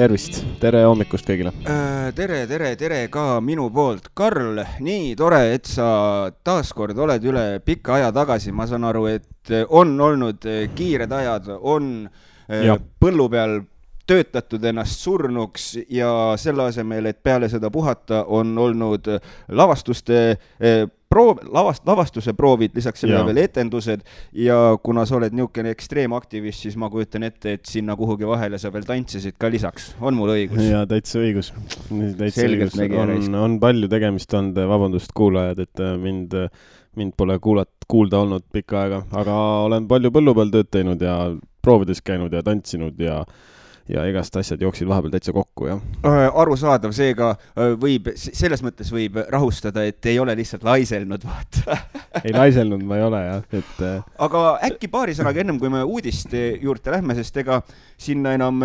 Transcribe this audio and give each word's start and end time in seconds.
tervist, 0.00 0.38
tere 0.62 0.80
hommikust 0.88 1.28
kõigile. 1.28 1.52
Äh, 1.68 2.08
tere, 2.16 2.44
tere, 2.48 2.72
tere 2.80 3.00
ka 3.12 3.24
minu 3.44 3.66
poolt. 3.74 4.10
Karl, 4.16 4.62
nii 4.80 5.12
tore, 5.18 5.42
et 5.56 5.68
sa 5.68 6.30
taaskord 6.46 6.98
oled 7.04 7.26
üle 7.28 7.44
pika 7.64 7.98
aja 7.98 8.12
tagasi, 8.14 8.54
ma 8.56 8.68
saan 8.70 8.86
aru, 8.88 9.04
et 9.10 9.52
on 9.68 9.92
olnud 10.00 10.46
kiired 10.76 11.12
ajad, 11.12 11.50
on 11.60 11.90
äh, 12.06 12.64
ja. 12.70 12.78
põllu 13.02 13.28
peal 13.32 13.58
töötatud 14.10 14.64
ennast 14.66 15.04
surnuks 15.04 15.74
ja 15.92 16.10
selle 16.40 16.70
asemel, 16.70 17.10
et 17.10 17.20
peale 17.22 17.50
seda 17.52 17.70
puhata, 17.70 18.24
on 18.26 18.56
olnud 18.58 19.06
lavastuste 19.52 20.22
proov, 21.10 21.40
lavast, 21.50 21.84
lavastuse 21.88 22.34
proovid, 22.38 22.74
lisaks 22.76 23.04
sellele 23.04 23.24
veel 23.30 23.42
etendused. 23.42 24.04
Ja 24.36 24.58
kuna 24.82 25.04
sa 25.08 25.18
oled 25.18 25.34
niisugune 25.36 25.72
ekstreemaktivist, 25.74 26.66
siis 26.66 26.78
ma 26.80 26.90
kujutan 26.92 27.26
ette, 27.26 27.56
et 27.58 27.66
sinna 27.68 27.96
kuhugi 27.98 28.28
vahele 28.28 28.60
sa 28.62 28.72
veel 28.74 28.86
tantsisid 28.88 29.38
ka 29.40 29.50
lisaks, 29.52 29.94
on 30.00 30.18
mul 30.18 30.34
õigus? 30.36 30.62
jaa, 30.64 30.84
täitsa 30.90 31.20
õigus. 31.22 31.52
täitsa 31.90 32.46
õigus, 32.46 32.78
on, 32.78 33.38
on 33.42 33.58
palju 33.62 33.90
tegemist 33.90 34.34
olnud, 34.38 34.58
vabandust, 34.70 35.14
kuulajad, 35.16 35.62
et 35.66 35.82
äh, 35.82 35.94
mind, 36.00 36.36
mind 37.00 37.16
pole 37.18 37.38
kuulat-, 37.42 37.88
kuulda 37.90 38.22
olnud 38.24 38.46
pikka 38.54 38.84
aega, 38.84 39.04
aga 39.18 39.38
olen 39.66 39.88
palju 39.90 40.12
põllu 40.14 40.36
peal 40.38 40.52
tööd 40.54 40.70
teinud 40.70 41.02
ja 41.02 41.16
proovides 41.64 42.02
käinud 42.06 42.32
ja 42.32 42.42
tantsinud 42.46 43.00
ja 43.02 43.22
ja 43.90 44.04
igast 44.08 44.36
asjad 44.38 44.62
jooksid 44.62 44.88
vahepeal 44.88 45.12
täitsa 45.14 45.34
kokku, 45.34 45.66
jah. 45.68 45.80
Äh, 46.06 46.26
arusaadav, 46.42 46.92
seega 46.96 47.32
äh, 47.34 47.72
võib, 47.80 48.10
selles 48.16 48.62
mõttes 48.64 48.90
võib 48.94 49.18
rahustada, 49.32 49.84
et 49.88 50.06
ei 50.10 50.18
ole 50.22 50.34
lihtsalt 50.38 50.64
laiselnud, 50.66 51.24
vaata 51.30 51.78
ei 52.24 52.34
laiselnud 52.34 52.84
ma 52.86 53.00
ei 53.00 53.06
ole 53.06 53.22
jah, 53.24 53.48
et. 53.60 53.72
Äh, 53.86 54.12
aga 54.26 54.44
äkki 54.70 54.90
paari 54.92 55.16
sõnaga 55.18 55.42
ennem 55.42 55.58
kui 55.62 55.72
me 55.72 55.82
uudiste 55.86 56.44
juurde 56.62 56.94
lähme, 56.94 57.16
sest 57.18 57.42
ega 57.42 57.60
sinna 58.00 58.34
enam 58.36 58.62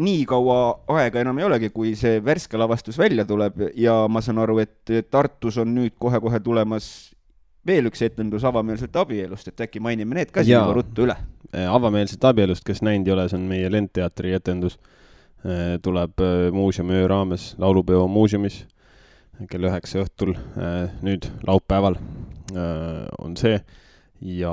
nii 0.00 0.26
kaua 0.28 0.58
aega 0.98 1.22
enam 1.22 1.38
ei 1.40 1.48
olegi, 1.48 1.70
kui 1.74 1.94
see 1.98 2.20
värske 2.24 2.58
lavastus 2.60 2.98
välja 3.00 3.26
tuleb 3.28 3.70
ja 3.78 4.02
ma 4.10 4.22
saan 4.24 4.42
aru, 4.42 4.60
et 4.64 4.98
Tartus 5.10 5.60
on 5.60 5.74
nüüd 5.76 5.96
kohe-kohe 6.00 6.42
tulemas 6.44 7.10
veel 7.66 7.90
üks 7.90 8.02
etendus 8.06 8.44
avameelset 8.48 8.96
abielust, 9.00 9.50
et 9.50 9.66
äkki 9.66 9.82
mainime 9.84 10.20
need 10.20 10.32
ka 10.32 10.44
siin 10.44 10.56
juba 10.56 10.78
ruttu 10.80 11.06
üle? 11.06 11.16
Äh, 11.50 11.66
avameelset 11.70 12.24
abielust, 12.24 12.64
kes 12.66 12.82
näinud 12.86 13.08
ei 13.08 13.16
ole, 13.16 13.26
see 13.30 13.38
on 13.40 13.48
meie 13.50 13.70
Lendteatri 13.72 14.34
etendus. 14.36 14.78
Äh, 15.44 15.76
tuleb 15.82 16.20
äh, 16.24 16.48
muuseumi 16.54 16.98
öö 17.00 17.08
raames 17.10 17.54
laulupeo 17.58 18.06
muuseumis 18.08 18.64
kell 19.48 19.64
üheksa 19.64 20.02
õhtul, 20.02 20.34
nüüd 21.00 21.24
laupäeval 21.48 21.94
on 23.24 23.38
see 23.40 23.54
ja 24.20 24.52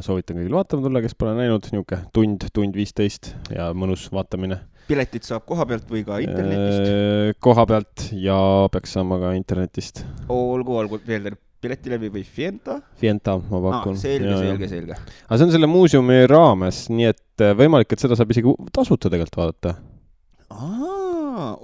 soovitan 0.00 0.38
kõigil 0.38 0.54
vaatama 0.56 0.86
tulla, 0.86 1.02
kes 1.04 1.12
pole 1.20 1.34
näinud, 1.36 1.66
niisugune 1.68 2.08
tund, 2.16 2.46
tund 2.56 2.78
viisteist 2.78 3.34
ja 3.52 3.66
mõnus 3.76 4.06
vaatamine. 4.14 4.62
piletid 4.88 5.28
saab 5.28 5.44
koha 5.44 5.66
pealt 5.68 5.92
või 5.92 6.06
ka 6.08 6.22
internetist? 6.24 7.36
koha 7.44 7.66
pealt 7.68 8.06
ja 8.16 8.38
peaks 8.72 8.96
saama 8.96 9.20
ka 9.20 9.34
internetist. 9.36 10.06
olgu, 10.32 10.78
olgu, 10.80 11.02
veel 11.04 11.34
Piletilevi 11.64 12.10
või 12.12 12.24
Fienta? 12.28 12.78
Fienta, 13.00 13.38
ma 13.38 13.60
pakun 13.70 13.96
ah,. 13.96 14.00
selge, 14.00 14.36
selge, 14.36 14.68
selge. 14.68 14.98
aga 15.26 15.38
see 15.40 15.48
on 15.48 15.54
selle 15.54 15.70
muuseumi 15.70 16.24
raames, 16.30 16.84
nii 16.92 17.08
et 17.10 17.44
äh, 17.44 17.54
võimalik, 17.58 17.94
et 17.94 18.04
seda 18.04 18.18
saab 18.18 18.34
isegi 18.34 18.52
tasuta 18.74 19.08
tegelikult 19.08 19.40
vaadata. 19.40 19.74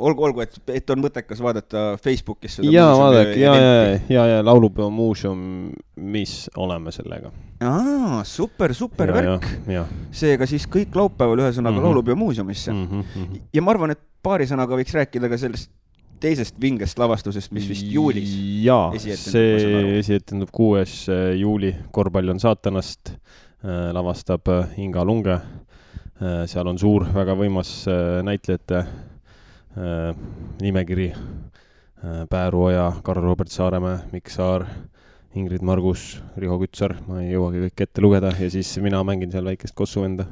olgu, 0.01 0.25
olgu, 0.27 0.43
et, 0.43 0.57
et 0.75 0.91
on 0.91 1.03
mõttekas 1.05 1.43
vaadata 1.45 1.85
Facebookis 2.03 2.59
seda 2.59 2.73
jaa, 2.73 2.91
vaadake, 2.97 3.37
ja, 3.43 3.55
ja, 3.55 3.99
ja, 4.11 4.27
ja 4.35 4.45
Laulupeo 4.47 4.89
muuseum, 4.91 5.43
mis 6.01 6.35
oleme 6.57 6.93
sellega. 6.97 7.33
aa, 7.61 8.23
super, 8.25 8.75
super 8.75 9.13
ja, 9.13 9.19
värk. 9.21 9.51
seega 10.17 10.49
siis 10.49 10.67
kõik 10.71 10.97
laupäeval 10.97 11.45
ühesõnaga 11.45 11.77
mm 11.77 11.83
-hmm. 11.83 11.91
Laulupeo 11.91 12.17
muuseumisse 12.17 12.73
mm. 12.73 12.87
-hmm. 12.87 13.45
ja 13.53 13.63
ma 13.63 13.77
arvan, 13.77 13.95
et 13.97 14.03
paari 14.23 14.49
sõnaga 14.49 14.77
võiks 14.81 14.97
rääkida 14.97 15.29
ka 15.29 15.39
sellest 15.41 15.71
teisest 16.21 16.59
vingest 16.61 16.99
lavastusest, 17.01 17.53
mis 17.57 17.67
vist 17.71 17.87
juulis 17.91 18.33
jaa, 18.65 18.91
see 18.99 19.99
esietendub 20.01 20.53
kuues 20.55 21.05
äh, 21.13 21.33
juuli, 21.41 21.73
Korvpall 21.93 22.35
on 22.35 22.41
saatanast, 22.43 23.15
äh, 23.65 23.89
lavastab 23.97 24.51
äh, 24.53 24.79
Inga 24.85 25.05
Lunge. 25.05 25.41
seal 26.21 26.69
on 26.69 26.77
suur, 26.77 27.07
väga 27.15 27.33
võimas 27.33 27.71
näitlejate 28.27 28.83
nimekiri. 30.61 31.07
Pääruoja, 32.29 32.83
Karl-Robert 33.01 33.49
Saaremäe, 33.49 34.03
Mikk 34.13 34.29
Saar, 34.29 34.67
Ingrid 35.33 35.65
Margus, 35.65 36.19
Riho 36.37 36.59
Kütsar, 36.61 36.99
ma 37.09 37.23
ei 37.23 37.31
jõuagi 37.33 37.65
kõike 37.65 37.89
ette 37.89 38.05
lugeda 38.05 38.35
ja 38.37 38.51
siis 38.53 38.75
mina 38.85 39.01
mängin 39.01 39.33
seal 39.33 39.49
väikest 39.49 39.73
kossuvenda. 39.73 40.29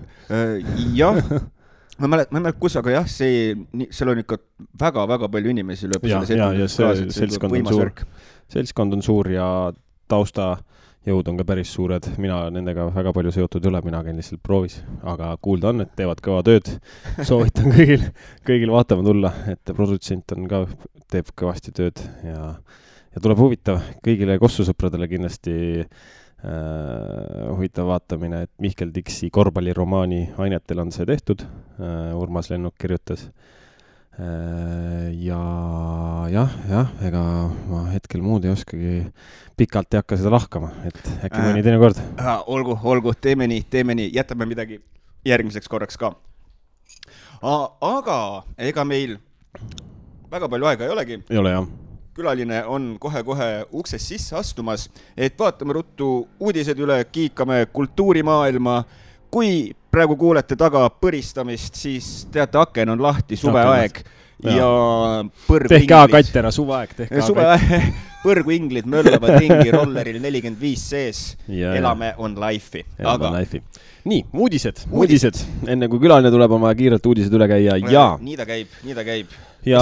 jah 0.93 1.25
ma 1.99 2.07
ei 2.07 2.11
mäleta, 2.15 2.33
ma 2.33 2.39
ei 2.39 2.47
mäleta, 2.47 2.61
kus, 2.63 2.77
aga 2.79 2.95
jah, 2.95 3.11
see, 3.11 3.53
seal 3.91 4.13
on 4.13 4.23
ikka 4.23 4.39
väga-väga 4.81 5.29
palju 5.35 5.53
inimesi 5.55 5.91
lööb 5.91 6.07
ja, 6.09 6.23
ja, 6.31 6.51
ja 6.63 6.69
see 6.71 7.09
seltskond 7.15 7.59
on 7.59 7.71
suur, 7.73 7.93
seltskond 8.55 8.99
on 8.99 9.05
suur 9.05 9.31
ja 9.33 9.47
taustajõud 10.11 11.31
on 11.33 11.41
ka 11.41 11.47
päris 11.49 11.73
suured, 11.75 12.07
mina 12.23 12.41
nendega 12.55 12.89
väga 12.95 13.13
palju 13.17 13.35
seotud 13.35 13.65
ei 13.65 13.73
ole, 13.73 13.83
mina 13.87 14.03
käin 14.07 14.21
lihtsalt 14.21 14.43
proovis, 14.47 14.79
aga 15.03 15.33
kuulda 15.43 15.73
on, 15.73 15.85
et 15.85 15.95
teevad 15.99 16.23
kõva 16.25 16.45
tööd. 16.47 16.71
soovitan 17.19 17.73
kõigil, 17.77 18.07
kõigil 18.47 18.75
vaatama 18.75 19.07
tulla, 19.07 19.35
et 19.51 19.75
produtsent 19.75 20.37
on 20.37 20.47
ka, 20.51 20.65
teeb 21.11 21.35
kõvasti 21.39 21.75
tööd 21.77 22.01
ja, 22.27 22.55
ja 23.15 23.25
tuleb 23.25 23.41
huvitav. 23.41 23.83
Kõigile 24.05 24.39
kossusõpradele 24.41 25.09
kindlasti 25.11 25.57
huvitav 26.39 27.89
vaatamine, 27.89 28.45
et 28.47 28.51
Mihkel 28.63 28.93
Diksi 28.95 29.31
korvpalliromaani 29.35 30.21
ainetel 30.39 30.79
on 30.85 30.93
see 30.95 31.07
tehtud 31.07 31.43
äh,, 31.43 32.15
Urmas 32.15 32.51
Lennuk 32.53 32.77
kirjutas 32.79 33.25
äh,. 34.19 35.11
ja 35.19 35.41
jah, 36.31 36.55
jah, 36.71 36.93
ega 37.09 37.23
ma 37.71 37.83
hetkel 37.91 38.23
muud 38.23 38.47
ei 38.47 38.55
oskagi, 38.55 39.01
pikalt 39.59 39.95
ei 39.95 40.03
hakka 40.03 40.21
seda 40.21 40.31
lahkama, 40.37 40.71
et 40.87 41.03
äkki 41.27 41.43
mõni 41.43 41.67
teine 41.67 41.83
kord 41.83 41.99
äh,. 41.99 42.31
olgu, 42.47 42.79
olgu, 42.87 43.17
teeme 43.19 43.51
nii, 43.51 43.67
teeme 43.71 43.99
nii, 43.99 44.13
jätame 44.15 44.47
midagi 44.47 44.79
järgmiseks 45.27 45.67
korraks 45.69 45.99
ka. 45.99 46.15
aga 47.43 48.23
ega 48.71 48.87
meil 48.87 49.19
väga 50.31 50.49
palju 50.49 50.71
aega 50.71 50.87
ei 50.87 50.97
olegi. 50.97 51.23
ei 51.27 51.43
ole 51.43 51.59
jah 51.59 51.88
külaline 52.19 52.63
on 52.67 52.91
kohe-kohe 53.01 53.49
uksest 53.79 54.13
sisse 54.15 54.37
astumas, 54.39 54.89
et 55.17 55.39
vaatame 55.39 55.77
ruttu 55.79 56.13
uudised 56.41 56.79
üle, 56.79 57.01
kiikame 57.13 57.67
kultuurimaailma. 57.73 58.83
kui 59.31 59.75
praegu 59.93 60.17
kuulete 60.17 60.57
taga 60.57 60.87
põristamist, 60.89 61.77
siis 61.77 62.27
teate, 62.33 62.57
aken 62.59 62.95
on 62.95 63.03
lahti, 63.05 63.37
suveaeg 63.37 63.99
ja, 64.45 64.55
ja 64.55 64.69
põrgu 65.49 65.69
tehke 65.69 65.97
A 65.99 66.07
katt 66.09 66.39
ära, 66.41 66.53
suveaeg, 66.55 66.95
tehke 66.97 67.21
A 67.21 67.35
katt. 67.37 67.91
põrguinglid 68.25 68.89
möllavad 68.91 69.37
ringi 69.39 69.73
rolleril 69.75 70.17
nelikümmend 70.23 70.61
viis 70.61 70.83
sees. 70.91 71.21
elame 71.49 72.15
on 72.19 72.35
life'i. 72.41 72.85
elame 72.99 73.29
on 73.29 73.37
life'i. 73.37 73.63
nii, 74.09 74.25
uudised, 74.33 74.87
uudised, 74.91 75.43
enne 75.69 75.91
kui 75.93 76.01
külaline 76.03 76.33
tuleb, 76.35 76.57
on 76.57 76.65
vaja 76.67 76.79
kiirelt 76.81 77.07
uudised 77.07 77.37
üle 77.37 77.51
käia 77.51 77.77
ja. 77.85 78.09
nii 78.23 78.41
ta 78.41 78.49
käib, 78.49 78.81
nii 78.87 78.97
ta 78.97 79.07
käib 79.07 79.37
ja 79.67 79.81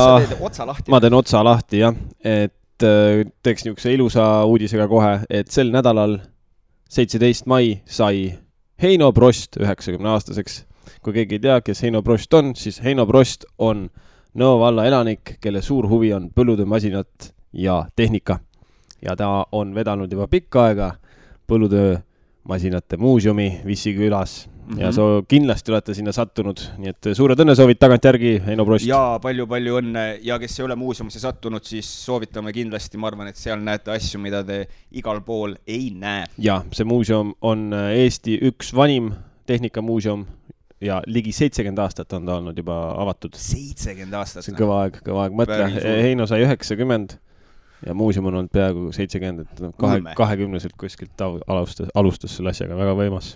ma 0.89 1.01
teen 1.01 1.15
otsa 1.15 1.45
lahti, 1.45 1.83
jah, 1.83 1.95
et 2.25 2.87
äh, 2.87 3.27
teeks 3.43 3.67
niisuguse 3.67 3.93
ilusa 3.95 4.25
uudisega 4.49 4.89
kohe, 4.89 5.19
et 5.31 5.53
sel 5.53 5.73
nädalal, 5.75 6.19
seitseteist 6.89 7.47
mai, 7.51 7.81
sai 7.85 8.31
Heino 8.83 9.13
Prost 9.13 9.57
üheksakümne 9.61 10.13
aastaseks. 10.15 10.65
kui 11.03 11.13
keegi 11.13 11.39
ei 11.39 11.41
tea, 11.43 11.61
kes 11.61 11.83
Heino 11.83 12.03
Prost 12.03 12.35
on, 12.35 12.55
siis 12.57 12.83
Heino 12.83 13.07
Prost 13.07 13.45
on 13.59 13.89
Nõo 14.37 14.59
valla 14.61 14.85
elanik, 14.85 15.39
kelle 15.41 15.63
suur 15.65 15.87
huvi 15.89 16.11
on 16.13 16.27
põllutöömasinad 16.29 17.31
ja 17.57 17.87
tehnika. 17.97 18.39
ja 19.03 19.17
ta 19.17 19.47
on 19.53 19.75
vedanud 19.75 20.13
juba 20.13 20.27
pikka 20.29 20.65
aega 20.65 20.91
põllutöömasinate 22.47 22.97
muuseumi 22.97 23.61
Vissi 23.67 23.93
külas 23.95 24.47
mm 24.47 24.75
-hmm. 24.75 24.81
ja 24.81 24.93
so 24.93 25.25
kindlasti 25.29 25.73
olete 25.73 25.95
sinna 25.95 26.13
sattunud, 26.13 26.59
nii 26.79 26.89
et 26.89 27.09
suured 27.15 27.39
õnnesoovid 27.39 27.79
tagantjärgi, 27.79 28.43
Heino 28.47 28.65
Prost. 28.65 28.87
ja 28.87 29.19
palju-palju 29.23 29.79
õnne 29.81 30.19
ja 30.23 30.39
kes 30.39 30.61
ei 30.61 30.65
ole 30.65 30.77
muuseumisse 30.77 31.21
sattunud, 31.21 31.65
siis 31.65 31.87
soovitame 32.05 32.53
kindlasti, 32.53 32.99
ma 32.99 33.07
arvan, 33.07 33.29
et 33.29 33.37
seal 33.37 33.59
näete 33.61 33.91
asju, 33.91 34.21
mida 34.21 34.45
te 34.45 34.67
igal 34.93 35.21
pool 35.21 35.57
ei 35.67 35.91
näe. 35.91 36.25
ja 36.39 36.63
see 36.73 36.85
muuseum 36.85 37.35
on 37.41 37.73
Eesti 37.73 38.39
üks 38.43 38.75
vanim 38.75 39.13
tehnikamuuseum 39.47 40.27
ja 40.81 41.03
ligi 41.07 41.33
seitsekümmend 41.33 41.79
aastat 41.79 42.13
on 42.13 42.27
ta 42.27 42.37
olnud 42.37 42.57
juba 42.57 42.95
avatud. 43.03 43.35
seitsekümmend 43.35 44.15
aastat? 44.15 44.45
see 44.45 44.53
on 44.53 44.59
kõva 44.59 44.83
aeg, 44.83 45.01
kõva 45.03 45.23
aeg, 45.27 45.33
mõtle, 45.33 45.71
Heino 46.03 46.27
sai 46.27 46.43
üheksakümmend 46.43 47.19
ja 47.85 47.95
muuseum 47.95 48.31
on 48.31 48.41
olnud 48.41 48.53
peaaegu 48.53 48.89
seitsekümmend, 48.97 49.45
et 49.45 49.65
noh, 49.65 49.75
kahe, 49.81 50.01
kahekümneselt 50.17 50.77
kuskilt 50.81 51.21
alustas, 51.21 51.91
alustas 51.95 52.37
selle 52.39 52.55
asjaga, 52.55 52.79
väga 52.79 52.97
võimas 52.99 53.35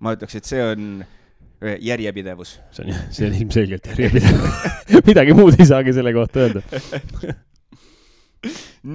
ma 0.00 0.14
ütleks, 0.16 0.38
et 0.38 0.48
see 0.48 0.62
on 0.64 0.88
äh, 1.02 1.76
järjepidevus. 1.84 2.58
see 2.76 2.86
on, 2.86 3.04
see 3.10 3.28
on 3.28 3.38
ilmselgelt 3.42 3.92
järjepidev 3.92 5.06
midagi 5.10 5.36
muud 5.36 5.58
ei 5.58 5.68
saagi 5.68 5.94
selle 5.96 6.14
kohta 6.16 6.46
öelda 6.46 6.64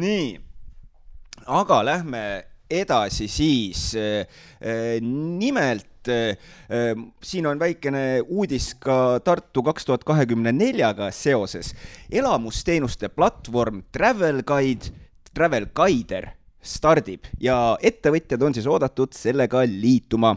nii, 0.04 0.30
aga 1.46 1.80
lähme 1.86 2.26
edasi 2.70 3.28
siis. 3.30 3.92
Äh, 3.96 4.26
nimelt 5.02 5.86
et 6.12 6.38
äh, 6.70 7.04
siin 7.24 7.48
on 7.48 7.60
väikene 7.60 8.22
uudis 8.28 8.74
ka 8.80 9.20
Tartu 9.24 9.64
kaks 9.66 9.86
tuhat 9.86 10.04
kahekümne 10.04 10.52
neljaga 10.52 11.12
seoses. 11.12 11.74
elamusteenuste 12.12 13.10
platvorm 13.10 13.84
Travel 13.92 14.44
Guide, 14.44 14.92
Travel 15.34 15.68
Guider 15.76 16.32
stardib 16.66 17.28
ja 17.40 17.78
ettevõtjad 17.82 18.42
on 18.42 18.54
siis 18.54 18.68
oodatud 18.68 19.14
sellega 19.14 19.64
liituma 19.70 20.36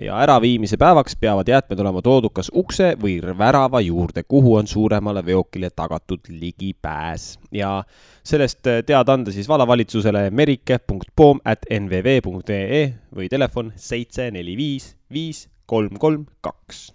ja 0.00 0.19
äraviimise 0.19 0.77
päevaks 0.77 1.17
peavad 1.21 1.49
jäätmed 1.49 1.79
olema 1.79 2.03
toodud 2.03 2.31
kas 2.35 2.50
ukse 2.55 2.97
või 3.03 3.21
värava 3.39 3.81
juurde, 3.81 4.23
kuhu 4.23 4.55
on 4.56 4.67
suuremale 4.67 5.27
veokile 5.27 5.71
tagatud 5.71 6.21
ligipääs. 6.29 7.39
ja 7.53 7.85
sellest 8.25 8.67
äh, 8.67 8.85
teada 8.87 9.12
anda 9.12 9.33
siis 9.33 9.49
vallavalitsusele 9.49 10.31
merike.poom.nvv.ee 10.31 12.94
või 13.17 13.29
telefon 13.29 13.73
seitse 13.77 14.31
neli 14.31 14.56
viis 14.56 14.97
viis 15.12 15.49
kolm 15.67 15.99
kolm 15.99 16.27
kaks 16.41 16.93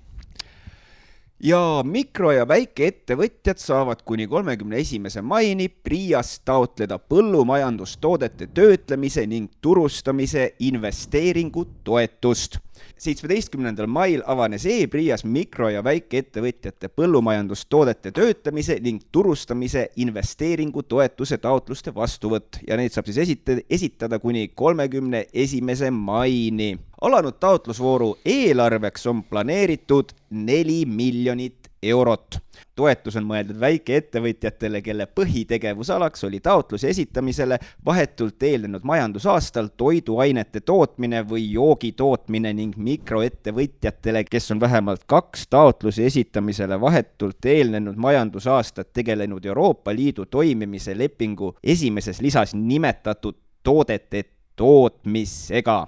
ja 1.44 1.84
mikro- 1.86 2.32
ja 2.32 2.48
väikeettevõtjad 2.48 3.58
saavad 3.62 4.02
kuni 4.06 4.28
kolmekümne 4.28 4.78
esimese 4.82 5.22
maini 5.22 5.70
PRIA-st 5.70 6.42
taotleda 6.46 7.00
põllumajandustoodete 7.00 8.48
töötlemise 8.54 9.28
ning 9.28 9.52
turustamise 9.62 10.56
investeeringutoetust 10.60 12.58
seitsmeteistkümnendal 12.98 13.88
mail 13.88 14.24
avanes 14.26 14.66
e-PRIA-s 14.66 15.26
mikro- 15.26 15.70
ja 15.74 15.84
väikeettevõtjate 15.84 16.90
põllumajandustoodete 16.96 18.12
töötlemise 18.12 18.80
ning 18.84 19.04
turustamise 19.12 19.88
investeeringutoetuse 19.96 21.38
taotluste 21.44 21.94
vastuvõtt 21.96 22.62
ja 22.68 22.78
neid 22.78 22.96
saab 22.96 23.10
siis 23.10 23.22
esita-, 23.28 23.60
esitada 23.70 24.20
kuni 24.20 24.48
kolmekümne 24.56 25.26
esimese 25.34 25.92
maini. 25.92 26.78
alanud 27.02 27.38
taotlusvooru 27.40 28.18
eelarveks 28.26 29.08
on 29.08 29.24
planeeritud 29.24 30.14
neli 30.30 30.86
miljonit 30.86 31.67
eurot. 31.84 32.38
Toetus 32.76 33.16
on 33.18 33.26
mõeldud 33.26 33.58
väikeettevõtjatele, 33.60 34.82
kelle 34.86 35.08
põhitegevusalaks 35.18 36.24
oli 36.28 36.40
taotluse 36.44 36.90
esitamisele 36.90 37.58
vahetult 37.86 38.44
eelnenud 38.44 38.86
majandusaastal 38.86 39.72
toiduainete 39.78 40.62
tootmine 40.62 41.24
või 41.30 41.48
joogi 41.52 41.92
tootmine 41.98 42.54
ning 42.54 42.78
mikroettevõtjatele, 42.78 44.24
kes 44.30 44.52
on 44.54 44.62
vähemalt 44.62 45.08
kaks 45.10 45.48
taotluse 45.50 46.06
esitamisele 46.06 46.80
vahetult 46.82 47.46
eelnenud 47.46 47.98
majandusaastat 47.98 48.94
tegelenud 48.94 49.46
Euroopa 49.46 49.96
Liidu 49.96 50.26
toimimise 50.26 50.98
lepingu 50.98 51.56
esimeses 51.64 52.22
lisas 52.22 52.56
nimetatud 52.56 53.38
toodete 53.64 54.24
tootmisega 54.56 55.88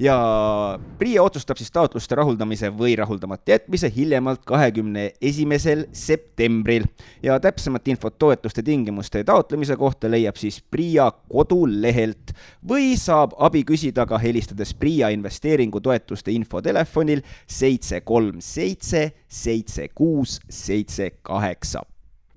ja 0.00 0.78
PRIA 0.98 1.22
otsustab 1.22 1.58
siis 1.60 1.70
taotluste 1.72 2.16
rahuldamise 2.16 2.70
või 2.72 2.94
rahuldamata 2.98 3.52
jätmise 3.54 3.90
hiljemalt 3.96 4.42
kahekümne 4.48 5.10
esimesel 5.20 5.84
septembril. 5.92 6.86
Ja 7.22 7.38
täpsemat 7.40 7.88
infot 7.88 8.18
toetuste 8.18 8.64
tingimuste 8.64 9.24
taotlemise 9.24 9.76
kohta 9.76 10.10
leiab 10.10 10.40
siis 10.40 10.62
PRIA 10.62 11.10
kodulehelt 11.28 12.34
või 12.68 12.94
saab 13.00 13.36
abi 13.38 13.64
küsida 13.68 14.06
ka 14.08 14.18
helistades 14.18 14.72
PRIA 14.74 15.12
investeeringutoetuste 15.16 16.32
infotelefonil 16.32 17.22
seitse 17.46 18.00
kolm 18.00 18.40
seitse 18.40 19.10
seitse 19.28 19.88
kuus 19.94 20.40
seitse 20.48 21.12
kaheksa 21.22 21.84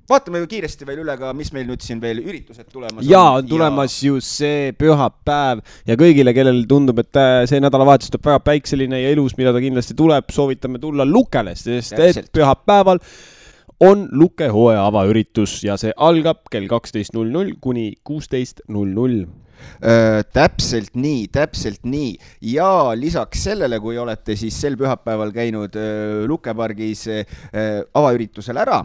vaatame 0.09 0.41
ju 0.43 0.49
kiiresti 0.51 0.87
veel 0.87 1.03
üle 1.03 1.15
ka, 1.19 1.31
mis 1.37 1.51
meil 1.55 1.67
nüüd 1.69 1.83
siin 1.83 2.01
veel 2.03 2.19
üritused 2.23 2.67
tulemas 2.71 3.05
ja, 3.07 3.21
on. 3.21 3.43
on 3.43 3.49
tulemas 3.49 3.95
ja... 4.01 4.09
ju 4.09 4.23
see 4.23 4.73
pühapäev 4.79 5.61
ja 5.87 5.97
kõigile, 5.99 6.33
kellel 6.35 6.63
tundub, 6.69 6.99
et 7.03 7.19
äh, 7.19 7.43
see 7.49 7.61
nädalavahetus 7.63 8.11
tuleb 8.11 8.31
väga 8.33 8.41
päikseline 8.43 8.99
ja 8.99 9.13
ilus, 9.15 9.37
mida 9.39 9.53
ta 9.55 9.61
kindlasti 9.63 9.95
tuleb, 9.99 10.33
soovitame 10.33 10.81
tulla 10.83 11.07
Lukele, 11.07 11.55
sest 11.59 11.95
Täpselt. 11.95 12.27
et 12.27 12.33
pühapäeval 12.35 12.99
on 13.83 14.07
Luke 14.11 14.47
hooaja 14.51 14.83
avaüritus 14.89 15.61
ja 15.65 15.77
see 15.79 15.93
algab 15.95 16.43
kell 16.51 16.67
kaksteist 16.71 17.15
null 17.15 17.31
null 17.33 17.55
kuni 17.63 17.93
kuusteist 18.03 18.65
null 18.67 18.91
null 18.95 19.23
Öö, 19.79 20.19
äh, 20.19 20.25
täpselt 20.35 20.97
nii, 20.99 21.29
täpselt 21.31 21.85
nii 21.87 22.17
ja 22.51 22.91
lisaks 22.99 23.45
sellele, 23.45 23.77
kui 23.79 23.95
olete 24.01 24.35
siis 24.35 24.57
sel 24.59 24.75
pühapäeval 24.75 25.31
käinud 25.31 25.77
öö, 25.79 26.25
Luke 26.27 26.51
pargis 26.57 27.05
öö, 27.07 27.23
avaüritusel 27.95 28.59
ära 28.59 28.81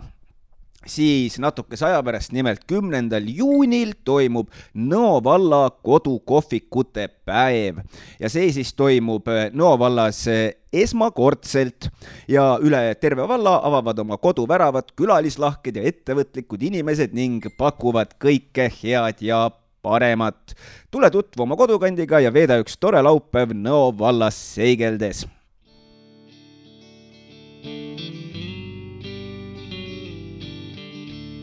siis 0.90 1.38
natukese 1.42 1.86
aja 1.88 2.00
pärast, 2.04 2.32
nimelt 2.36 2.64
kümnendal 2.68 3.26
juunil 3.28 3.94
toimub 4.04 4.50
Nõo 4.74 5.18
valla 5.24 5.68
kodukohvikute 5.84 7.08
päev. 7.28 7.82
Ja 8.20 8.30
see 8.32 8.50
siis 8.54 8.74
toimub 8.78 9.28
äh, 9.32 9.48
Nõo 9.52 9.76
vallas 9.80 10.24
äh, 10.30 10.50
esmakordselt. 10.72 11.90
Ja 12.28 12.56
üle 12.62 12.82
terve 13.00 13.28
valla 13.28 13.58
avavad 13.68 14.02
oma 14.04 14.18
koduväravad 14.20 14.92
külalislahked 14.98 15.80
ja 15.80 15.86
ettevõtlikud 15.88 16.68
inimesed 16.70 17.16
ning 17.16 17.48
pakuvad 17.58 18.16
kõike 18.22 18.70
head 18.80 19.24
ja 19.24 19.46
paremat. 19.82 20.54
tule 20.90 21.10
tutvu 21.10 21.42
oma 21.42 21.56
kodukandiga 21.56 22.20
ja 22.20 22.32
veeda 22.34 22.58
üks 22.62 22.76
tore 22.80 23.02
laupäev 23.02 23.54
Nõo 23.56 23.90
vallas 23.98 24.36
seigeldes 24.54 25.26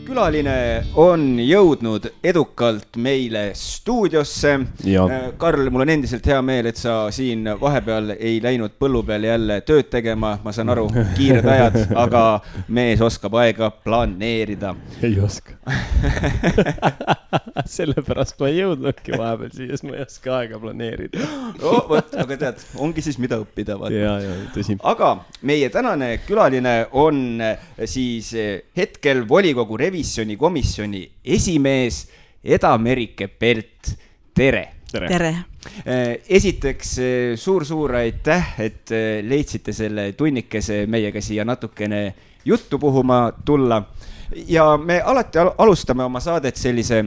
külaline 0.06 0.54
on 1.02 1.24
jõudnud 1.42 2.06
edukalt 2.24 2.94
meile 3.02 3.48
stuudiosse. 3.58 4.52
Äh, 4.86 5.14
Karl, 5.38 5.70
mul 5.74 5.86
on 5.86 5.92
endiselt 5.96 6.26
hea 6.30 6.38
meel, 6.46 6.70
et 6.70 6.78
sa 6.78 7.08
siin 7.14 7.48
vahepeal 7.60 8.14
ei 8.16 8.38
läinud 8.42 8.76
põllu 8.78 9.02
peal 9.06 9.26
jälle 9.26 9.60
tööd 9.66 9.90
tegema, 9.90 10.36
ma 10.44 10.54
saan 10.54 10.70
aru, 10.74 10.86
kiired 11.16 11.48
ajad, 11.50 11.80
aga 12.04 12.24
mees 12.68 13.02
oskab 13.02 13.34
aega 13.42 13.72
planeerida. 13.82 14.74
ei 15.02 15.18
oska 15.20 15.58
sellepärast 17.76 18.38
ma 18.40 18.50
ei 18.50 18.60
jõudnudki 18.60 19.18
vahepeal 19.18 19.52
siia, 19.54 19.70
sest 19.72 19.86
ma 19.88 19.96
ei 19.96 20.04
oska 20.04 20.34
aega 20.40 20.60
planeerida 20.62 21.28
no 21.58 21.72
vot, 21.90 22.14
aga 22.14 22.38
tead, 22.40 22.62
ongi 22.82 23.04
siis, 23.04 23.18
mida 23.22 23.38
õppida. 23.42 23.78
ja, 23.92 24.16
ja 24.22 24.36
tõsi. 24.54 24.78
aga 24.86 25.12
meie 25.46 25.70
tänane 25.74 26.12
külaline 26.26 26.76
on 26.96 27.42
siis 27.84 28.32
hetkel 28.76 29.24
volikogu 29.28 29.78
revisjonikomisjoni 29.96 31.10
esimees 31.24 32.08
Eda-Merike 32.44 33.28
Pelt, 33.28 33.96
tere 34.34 34.72
tere, 34.92 35.08
tere.! 35.08 35.30
Eh, 35.84 36.20
esiteks 36.28 36.90
suur-suur 37.40 37.94
aitäh, 37.98 38.52
et 38.60 38.92
leidsite 39.26 39.72
selle 39.72 40.10
tunnikese 40.12 40.84
meiega 40.86 41.20
siia 41.24 41.44
natukene 41.44 42.14
juttu 42.44 42.78
puhuma 42.78 43.32
tulla. 43.44 43.82
ja 44.48 44.76
me 44.76 45.00
alati 45.00 45.38
alustame 45.58 46.04
oma 46.04 46.20
saadet 46.20 46.56
sellise 46.56 47.04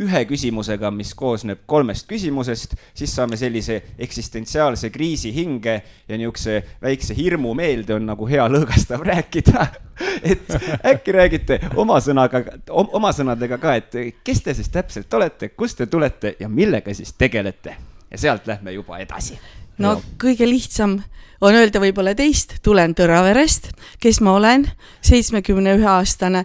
ühe 0.00 0.24
küsimusega, 0.28 0.90
mis 0.94 1.12
koosneb 1.14 1.64
kolmest 1.66 2.06
küsimusest, 2.08 2.76
siis 2.94 3.14
saame 3.14 3.36
sellise 3.36 3.80
eksistentsiaalse 3.98 4.90
kriisi 4.90 5.32
hinge 5.34 5.74
ja 6.08 6.18
niisuguse 6.18 6.62
väikse 6.82 7.16
hirmu 7.16 7.54
meelde 7.54 7.96
on 7.96 8.06
nagu 8.08 8.28
hea 8.28 8.46
lõõgastav 8.48 9.04
rääkida. 9.06 9.66
Et 10.32 10.54
äkki 10.88 11.12
räägite 11.12 11.58
oma 11.76 11.98
sõnaga, 12.02 12.42
oma 12.70 13.12
sõnadega 13.14 13.58
ka, 13.60 13.74
et 13.78 13.96
kes 14.24 14.40
te 14.42 14.54
siis 14.56 14.70
täpselt 14.72 15.14
olete, 15.14 15.52
kust 15.54 15.78
te 15.78 15.86
tulete 15.86 16.34
ja 16.40 16.48
millega 16.48 16.94
siis 16.94 17.12
tegelete? 17.18 17.76
Ja 18.10 18.18
sealt 18.18 18.46
lähme 18.46 18.72
juba 18.72 18.98
edasi. 18.98 19.38
no 19.78 19.94
kõige 20.20 20.48
lihtsam 20.48 20.98
on 21.40 21.54
öelda 21.54 21.80
võib-olla 21.82 22.14
teist, 22.16 22.56
tulen 22.62 22.94
Tõraverest, 22.94 23.70
kes 24.00 24.20
ma 24.24 24.36
olen, 24.38 24.66
seitsmekümne 25.04 25.76
ühe 25.78 25.88
aastane 25.88 26.44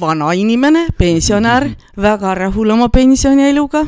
vana 0.00 0.32
inimene, 0.34 0.88
pensionär, 0.98 1.68
väga 1.96 2.34
rahul 2.34 2.70
oma 2.70 2.88
pensionieluga. 2.88 3.84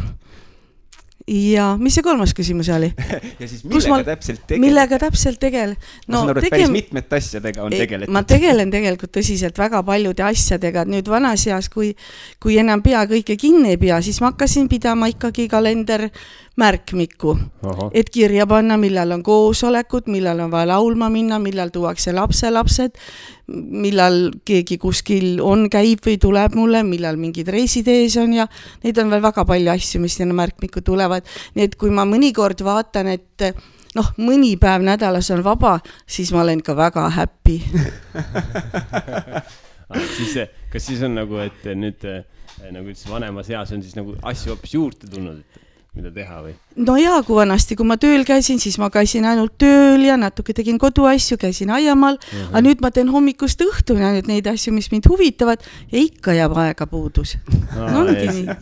ja 1.26 1.72
mis 1.74 1.96
see 1.96 2.04
kolmas 2.06 2.30
küsimus 2.38 2.68
oli 2.70 2.86
ja 3.40 3.46
siis 3.50 3.64
millega 3.66 3.90
ma, 3.90 3.96
täpselt 4.06 4.44
tegeled? 4.46 4.62
millega 4.62 4.98
täpselt 5.02 5.40
tegel-? 5.42 5.72
no, 6.06 6.20
ma 6.20 6.20
saan 6.20 6.30
aru, 6.30 6.42
et 6.44 6.54
päris 6.54 6.70
mitmete 6.70 7.18
asjadega 7.18 7.64
on 7.64 7.74
tegeletud. 7.74 8.12
ma 8.14 8.22
tegelen 8.22 8.70
tegelikult 8.70 9.10
tõsiselt 9.16 9.58
väga 9.58 9.80
paljude 9.82 10.22
asjadega, 10.22 10.84
et 10.86 10.92
nüüd 10.94 11.10
vanas 11.10 11.48
eas, 11.50 11.66
kui, 11.72 11.96
kui 12.38 12.60
enam 12.62 12.84
pea 12.84 13.02
kõike 13.10 13.34
kinni 13.42 13.74
ei 13.74 13.80
pea, 13.82 13.98
siis 14.06 14.22
ma 14.22 14.30
hakkasin 14.30 14.70
pidama 14.70 15.10
ikkagi 15.10 15.48
kalender 15.50 16.06
märkmikku, 16.56 17.34
et 17.92 18.08
kirja 18.12 18.46
panna, 18.48 18.78
millal 18.80 19.12
on 19.12 19.22
koosolekud, 19.24 20.08
millal 20.12 20.40
on 20.46 20.50
vaja 20.52 20.70
laulma 20.72 21.10
minna, 21.12 21.38
millal 21.42 21.68
tuuakse 21.74 22.14
lapselapsed, 22.16 22.96
millal 23.52 24.30
keegi 24.48 24.78
kuskil 24.80 25.42
on, 25.44 25.66
käib 25.72 26.00
või 26.06 26.16
tuleb 26.22 26.56
mulle, 26.56 26.80
millal 26.86 27.20
mingid 27.20 27.50
reisid 27.52 27.88
ees 27.92 28.16
on 28.22 28.32
ja 28.38 28.48
neid 28.84 28.98
on 29.02 29.12
veel 29.12 29.24
väga 29.24 29.44
palju 29.48 29.72
asju, 29.74 30.00
mis 30.02 30.16
sinna 30.16 30.36
märkmikku 30.36 30.80
tulevad. 30.86 31.28
nii 31.54 31.68
et 31.68 31.76
kui 31.76 31.92
ma 31.92 32.06
mõnikord 32.08 32.64
vaatan, 32.64 33.12
et 33.12 33.46
noh, 33.96 34.08
mõni 34.16 34.54
päev 34.60 34.84
nädalas 34.86 35.30
on 35.34 35.44
vaba, 35.44 35.76
siis 36.06 36.32
ma 36.32 36.40
olen 36.44 36.64
ka 36.64 36.76
väga 36.76 37.08
happy. 37.20 37.60
Siis, 40.16 40.32
kas 40.72 40.82
siis 40.82 40.98
on 41.06 41.12
nagu, 41.14 41.36
et 41.38 41.62
nüüd 41.78 42.02
nagu 42.74 42.90
ütlesid, 42.90 43.06
vanemas 43.06 43.46
eas 43.52 43.70
on 43.70 43.84
siis 43.84 43.94
nagu 43.94 44.16
asju 44.26 44.50
hoopis 44.50 44.72
juurde 44.74 45.06
tulnud, 45.12 45.44
et 45.44 45.65
mida 45.96 46.10
teha 46.12 46.38
või? 46.44 46.52
no 46.86 46.96
jaa, 47.00 47.22
kui 47.26 47.38
vanasti, 47.38 47.76
kui 47.78 47.86
ma 47.88 47.96
tööl 48.00 48.24
käisin, 48.28 48.60
siis 48.60 48.76
ma 48.80 48.88
käisin 48.92 49.24
ainult 49.28 49.56
tööl 49.60 50.04
ja 50.04 50.18
natuke 50.20 50.52
tegin 50.56 50.78
koduasju, 50.80 51.38
käisin 51.40 51.72
aiamaal 51.72 52.18
mm, 52.18 52.32
-hmm. 52.32 52.50
aga 52.52 52.62
nüüd 52.66 52.84
ma 52.84 52.90
teen 52.92 53.10
hommikust 53.12 53.62
õhtuni 53.64 54.04
ainult 54.04 54.28
neid 54.30 54.46
asju, 54.50 54.74
mis 54.76 54.90
mind 54.92 55.08
huvitavad 55.08 55.64
ja 55.92 55.98
ikka 56.02 56.36
jääb 56.36 56.56
aega 56.66 56.86
puudus 56.86 57.36
no,. 57.74 57.86
No, 57.96 58.04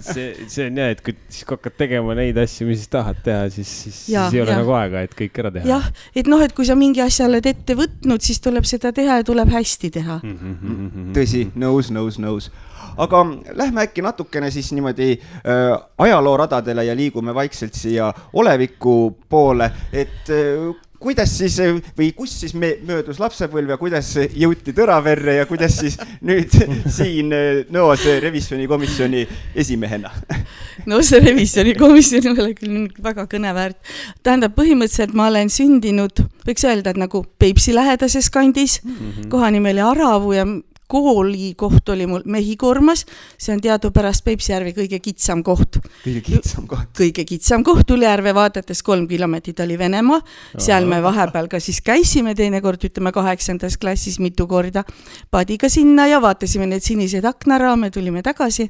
see, 0.00 0.46
see 0.48 0.68
on 0.68 0.78
jah, 0.78 0.92
et 0.94 1.02
kui 1.04 1.16
siis 1.28 1.44
kui 1.44 1.56
hakkad 1.56 1.78
tegema 1.78 2.14
neid 2.14 2.38
asju, 2.38 2.68
mis 2.68 2.86
tahad 2.88 3.18
teha, 3.24 3.48
siis, 3.50 3.70
siis, 3.84 3.98
siis 4.06 4.36
ei 4.36 4.42
ole 4.42 4.54
ja. 4.54 4.60
nagu 4.62 4.76
aega, 4.78 5.02
et 5.08 5.16
kõik 5.18 5.40
ära 5.42 5.50
teha. 5.54 5.66
jah, 5.68 5.90
et 6.14 6.30
noh, 6.30 6.42
et 6.44 6.54
kui 6.54 6.68
sa 6.68 6.78
mingi 6.78 7.02
asja 7.02 7.26
oled 7.26 7.46
ette 7.50 7.74
võtnud, 7.78 8.22
siis 8.22 8.40
tuleb 8.44 8.68
seda 8.68 8.94
teha 8.94 9.20
ja 9.20 9.26
tuleb 9.26 9.50
hästi 9.50 9.90
teha 9.98 10.20
mm. 10.22 10.38
-hmm. 10.38 11.10
tõsi, 11.18 11.48
nõus, 11.58 11.90
nõus, 11.90 12.20
nõus 12.22 12.52
aga 12.96 13.24
lähme 13.52 13.86
äkki 13.88 14.02
natukene 14.02 14.50
siis 14.50 14.72
niimoodi 14.72 15.12
äh, 15.12 15.74
ajalooradadele 15.98 16.84
ja 16.84 16.96
liigume 16.96 17.34
vaikselt 17.34 17.74
siia 17.74 18.12
oleviku 18.32 19.16
poole, 19.28 19.70
et 19.92 20.30
äh, 20.30 20.74
kuidas 21.04 21.32
siis 21.38 21.58
või 21.98 22.10
kus 22.16 22.32
siis 22.40 22.54
me 22.56 22.74
möödus 22.86 23.18
lapsepõlv 23.20 23.74
ja 23.74 23.78
kuidas 23.80 24.08
jõuti 24.16 24.72
Tõraverre 24.76 25.36
ja 25.38 25.46
kuidas 25.48 25.76
siis 25.82 25.98
nüüd 26.24 26.54
siin 26.96 27.34
äh, 27.34 27.64
Nõos 27.74 28.06
revisjonikomisjoni 28.24 29.24
esimehena? 29.64 30.12
no 30.90 31.02
see 31.04 31.20
revisjonikomisjon 31.24 32.30
ei 32.30 32.34
ole 32.34 32.54
küll 32.58 32.86
väga 33.04 33.26
kõneväärt. 33.30 33.78
tähendab, 34.22 34.56
põhimõtteliselt 34.56 35.16
ma 35.16 35.28
olen 35.32 35.52
sündinud, 35.52 36.24
võiks 36.46 36.64
öelda, 36.68 36.94
et 36.94 37.00
nagu 37.00 37.24
Peipsi 37.38 37.74
lähedases 37.76 38.30
kandis 38.32 38.80
mm, 38.82 38.94
-hmm. 38.94 39.28
kohanimi 39.32 39.74
oli 39.74 39.84
Aravu 39.84 40.32
ja 40.32 40.46
koolikoht 40.88 41.88
oli 41.88 42.06
mul 42.06 42.22
Mehhikormas, 42.24 43.04
see 43.38 43.54
on 43.54 43.62
teadupärast 43.64 44.24
Peipsi 44.24 44.52
järve 44.52 44.74
kõige 44.76 45.00
kitsam 45.00 45.42
koht. 45.44 45.78
kõige 46.04 46.20
kitsam 46.26 46.66
koht? 46.68 46.90
kõige 46.98 47.24
kitsam 47.28 47.64
koht, 47.64 47.90
üle 47.90 48.06
järve 48.08 48.34
vaadates 48.34 48.82
kolm 48.82 49.08
kilomeetrit 49.08 49.60
oli 49.64 49.78
Venemaa, 49.78 50.20
seal 50.58 50.86
me 50.90 51.00
vahepeal 51.02 51.48
ka 51.48 51.60
siis 51.60 51.80
käisime 51.84 52.34
teinekord, 52.34 52.84
ütleme 52.84 53.12
kaheksandas 53.12 53.78
klassis 53.80 54.20
mitu 54.20 54.46
korda 54.46 54.84
paadiga 55.30 55.68
sinna 55.72 56.06
ja 56.10 56.20
vaatasime 56.22 56.68
neid 56.68 56.84
siniseid 56.84 57.24
aknaraame, 57.24 57.90
tulime 57.90 58.22
tagasi. 58.22 58.68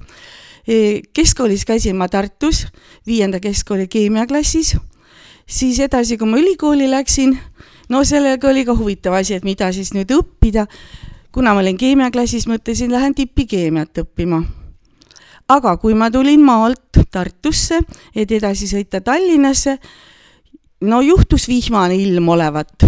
E, 0.69 1.03
keskkoolis 1.13 1.65
käisin 1.69 1.97
ma 1.97 2.09
Tartus, 2.09 2.65
viienda 3.07 3.41
keskkooli 3.41 3.89
keemiaklassis, 3.89 4.77
siis 5.47 5.81
edasi, 5.85 6.17
kui 6.17 6.31
ma 6.31 6.39
ülikooli 6.41 6.89
läksin, 6.91 7.37
no 7.93 8.05
sellega 8.05 8.49
oli 8.49 8.65
ka 8.65 8.77
huvitav 8.79 9.19
asi, 9.19 9.37
et 9.37 9.45
mida 9.45 9.71
siis 9.77 9.93
nüüd 9.97 10.13
õppida 10.15 10.67
kuna 11.35 11.55
ma 11.55 11.63
olin 11.65 11.79
keemiaklassis, 11.79 12.47
mõtlesin, 12.47 12.93
lähen 12.95 13.15
tipikeemiat 13.15 14.05
õppima. 14.05 14.43
aga 15.49 15.77
kui 15.77 15.95
ma 15.95 16.11
tulin 16.11 16.41
maalt 16.41 17.03
Tartusse, 17.11 17.81
et 18.17 18.31
edasi 18.33 18.67
sõita 18.67 19.01
Tallinnasse, 19.05 19.77
no 20.89 21.01
juhtus 21.05 21.49
vihmane 21.49 21.97
ilm 21.97 22.29
olevat. 22.29 22.87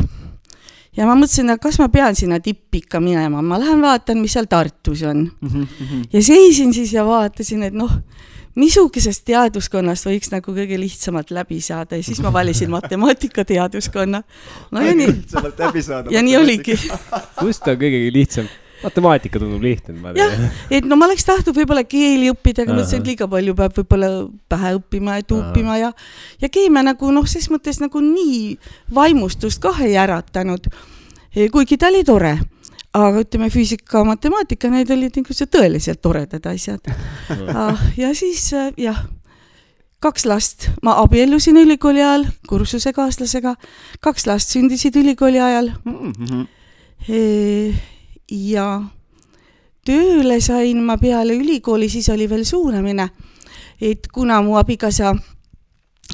ja 0.97 1.07
ma 1.07 1.15
mõtlesin, 1.19 1.51
et 1.51 1.61
kas 1.61 1.79
ma 1.79 1.89
pean 1.89 2.15
sinna 2.15 2.41
tippi 2.41 2.85
ikka 2.85 3.01
minema, 3.01 3.43
ma 3.43 3.59
lähen 3.59 3.83
vaatan, 3.83 4.23
mis 4.23 4.33
seal 4.33 4.47
Tartus 4.47 5.03
on 5.03 5.31
mm. 5.41 5.49
-hmm. 5.49 6.09
ja 6.13 6.23
seisin 6.23 6.75
siis 6.75 6.93
ja 6.93 7.05
vaatasin, 7.05 7.63
et 7.63 7.75
noh, 7.75 7.91
missugusest 8.57 9.25
teaduskonnast 9.29 10.09
võiks 10.09 10.31
nagu 10.33 10.55
kõige 10.57 10.79
lihtsamalt 10.81 11.33
läbi 11.35 11.61
saada 11.65 11.99
ja 11.99 12.05
siis 12.07 12.21
ma 12.25 12.33
valisin 12.33 12.73
matemaatikateaduskonna. 12.77 14.23
no 14.71 14.85
ja 14.85 14.95
nii. 14.97 15.11
lihtsamalt 15.13 15.59
läbi 15.67 15.83
saada. 15.83 16.13
ja 16.13 16.23
nii 16.23 16.37
oligi. 16.37 16.79
kust 17.43 17.69
on 17.69 17.81
kõige 17.81 18.07
lihtsam? 18.13 18.49
matemaatika 18.83 19.41
tundub 19.41 19.63
lihtne. 19.63 20.13
jah, 20.17 20.35
et 20.71 20.85
no 20.85 20.99
ma 21.01 21.09
oleks 21.09 21.25
tahtnud 21.25 21.57
võib-olla 21.57 21.85
keeli 21.89 22.29
õppida, 22.33 22.65
aga 22.65 22.75
mõtlesin, 22.77 23.01
et 23.01 23.13
liiga 23.13 23.29
palju 23.29 23.55
peab 23.57 23.79
võib-olla 23.81 24.11
pähe 24.53 24.75
õppima 24.77 25.17
ja 25.21 25.25
tuupima 25.33 25.79
ja, 25.81 25.93
ja 26.43 26.51
keemia 26.53 26.85
nagu 26.91 27.13
noh, 27.13 27.29
ses 27.29 27.49
mõttes 27.53 27.81
nagu 27.83 28.03
nii 28.05 28.59
vaimustust 28.95 29.63
kah 29.65 29.81
ei 29.85 29.97
äratanud. 30.01 30.69
kuigi 31.53 31.81
ta 31.81 31.89
oli 31.89 32.05
tore 32.05 32.37
aga 32.97 33.23
ütleme, 33.25 33.51
füüsika, 33.53 34.05
matemaatika, 34.07 34.71
need 34.73 34.91
olid 34.95 35.17
niisugused 35.19 35.51
tõeliselt 35.53 36.01
toredad 36.05 36.47
asjad. 36.51 36.89
Ah, 37.53 37.81
ja 37.99 38.13
siis 38.17 38.49
äh, 38.57 38.71
jah, 38.81 39.05
kaks 40.05 40.27
last, 40.29 40.69
ma 40.87 40.97
abiellusin 41.03 41.59
ülikooli 41.61 42.03
ajal 42.03 42.27
kursusekaaslasega, 42.49 43.57
kaks 44.05 44.27
last 44.29 44.55
sündisid 44.55 44.97
ülikooli 44.97 45.41
ajal. 45.41 45.73
Mm. 45.85 46.13
-hmm. 46.13 46.47
ja 48.29 48.83
tööle 49.87 50.41
sain 50.41 50.83
ma 50.83 50.97
peale 50.99 51.37
ülikooli, 51.37 51.89
siis 51.89 52.09
oli 52.09 52.29
veel 52.31 52.45
suunamine, 52.45 53.09
et 53.81 54.09
kuna 54.13 54.43
mu 54.43 54.57
abikaasa 54.57 55.15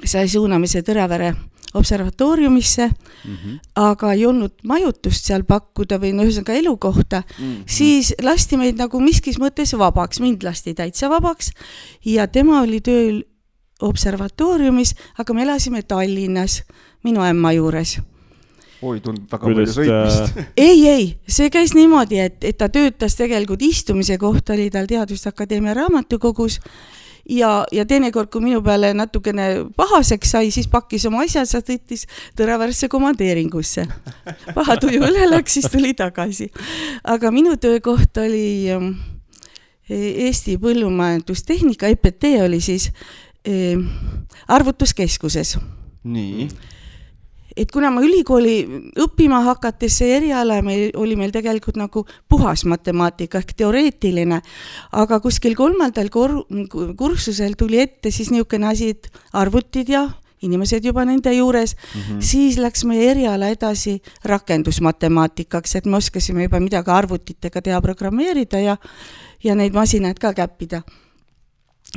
sai 0.04 0.28
suunamise 0.28 0.82
Tõravere 0.82 1.34
observatooriumisse 1.74 2.86
mm, 2.88 3.36
-hmm. 3.36 3.58
aga 3.76 4.12
ei 4.12 4.26
olnud 4.26 4.52
majutust 4.62 5.24
seal 5.24 5.44
pakkuda 5.48 5.98
või 5.98 6.12
no 6.12 6.26
ühesõnaga 6.26 6.52
elukohta 6.52 7.22
mm, 7.22 7.44
-hmm. 7.44 7.64
siis 7.66 8.14
lasti 8.22 8.56
meid 8.56 8.76
nagu 8.76 9.00
miskis 9.00 9.38
mõttes 9.38 9.76
vabaks, 9.78 10.20
mind 10.20 10.42
lasti 10.42 10.74
täitsa 10.74 11.10
vabaks 11.10 11.50
ja 12.04 12.26
tema 12.26 12.60
oli 12.60 12.80
tööl 12.80 13.22
observatooriumis, 13.80 14.94
aga 15.18 15.34
me 15.34 15.42
elasime 15.42 15.82
Tallinnas 15.82 16.62
minu 17.04 17.20
ämma 17.20 17.52
juures 17.52 17.98
oi, 18.82 19.00
tundub 19.00 19.30
väga 19.30 19.46
palju 19.46 19.74
sõitmist 19.76 20.38
äh... 20.38 20.48
ei, 20.68 20.88
ei, 20.88 21.06
see 21.26 21.50
käis 21.50 21.74
niimoodi, 21.74 22.18
et, 22.18 22.42
et 22.44 22.58
ta 22.58 22.68
töötas 22.68 23.16
tegelikult 23.18 23.62
istumise 23.62 24.18
kohta, 24.18 24.56
oli 24.56 24.70
tal 24.70 24.88
Teaduste 24.90 25.32
Akadeemia 25.32 25.74
raamatukogus 25.78 26.60
ja, 27.28 27.50
ja 27.72 27.84
teinekord, 27.86 28.30
kui 28.32 28.42
minu 28.44 28.62
peale 28.64 28.92
natukene 28.96 29.48
pahaseks 29.76 30.34
sai, 30.34 30.50
siis 30.54 30.68
pakkis 30.70 31.06
oma 31.08 31.22
asjad, 31.26 31.48
sõitis 31.48 32.06
Tõravärsse 32.38 32.88
komandeeringusse. 32.92 33.86
paha 34.56 34.76
tuju 34.82 35.04
üle 35.08 35.28
läks, 35.30 35.58
siis 35.58 35.70
tuli 35.72 35.94
tagasi. 35.98 36.50
aga 37.04 37.30
minu 37.34 37.56
töökoht 37.56 38.18
oli 38.22 38.70
ähm, 38.72 38.92
e-, 39.88 40.26
Eesti 40.26 40.58
Põllumajandustehnika, 40.62 41.92
EPT 41.94 42.36
oli 42.42 42.60
siis 42.60 42.90
eh, 43.44 43.78
arvutuskeskuses. 44.48 45.58
nii 46.04 46.48
et 47.56 47.70
kuna 47.72 47.90
ma 47.92 48.02
ülikooli 48.04 48.56
õppima 49.02 49.42
hakates, 49.46 49.98
see 50.00 50.16
eriala 50.16 50.60
meil, 50.64 50.90
oli 50.98 51.16
meil 51.18 51.32
tegelikult 51.34 51.76
nagu 51.80 52.04
puhas 52.30 52.64
matemaatika 52.68 53.42
ehk 53.42 53.54
teoreetiline, 53.58 54.40
aga 55.02 55.20
kuskil 55.24 55.56
kolmandal 55.58 56.10
kor-, 56.12 56.42
kursusel 56.98 57.56
tuli 57.58 57.82
ette 57.82 58.10
siis 58.10 58.32
niisugune 58.32 58.68
asi, 58.70 58.92
et 58.96 59.08
arvutid 59.32 59.92
ja 59.92 60.08
inimesed 60.42 60.84
juba 60.84 61.04
nende 61.06 61.32
juures 61.36 61.76
mm, 61.76 62.00
-hmm. 62.00 62.20
siis 62.20 62.58
läks 62.58 62.84
meie 62.84 63.10
eriala 63.10 63.48
edasi 63.48 64.02
rakendusmatemaatikaks, 64.24 65.76
et 65.76 65.86
me 65.86 65.96
oskasime 65.96 66.42
juba 66.42 66.60
midagi 66.60 66.90
arvutitega 66.90 67.62
teha, 67.62 67.80
programmeerida 67.80 68.58
ja, 68.58 68.76
ja 69.44 69.54
neid 69.54 69.72
masinaid 69.72 70.18
ka 70.18 70.32
käppida. 70.34 70.82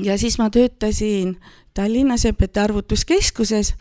ja 0.01 0.17
siis 0.17 0.37
ma 0.37 0.49
töötasin 0.49 1.37
Tallinnas 1.73 2.25
EPT 2.25 2.57
arvutuskeskuses, 2.57 3.73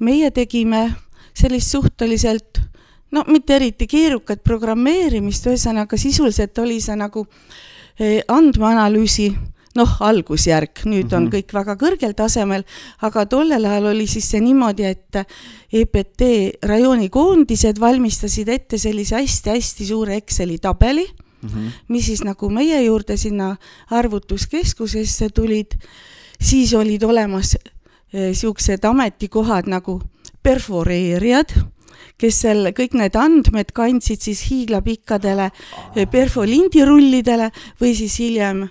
meie 0.00 0.30
tegime 0.30 0.94
sellist 1.34 1.70
suhteliselt 1.70 2.60
no 3.12 3.24
mitte 3.28 3.56
eriti 3.56 3.86
keerukat 3.86 4.42
programmeerimist, 4.44 5.46
ühesõnaga 5.46 5.98
sisuliselt 6.00 6.58
oli 6.62 6.80
see 6.80 6.96
nagu 6.96 7.26
eh, 8.00 8.22
andmeanalüüsi 8.28 9.30
noh, 9.76 9.92
algusjärk, 10.04 10.82
nüüd 10.84 11.06
mm 11.06 11.08
-hmm. 11.08 11.16
on 11.16 11.22
mhm. 11.24 11.32
kõik 11.34 11.54
väga 11.54 11.76
kõrgel 11.80 12.14
tasemel, 12.14 12.64
aga 13.00 13.24
tollel 13.26 13.64
ajal 13.64 13.86
oli 13.94 14.06
siis 14.06 14.28
see 14.30 14.40
niimoodi, 14.40 14.84
et 14.84 15.16
EPT 15.72 16.22
rajoonikoondised 16.68 17.80
valmistasid 17.80 18.48
ette 18.48 18.78
sellise 18.78 19.16
hästi-hästi 19.16 19.86
suure 19.86 20.16
Exceli 20.16 20.58
tabeli 20.58 21.06
mm, 21.06 21.48
-hmm. 21.48 21.70
mis 21.88 22.06
siis 22.06 22.24
nagu 22.24 22.50
meie 22.50 22.82
juurde 22.84 23.16
sinna 23.16 23.56
arvutuskeskusesse 23.90 25.28
tulid, 25.28 25.78
siis 26.40 26.74
olid 26.74 27.02
olemas 27.02 27.56
niisugused 28.12 28.84
eh, 28.84 28.90
ametikohad 28.90 29.66
nagu 29.66 30.02
perforeerijad, 30.42 31.54
kes 32.18 32.42
seal 32.44 32.70
kõik 32.76 32.94
need 32.98 33.16
andmed 33.18 33.72
kandsid 33.74 34.22
siis 34.22 34.44
hiiglapikkadele 34.50 35.50
eh, 35.50 36.06
perfolindirullidele 36.10 37.50
või 37.80 37.96
siis 37.98 38.18
hiljem 38.22 38.66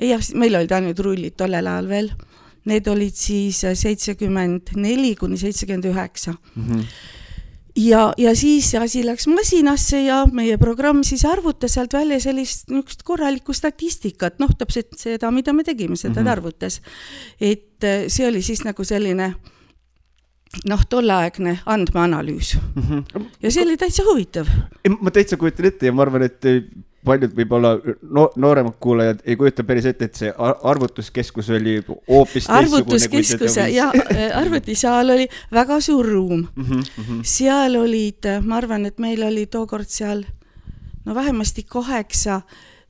jah, 0.00 0.26
meil 0.38 0.58
olid 0.58 0.74
ainult 0.74 1.00
rullid 1.04 1.36
tollel 1.38 1.68
ajal 1.68 1.88
veel. 1.90 2.10
Need 2.68 2.90
olid 2.92 3.16
siis 3.16 3.62
seitsekümmend 3.64 4.74
neli 4.76 5.14
kuni 5.16 5.38
seitsekümmend 5.40 5.88
üheksa. 5.92 6.36
Mhm. 6.54 6.84
ja, 7.76 8.12
ja 8.18 8.34
siis 8.36 8.74
asi 8.74 9.04
läks 9.06 9.28
masinasse 9.30 10.02
ja 10.02 10.24
meie 10.32 10.58
programm 10.58 11.04
siis 11.06 11.24
arvutas 11.24 11.76
sealt 11.76 11.94
välja 11.94 12.18
sellist 12.20 12.68
niisugust 12.68 13.04
korralikku 13.06 13.54
statistikat, 13.54 14.40
noh, 14.42 14.50
täpselt 14.58 14.98
seda, 14.98 15.30
mida 15.30 15.52
me 15.52 15.64
tegime, 15.64 15.96
seda 15.96 16.10
mm 16.10 16.16
-hmm. 16.18 16.24
ta 16.24 16.32
arvutas. 16.32 16.80
et 17.40 17.84
äh, 17.84 18.04
see 18.08 18.26
oli 18.26 18.42
siis 18.42 18.64
nagu 18.64 18.84
selline 18.84 19.34
noh, 20.68 20.84
tolleaegne 20.88 21.58
andmeanalüüs 21.66 22.56
mm. 22.74 22.82
-hmm. 22.82 23.24
ja 23.42 23.50
see 23.50 23.64
oli 23.64 23.76
täitsa 23.76 24.04
huvitav. 24.04 24.46
ma 25.00 25.10
täitsa 25.10 25.36
kujutan 25.36 25.66
ette 25.66 25.86
ja 25.86 25.92
ma 25.92 26.02
arvan, 26.02 26.22
et 26.22 26.44
paljud 27.04 27.32
võib-olla 27.36 27.74
no, 28.02 28.26
nooremad 28.36 28.76
kuulajad 28.80 29.22
ei 29.24 29.36
kujuta 29.36 29.64
päris 29.64 29.86
ette, 29.88 30.10
et 30.10 30.14
see 30.14 30.32
arvutuskeskus 30.72 31.50
oli 31.56 31.78
hoopis 32.08 32.48
arvutuskeskuse 32.50 33.68
ja 33.72 33.90
äh, 33.94 34.26
arvutisaal 34.38 35.14
oli 35.16 35.28
väga 35.52 35.80
suur 35.80 36.06
ruum 36.06 36.46
mm. 36.56 36.64
-hmm, 36.64 36.82
mm 36.96 37.04
-hmm. 37.04 37.22
seal 37.22 37.76
olid, 37.76 38.28
ma 38.44 38.56
arvan, 38.56 38.86
et 38.86 38.98
meil 38.98 39.22
oli 39.22 39.46
tookord 39.46 39.88
seal 39.88 40.24
no 41.04 41.14
vähemasti 41.14 41.62
kaheksa 41.62 42.40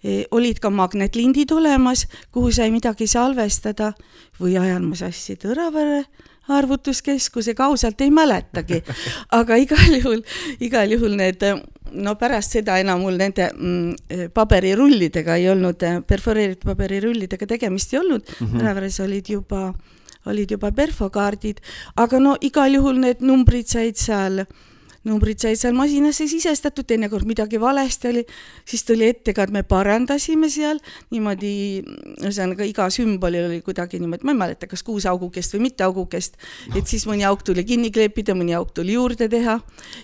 e, 0.05 0.25
olid 0.31 0.59
ka 0.59 0.71
magnetlindid 0.71 1.51
olemas, 1.51 2.07
kuhu 2.33 2.53
sai 2.53 2.71
midagi 2.71 3.07
salvestada 3.07 3.93
või 4.41 4.59
ajan 4.59 4.85
ma 4.85 4.95
sassi 4.95 5.37
Tõravere 5.37 6.05
arvutuskeskusega, 6.57 7.67
ausalt 7.71 8.01
ei 8.01 8.11
mäletagi. 8.15 8.83
aga 9.41 9.59
igal 9.61 9.95
juhul, 9.99 10.25
igal 10.61 10.97
juhul 10.97 11.17
need 11.21 11.45
no 11.93 12.15
pärast 12.19 12.57
seda 12.59 12.79
enam 12.83 13.03
mul 13.05 13.19
nende 13.19 13.51
mm, 13.51 14.31
paberirullidega 14.35 15.37
ei 15.41 15.49
olnud, 15.51 15.87
perforeeritud 16.07 16.69
paberirullidega 16.71 17.49
tegemist 17.55 17.95
ei 17.95 18.01
olnud 18.01 18.23
mm, 18.23 18.47
-hmm. 18.47 18.61
Äraveres 18.63 19.01
olid 19.01 19.29
juba, 19.29 19.73
olid 20.27 20.51
juba 20.51 20.73
perfokaardid, 20.73 21.61
aga 21.97 22.19
no 22.19 22.37
igal 22.41 22.75
juhul 22.75 23.01
need 23.01 23.25
numbrid 23.27 23.67
said 23.67 23.97
seal 23.97 24.45
äh, 24.45 24.47
numbrid 25.09 25.41
said 25.41 25.57
seal 25.57 25.77
masinasse 25.77 26.27
sisestatud, 26.29 26.85
teinekord 26.89 27.29
midagi 27.29 27.61
valesti 27.61 28.11
oli, 28.11 28.25
siis 28.69 28.85
tuli 28.85 29.09
ette 29.09 29.33
ka, 29.37 29.47
et 29.47 29.55
me 29.55 29.63
parandasime 29.67 30.51
seal 30.53 30.81
niimoodi, 31.15 31.53
ühesõnaga 32.21 32.67
iga 32.69 32.89
sümbolil 32.93 33.49
oli 33.49 33.61
kuidagi 33.65 34.01
niimoodi, 34.03 34.27
ma 34.29 34.35
ei 34.35 34.41
mäleta, 34.43 34.69
kas 34.71 34.85
kuus 34.87 35.07
augukest 35.09 35.57
või 35.57 35.69
mitte 35.71 35.87
augukest, 35.87 36.37
et 36.75 36.85
siis 36.91 37.07
mõni 37.09 37.25
auk 37.29 37.45
tuli 37.47 37.65
kinni 37.69 37.93
kleepida, 37.95 38.37
mõni 38.37 38.57
auk 38.59 38.75
tuli 38.77 38.99
juurde 38.99 39.31
teha. 39.33 39.59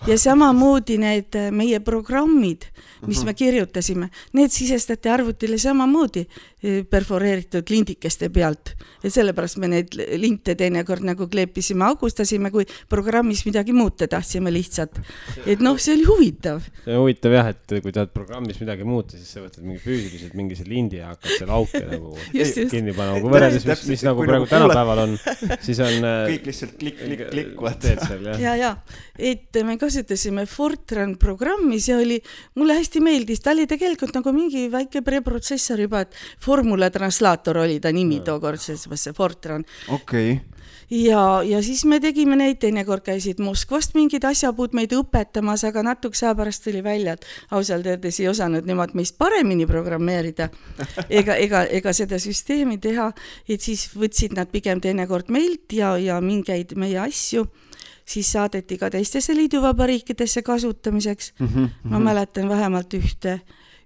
Ja 0.08 0.18
samamoodi 0.20 0.96
need 1.02 1.36
meie 1.52 1.80
programmid, 1.84 2.64
mis 3.06 3.22
me 3.26 3.36
kirjutasime, 3.36 4.08
need 4.36 4.54
sisestati 4.54 5.12
arvutile 5.12 5.58
samamoodi 5.60 6.24
perforeeritud 6.90 7.70
lindikeste 7.70 8.30
pealt 8.34 8.74
ja 9.02 9.12
sellepärast 9.12 9.60
me 9.62 9.70
neid 9.70 9.94
linte 10.20 10.56
teinekord 10.58 11.06
nagu 11.06 11.28
kleepisime, 11.30 11.86
augustasime, 11.86 12.50
kui 12.54 12.66
programmis 12.90 13.44
midagi 13.48 13.74
muuta 13.76 14.08
tahtsime 14.10 14.52
lihtsalt 14.54 15.00
et 15.46 15.62
noh, 15.64 15.76
see 15.80 15.94
oli 15.96 16.06
huvitav. 16.08 16.62
see 16.84 16.94
on 16.94 17.04
huvitav 17.04 17.34
jah, 17.34 17.50
et 17.52 17.74
kui 17.82 17.94
tahad 17.94 18.12
programmis 18.14 18.58
midagi 18.60 18.86
muuta, 18.86 19.18
siis 19.18 19.30
sa 19.36 19.42
võtad 19.44 19.64
mingi 19.66 19.80
füüsiliselt 19.82 20.36
mingi 20.38 20.58
selle 20.58 20.72
lindi 20.72 21.00
ja 21.00 21.12
hakkad 21.12 21.34
selle 21.40 21.56
auke 21.56 21.82
nagu 21.92 22.12
just, 22.34 22.58
just. 22.60 22.72
kinni 22.72 22.94
panema, 22.96 23.20
kui 23.22 23.32
võrreldes, 23.32 23.66
mis, 23.68 23.84
mis 23.92 24.04
nagu 24.06 24.26
praegu 24.26 24.48
tänapäeval 24.50 25.02
on, 25.04 25.16
siis 25.64 25.80
on. 25.84 25.96
Äh, 26.06 26.18
kõik 26.32 26.50
lihtsalt 26.50 26.76
klikk, 26.80 27.02
klikk, 27.02 27.24
klikk, 27.32 27.52
vaata. 27.62 27.94
ja, 28.42 28.56
ja, 28.58 28.72
et 29.18 29.60
me 29.66 29.78
kasutasime 29.80 30.46
Fortran 30.50 31.16
programmi, 31.20 31.80
see 31.82 31.96
oli, 31.98 32.20
mulle 32.58 32.78
hästi 32.80 33.02
meeldis, 33.04 33.42
ta 33.44 33.54
oli 33.54 33.68
tegelikult 33.70 34.16
nagu 34.18 34.34
mingi 34.36 34.66
väike 34.72 35.02
preprotsessor 35.06 35.82
juba, 35.86 36.04
et 36.06 36.16
formula 36.56 36.90
translaator 36.90 37.64
oli 37.66 37.80
ta 37.80 37.92
nimi 37.92 38.20
tookord, 38.24 38.60
see 38.60 39.12
Fortran. 39.16 39.64
okei 39.88 40.32
okay 40.32 40.56
ja, 40.90 41.42
ja 41.42 41.60
siis 41.62 41.84
me 41.84 41.98
tegime 42.00 42.36
neid, 42.38 42.60
teinekord 42.62 43.04
käisid 43.06 43.40
Moskvast 43.42 43.96
mingid 43.96 44.24
asjapuud 44.24 44.76
meid 44.76 44.94
õpetamas, 44.96 45.64
aga 45.66 45.82
natukese 45.86 46.28
aja 46.28 46.36
pärast 46.38 46.64
tuli 46.64 46.82
välja, 46.84 47.16
et 47.16 47.26
ausalt 47.50 47.86
öeldes 47.86 48.20
ei 48.22 48.28
osanud 48.30 48.68
nemad 48.68 48.94
meist 48.98 49.18
paremini 49.18 49.66
programmeerida 49.66 50.48
ega, 51.08 51.36
ega, 51.36 51.64
ega 51.66 51.94
seda 51.96 52.20
süsteemi 52.22 52.78
teha, 52.82 53.10
et 53.48 53.60
siis 53.60 53.88
võtsid 53.94 54.36
nad 54.38 54.50
pigem 54.52 54.80
teinekord 54.80 55.30
meilt 55.34 55.74
ja, 55.76 55.96
ja 55.98 56.20
mingeid 56.22 56.76
meie 56.78 57.00
asju 57.02 57.48
siis 58.06 58.30
saadeti 58.32 58.78
ka 58.78 58.90
teistesse 58.94 59.34
liiduvabariikidesse 59.34 60.42
kasutamiseks 60.46 61.32
mm. 61.38 61.46
-hmm. 61.46 61.68
ma 61.90 61.98
mäletan 61.98 62.48
vähemalt 62.48 62.94
ühte, 62.94 63.40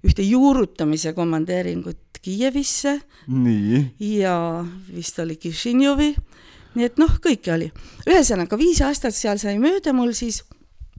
ühte 0.04 0.22
juurutamise 0.22 1.12
komandeeringut 1.12 2.09
Kiievisse. 2.22 3.00
ja 3.98 4.64
vist 4.94 5.18
oli 5.18 5.36
Kišinjovi 5.36 6.14
nii 6.76 6.86
et 6.86 7.00
noh, 7.00 7.12
kõike 7.22 7.54
oli. 7.54 7.70
ühesõnaga 8.08 8.58
viis 8.60 8.80
aastat 8.84 9.16
seal 9.16 9.40
sai 9.42 9.58
mööda 9.62 9.94
mul 9.96 10.12
siis. 10.16 10.42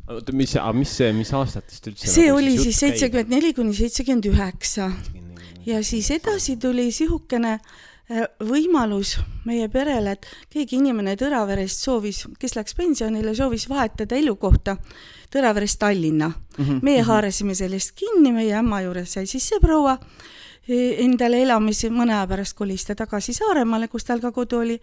oota, 0.08 0.34
mis, 0.36 0.56
mis, 0.80 0.98
mis 1.16 1.34
aastatest 1.38 1.88
üldse? 1.92 2.10
see 2.12 2.28
nagu 2.28 2.42
oli 2.42 2.58
siis 2.60 2.82
seitsekümmend 2.84 3.32
neli 3.32 3.54
kuni 3.56 3.76
seitsekümmend 3.78 4.28
üheksa 4.34 4.92
ja 5.66 5.80
siis 5.86 6.12
edasi 6.12 6.58
tuli 6.60 6.90
sihukene 6.92 7.54
äh, 7.54 8.28
võimalus 8.44 9.16
meie 9.48 9.70
perele, 9.72 10.18
et 10.18 10.28
keegi 10.52 10.82
inimene 10.82 11.16
Tõraverest 11.20 11.86
soovis, 11.86 12.26
kes 12.40 12.58
läks 12.58 12.76
pensionile, 12.76 13.36
soovis 13.38 13.68
vahetada 13.72 14.20
elukohta 14.20 14.76
Tõraverest 15.32 15.80
Tallinna 15.80 16.28
mm. 16.28 16.66
-hmm. 16.66 16.84
meie 16.84 17.02
mhm. 17.02 17.08
haarasime 17.08 17.56
sellest 17.56 17.96
kinni, 17.96 18.36
meie 18.36 18.60
ämma 18.60 18.84
juures 18.88 19.18
sai 19.18 19.26
siis 19.26 19.48
see 19.48 19.64
proua 19.64 19.98
endale 20.70 21.42
elamise, 21.42 21.90
mõne 21.90 22.14
aja 22.14 22.28
pärast 22.28 22.56
kolis 22.56 22.86
ta 22.86 22.96
tagasi 22.96 23.34
Saaremaale, 23.34 23.88
kus 23.88 24.04
tal 24.06 24.22
ka 24.22 24.32
kodu 24.32 24.62
oli 24.62 24.78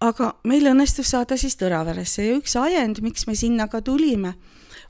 aga 0.00 0.32
meil 0.48 0.68
õnnestus 0.72 1.12
saada 1.12 1.36
siis 1.40 1.58
Tõraveresse 1.60 2.24
ja 2.24 2.36
üks 2.38 2.56
ajend, 2.56 3.02
miks 3.04 3.26
me 3.28 3.36
sinna 3.36 3.68
ka 3.70 3.82
tulime, 3.84 4.34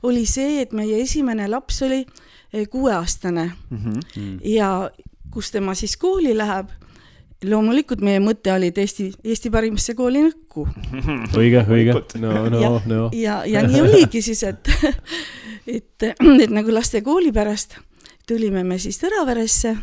oli 0.07 0.23
see, 0.25 0.61
et 0.63 0.71
meie 0.75 1.01
esimene 1.03 1.49
laps 1.51 1.81
oli 1.85 2.01
eh, 2.05 2.67
kuueaastane 2.69 3.51
mm 3.51 3.77
-hmm. 3.77 4.39
ja 4.47 4.91
kus 5.31 5.51
tema 5.51 5.75
siis 5.75 5.97
kooli 5.97 6.37
läheb 6.37 6.71
loomulikult 7.43 8.01
meie 8.01 8.19
mõte 8.19 8.53
oli, 8.53 8.67
et 8.67 8.77
Eesti, 8.77 9.11
Eesti 9.23 9.49
parimasse 9.49 9.93
kooli 9.95 10.21
Nõkku. 10.23 10.67
õige, 11.39 11.65
õige, 11.67 11.93
no, 12.19 12.49
no, 12.49 12.81
no. 12.85 13.09
ja, 13.13 13.43
ja 13.45 13.67
nii 13.67 13.81
oligi 13.81 14.21
siis, 14.21 14.43
et, 14.43 14.69
et, 15.77 16.03
et 16.03 16.49
nagu 16.49 16.73
lastekooli 16.73 17.31
pärast 17.31 17.77
tulime 18.27 18.63
me 18.63 18.77
siis 18.79 18.99
Tõraveresse 19.01 19.75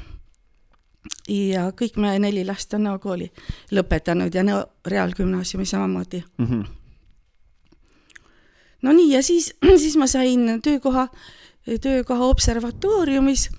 ja 1.29 1.69
kõik 1.77 1.99
me 2.01 2.15
neli 2.19 2.45
last 2.47 2.75
on 2.75 2.87
Nõo 2.89 2.99
kooli 3.03 3.29
lõpetanud 3.75 4.35
ja 4.35 4.45
Nõo 4.47 4.65
Reaalgümnaasiumi 4.87 5.67
samamoodi 5.67 6.23
mm. 6.39 6.47
-hmm. 6.47 6.65
no 8.83 8.93
nii, 8.93 9.13
ja 9.13 9.23
siis, 9.23 9.55
siis 9.83 9.97
ma 9.97 10.07
sain 10.07 10.61
töökoha, 10.63 11.09
töökoha 11.81 12.27
observatooriumis. 12.27 13.51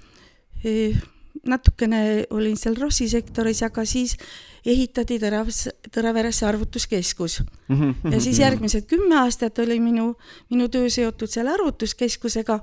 natukene 1.47 2.25
olin 2.29 2.57
seal 2.57 2.75
Rossi 2.75 3.09
sektoris, 3.09 3.63
aga 3.63 3.85
siis 3.85 4.17
ehitati 4.65 5.19
Tõravs, 5.19 5.69
Tõraveresse 5.95 6.45
arvutuskeskus 6.45 7.43
mm. 7.67 7.75
-hmm. 7.75 8.13
ja 8.13 8.21
siis 8.21 8.39
järgmised 8.39 8.85
kümme 8.85 9.15
aastat 9.15 9.59
oli 9.59 9.79
minu, 9.79 10.15
minu 10.49 10.69
töö 10.69 10.89
seotud 10.89 11.27
selle 11.27 11.51
arvutuskeskusega, 11.51 12.59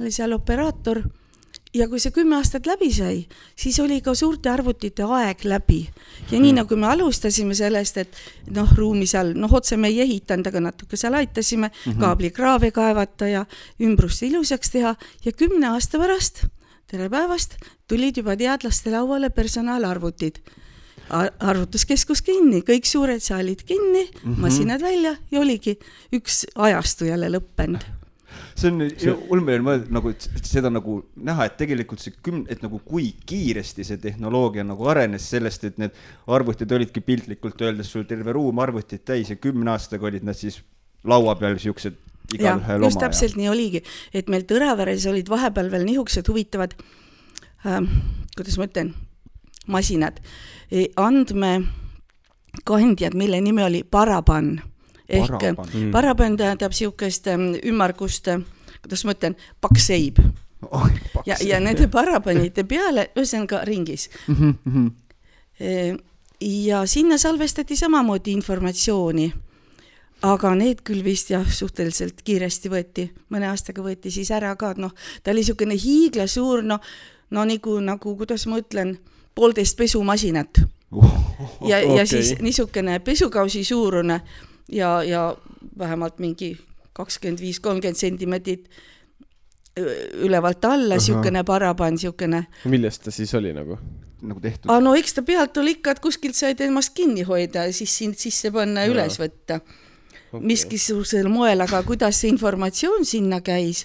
oli 0.00 0.10
seal 0.10 0.32
operaator 0.32 1.02
ja 1.76 1.88
kui 1.90 2.00
see 2.00 2.14
kümme 2.14 2.38
aastat 2.38 2.66
läbi 2.68 2.88
sai, 2.94 3.20
siis 3.58 3.78
oli 3.82 4.00
ka 4.04 4.14
suurte 4.16 4.50
arvutite 4.50 5.06
aeg 5.18 5.44
läbi. 5.44 5.80
ja 6.30 6.40
nii 6.40 6.54
nagu 6.56 6.76
me 6.76 6.88
alustasime 6.90 7.54
sellest, 7.54 7.96
et 8.02 8.20
noh, 8.56 8.70
ruumi 8.76 9.06
seal, 9.06 9.34
noh, 9.36 9.52
otse 9.52 9.76
me 9.76 9.90
ei 9.92 10.00
ehitanud, 10.06 10.46
aga 10.50 10.62
natuke 10.68 10.96
seal 10.96 11.14
aitasime 11.14 11.68
mm 11.68 11.92
-hmm. 11.92 12.00
kaablikraave 12.00 12.70
kaevata 12.70 13.28
ja 13.28 13.46
ümbrust 13.80 14.22
ilusaks 14.22 14.70
teha 14.70 14.94
ja 15.24 15.32
kümne 15.32 15.68
aasta 15.68 15.98
pärast, 15.98 16.44
tere 16.86 17.08
päevast, 17.10 17.56
tulid 17.88 18.16
juba 18.16 18.36
teadlaste 18.36 18.90
lauale 18.90 19.30
personaalarvutid 19.30 20.40
arvutuskeskus 21.40 22.22
kinni, 22.22 22.60
kõik 22.66 22.84
suured 22.84 23.20
saalid 23.20 23.62
kinni 23.62 24.02
mm, 24.02 24.32
-hmm. 24.32 24.40
masinad 24.40 24.82
välja 24.82 25.16
ja 25.30 25.40
oligi 25.40 25.78
üks 26.12 26.46
ajastu 26.54 27.04
jälle 27.04 27.28
lõppenud 27.28 27.95
see 28.56 28.72
on 28.72 28.84
see... 28.88 29.12
ulmeline 29.32 29.64
mõelda 29.64 29.92
nagu 29.92 30.12
seda 30.18 30.70
nagu 30.72 30.98
näha, 31.28 31.46
et 31.48 31.56
tegelikult 31.60 32.00
see 32.02 32.14
küm-, 32.24 32.44
et 32.52 32.62
nagu 32.64 32.80
kui 32.84 33.10
kiiresti 33.28 33.84
see 33.86 34.00
tehnoloogia 34.02 34.64
nagu 34.66 34.88
arenes 34.90 35.24
sellest, 35.32 35.66
et 35.68 35.76
need 35.82 35.94
arvutid 36.32 36.72
olidki 36.72 37.00
piltlikult 37.04 37.62
öeldes 37.66 37.88
sul 37.92 38.04
terve 38.08 38.30
ruum 38.36 38.56
arvutit 38.64 39.04
täis 39.06 39.30
ja 39.32 39.36
kümne 39.40 39.70
aastaga 39.74 40.08
olid 40.10 40.24
nad 40.26 40.36
siis 40.38 40.56
laua 41.06 41.34
peal 41.40 41.56
siuksed 41.62 41.94
igalühel 42.34 42.80
oma. 42.80 42.88
just 42.88 43.02
täpselt 43.02 43.34
ja. 43.36 43.40
nii 43.42 43.50
oligi, 43.52 43.80
et 44.14 44.26
meil 44.32 44.44
Tõraveres 44.48 45.04
olid 45.10 45.28
vahepeal 45.30 45.68
veel 45.72 45.84
niisugused 45.88 46.26
huvitavad 46.30 46.72
ähm,, 47.66 47.86
kuidas 48.36 48.56
ma 48.60 48.64
ütlen, 48.68 48.88
masinad, 49.70 50.16
e, 50.70 50.72
andmekandjad, 51.00 53.14
mille 53.18 53.38
nimi 53.44 53.62
oli 53.66 53.80
Paraban 53.84 54.46
ehk 55.08 55.30
paraban, 55.30 55.68
mm. 55.72 55.90
paraban 55.92 56.36
tähendab 56.36 56.74
niisugust 56.74 57.26
ähm, 57.32 57.54
ümmargust, 57.64 58.28
äh, 58.28 58.42
kuidas 58.82 59.04
ma 59.04 59.14
ütlen, 59.16 59.36
pakkseib 59.60 60.20
oh,. 60.70 60.88
ja, 61.26 61.36
ja 61.40 61.60
nende 61.60 61.88
parabanite 61.88 62.64
peale, 62.64 63.10
ühesõnaga 63.16 63.64
ringis 63.64 64.10
mm. 64.26 64.54
-hmm. 64.66 65.98
ja 66.40 66.86
sinna 66.86 67.18
salvestati 67.18 67.76
samamoodi 67.76 68.32
informatsiooni 68.32 69.32
aga 70.24 70.54
need 70.56 70.80
küll 70.86 71.04
vist 71.04 71.30
jah, 71.30 71.44
suhteliselt 71.44 72.22
kiiresti 72.24 72.70
võeti, 72.72 73.04
mõne 73.32 73.50
aastaga 73.50 73.84
võeti 73.84 74.10
siis 74.14 74.30
ära 74.34 74.54
ka, 74.56 74.72
et 74.72 74.80
noh, 74.80 74.94
ta 75.22 75.32
oli 75.32 75.42
niisugune 75.42 75.76
hiiglasuur, 75.80 76.64
noh, 76.64 76.80
no 77.30 77.44
nagu, 77.44 77.78
nagu 77.84 78.16
kuidas 78.16 78.46
ma 78.50 78.60
ütlen, 78.62 78.96
poolteist 79.36 79.76
pesumasinat 79.76 80.62
oh,. 80.92 81.16
ja 81.68 81.82
okay., 81.82 81.96
ja 81.98 82.06
siis 82.08 82.36
niisugune 82.40 82.98
pesukausi 83.04 83.64
suurune 83.64 84.20
ja, 84.72 85.02
ja 85.02 85.36
vähemalt 85.78 86.18
mingi 86.18 86.56
kakskümmend 86.96 87.40
viis, 87.40 87.60
kolmkümmend 87.60 87.98
sentimeetrit 87.98 88.68
ülevalt 90.24 90.64
alla, 90.64 90.96
niisugune 90.96 91.44
paraban, 91.44 91.96
niisugune. 91.96 92.46
millest 92.64 93.04
ta 93.04 93.12
siis 93.12 93.34
oli 93.34 93.52
nagu? 93.52 93.76
nagu 94.22 94.40
tehtud? 94.40 94.70
no 94.80 94.94
eks 94.96 95.18
ta 95.18 95.24
pealt 95.26 95.56
oli 95.60 95.76
ikka, 95.76 95.96
et 95.96 96.00
kuskilt 96.04 96.38
said 96.38 96.60
ennast 96.64 96.94
kinni 96.96 97.26
hoida 97.28 97.66
ja 97.68 97.74
siis 97.76 97.92
sind 97.98 98.16
sisse 98.20 98.50
panna 98.54 98.86
ja 98.86 98.92
üles 98.94 99.20
võtta. 99.20 99.60
Okay.. 100.32 100.42
miskisugusel 100.42 101.28
moel, 101.30 101.60
aga 101.62 101.82
kuidas 101.86 102.22
see 102.22 102.32
informatsioon 102.32 103.04
sinna 103.06 103.38
käis, 103.44 103.84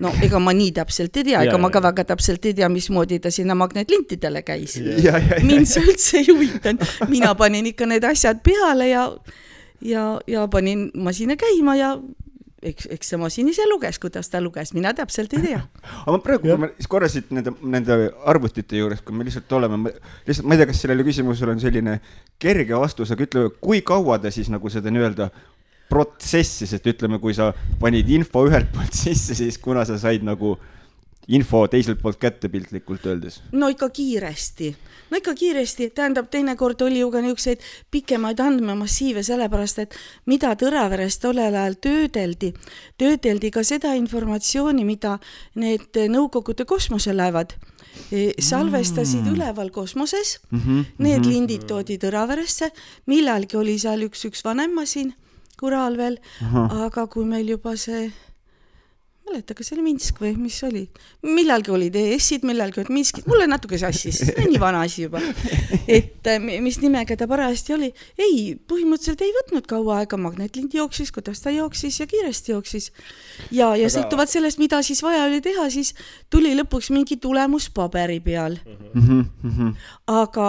no 0.00 0.12
ega 0.24 0.38
ma 0.40 0.54
nii 0.56 0.70
täpselt 0.78 1.18
ei 1.20 1.26
tea, 1.28 1.42
ega 1.44 1.58
ma 1.60 1.68
ka 1.74 1.82
väga 1.84 2.06
täpselt 2.14 2.46
ei 2.46 2.54
tea, 2.56 2.70
mismoodi 2.72 3.18
ta 3.22 3.30
sinna 3.34 3.56
magnetlintidele 3.58 4.42
käis. 4.46 4.78
mind 5.42 5.68
see 5.68 5.82
üldse 5.82 6.22
ei 6.22 6.30
huvitanud, 6.30 6.86
mina 7.10 7.34
panin 7.38 7.66
ikka 7.74 7.90
need 7.90 8.06
asjad 8.06 8.40
peale 8.46 8.88
ja 8.88 9.08
ja, 9.84 10.04
ja 10.26 10.48
panin 10.48 10.90
masina 10.94 11.36
käima 11.40 11.76
ja 11.78 11.94
eks, 12.64 12.88
eks 12.96 13.12
see 13.12 13.20
masin 13.20 13.48
ise 13.52 13.66
luges, 13.68 13.98
kuidas 14.02 14.30
ta 14.32 14.40
luges, 14.42 14.72
mina 14.76 14.94
täpselt 14.96 15.32
ei 15.36 15.42
tea. 15.44 15.62
aga 15.84 16.16
ma 16.16 16.20
praegu, 16.24 16.48
kui 16.48 16.60
me 16.64 16.70
korra 16.90 17.08
siit 17.12 17.32
nende, 17.34 17.52
nende 17.60 17.98
arvutite 18.30 18.80
juures, 18.80 19.02
kui 19.04 19.16
me 19.16 19.26
lihtsalt 19.26 19.52
oleme, 19.58 19.94
lihtsalt 20.28 20.48
ma 20.48 20.56
ei 20.56 20.62
tea, 20.62 20.70
kas 20.72 20.84
sellele 20.84 21.06
küsimusele 21.06 21.54
on 21.54 21.62
selline 21.62 21.98
kerge 22.42 22.78
vastus, 22.80 23.12
aga 23.14 23.26
ütle, 23.28 23.48
kui 23.60 23.82
kaua 23.86 24.18
te 24.22 24.32
siis 24.34 24.50
nagu 24.52 24.72
seda 24.72 24.92
nii-öelda 24.94 25.30
protsessis, 25.90 26.72
et 26.74 26.86
ütleme, 26.94 27.20
kui 27.22 27.36
sa 27.36 27.50
panid 27.80 28.08
info 28.16 28.46
ühelt 28.48 28.72
poolt 28.74 28.96
sisse, 28.96 29.36
siis 29.38 29.60
kuna 29.62 29.84
sa 29.88 29.98
said 30.00 30.24
nagu 30.26 30.56
info 31.28 31.64
teiselt 31.68 32.00
poolt 32.02 32.18
kätte 32.20 32.48
piltlikult 32.52 33.06
öeldes? 33.06 33.40
no 33.52 33.68
ikka 33.72 33.88
kiiresti, 33.94 34.70
no 35.10 35.20
ikka 35.20 35.34
kiiresti, 35.38 35.90
tähendab, 35.96 36.28
teinekord 36.30 36.80
oli 36.86 37.00
ju 37.00 37.10
ka 37.10 37.22
niisuguseid 37.24 37.62
pikemaid 37.90 38.40
andmemassiive, 38.40 39.22
sellepärast 39.26 39.84
et 39.84 39.96
mida 40.30 40.54
Tõraveres 40.60 41.18
tollel 41.22 41.54
ajal 41.54 41.78
töödeldi, 41.86 42.52
töödeldi 43.00 43.50
ka 43.54 43.64
seda 43.64 43.94
informatsiooni, 43.98 44.84
mida 44.84 45.18
need 45.60 46.02
Nõukogude 46.14 46.66
kosmoselaevad 46.68 47.54
e, 48.12 48.34
salvestasid 48.42 49.24
mm. 49.24 49.34
üleval 49.34 49.70
kosmoses 49.74 50.38
mm, 50.50 50.60
-hmm, 50.60 50.84
need 50.98 51.18
mm 51.18 51.24
-hmm. 51.24 51.32
lindid 51.32 51.66
toodi 51.66 51.98
Tõraveresse, 51.98 52.70
millalgi 53.06 53.56
oli 53.56 53.78
seal 53.78 54.02
üks, 54.08 54.24
üks 54.28 54.44
vanem 54.44 54.74
masin, 54.74 55.14
Kural 55.54 55.96
veel, 55.96 56.18
aga 56.84 57.06
kui 57.06 57.24
meil 57.24 57.48
juba 57.48 57.76
see 57.76 58.10
mäleta, 59.24 59.54
kas 59.56 59.70
see 59.70 59.76
oli 59.78 59.84
Minsk 59.86 60.20
või 60.20 60.34
mis 60.36 60.56
oli, 60.66 60.82
millalgi 61.24 61.72
olid 61.72 61.96
ES-id, 61.96 62.44
millalgi 62.46 62.82
olid 62.82 62.92
Minskid, 62.92 63.26
mulle 63.30 63.46
natuke 63.50 63.78
sassis, 63.80 64.20
nii 64.50 64.60
vana 64.60 64.82
asi 64.84 65.06
juba. 65.06 65.22
et 65.88 66.28
äh, 66.30 66.38
mis 66.64 66.78
nimega 66.82 67.16
ta 67.18 67.28
parajasti 67.30 67.76
oli, 67.76 67.90
ei, 68.20 68.54
põhimõtteliselt 68.68 69.24
ei 69.24 69.32
võtnud 69.38 69.68
kaua 69.70 70.02
aega, 70.02 70.20
magnetlind 70.20 70.76
jooksis, 70.76 71.12
kuidas 71.14 71.42
ta 71.44 71.52
jooksis 71.54 72.00
ja 72.02 72.08
kiiresti 72.10 72.54
jooksis. 72.54 72.90
ja, 73.50 73.72
ja 73.72 73.88
Aga... 73.88 73.94
sõltuvalt 73.96 74.32
sellest, 74.32 74.60
mida 74.62 74.82
siis 74.84 75.02
vaja 75.04 75.26
oli 75.28 75.40
teha, 75.44 75.68
siis 75.72 75.94
tuli 76.32 76.54
lõpuks 76.58 76.92
mingi 76.94 77.18
tulemus 77.20 77.70
paberi 77.74 78.20
peal 78.24 78.58
mm. 78.64 79.20
-hmm. 79.44 79.76
aga 80.06 80.48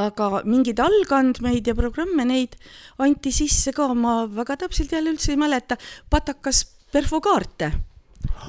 aga 0.00 0.42
mingeid 0.44 0.80
algandmeid 0.82 1.66
ja 1.66 1.74
programme, 1.78 2.24
neid 2.28 2.56
anti 3.00 3.32
sisse 3.32 3.72
ka, 3.72 3.88
ma 3.94 4.26
väga 4.26 4.58
täpselt 4.64 4.92
jälle 4.92 5.14
üldse 5.14 5.32
ei 5.32 5.40
mäleta, 5.40 5.78
patakas 6.10 6.64
perfokaarte, 6.92 7.72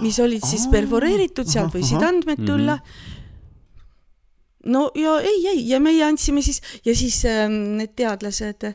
mis 0.01 0.19
olid 0.19 0.45
siis 0.45 0.67
perforeeritud, 0.71 1.47
sealt 1.47 1.73
võisid 1.75 2.03
andmed 2.03 2.45
tulla. 2.45 2.77
Mm. 2.77 2.85
-hmm 2.85 3.19
no 4.65 4.91
ja 4.95 5.19
ei, 5.19 5.47
ei 5.47 5.61
ja 5.69 5.79
meie 5.81 6.03
andsime 6.05 6.41
siis 6.45 6.61
ja 6.85 6.95
siis 6.95 7.23
äh, 7.25 7.47
need 7.49 7.95
teadlased 7.97 8.67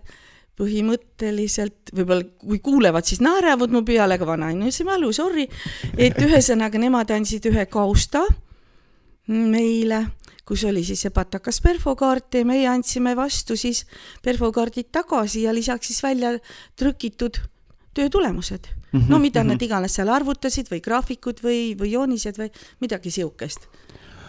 põhimõtteliselt 0.57 1.92
võib-olla 1.92 2.24
kui 2.40 2.61
kuulevad, 2.64 3.05
siis 3.05 3.20
naeravad 3.20 3.74
mu 3.74 3.83
peale, 3.85 4.16
aga 4.16 4.29
vanainimese 4.29 4.87
mälu, 4.88 5.11
sorry, 5.12 5.44
et 6.00 6.16
ühesõnaga 6.22 6.81
nemad 6.81 7.12
andsid 7.12 7.44
ühe 7.50 7.66
kausta 7.68 8.24
meile, 9.29 10.00
kus 10.48 10.64
oli 10.64 10.85
siis 10.87 11.02
see 11.05 11.12
patakas 11.12 11.61
perfokaart 11.61 12.40
ja 12.40 12.48
meie 12.48 12.70
andsime 12.72 13.12
vastu 13.18 13.59
siis 13.59 13.85
perfokaardid 14.24 14.88
tagasi 14.94 15.44
ja 15.44 15.52
lisaks 15.55 15.92
siis 15.92 16.00
välja 16.07 16.33
trükitud 16.79 17.42
töö 17.92 18.09
tulemused 18.12 18.70
mm. 18.92 19.01
-hmm, 19.01 19.09
no 19.09 19.18
mida 19.18 19.42
mm 19.42 19.49
-hmm. 19.49 19.53
nad 19.53 19.62
iganes 19.62 19.94
seal 19.94 20.09
arvutasid 20.09 20.70
või 20.72 20.81
graafikud 20.81 21.42
või, 21.42 21.77
või 21.79 21.92
joonised 21.92 22.38
või 22.38 22.51
midagi 22.81 23.11
siukest 23.11 23.68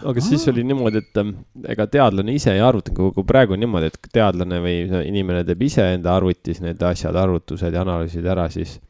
aga 0.04 0.20
siis 0.20 0.48
oli 0.48 0.62
niimoodi, 0.64 0.98
et 0.98 1.16
ähm, 1.18 1.30
ega 1.68 1.86
teadlane 1.86 2.32
ise 2.32 2.52
ei 2.54 2.60
arvutanud, 2.60 3.14
kui 3.14 3.24
praegu 3.24 3.56
on 3.56 3.60
niimoodi, 3.60 3.86
et 3.86 4.10
teadlane 4.12 4.60
või 4.62 4.76
inimene 5.08 5.44
teeb 5.44 5.62
ise 5.62 5.92
enda 5.94 6.14
arvutis 6.16 6.60
need 6.60 6.82
asjad, 6.82 7.16
arvutused 7.16 7.74
ja 7.74 7.82
analüüsid 7.82 8.26
ära, 8.26 8.48
siis, 8.50 8.80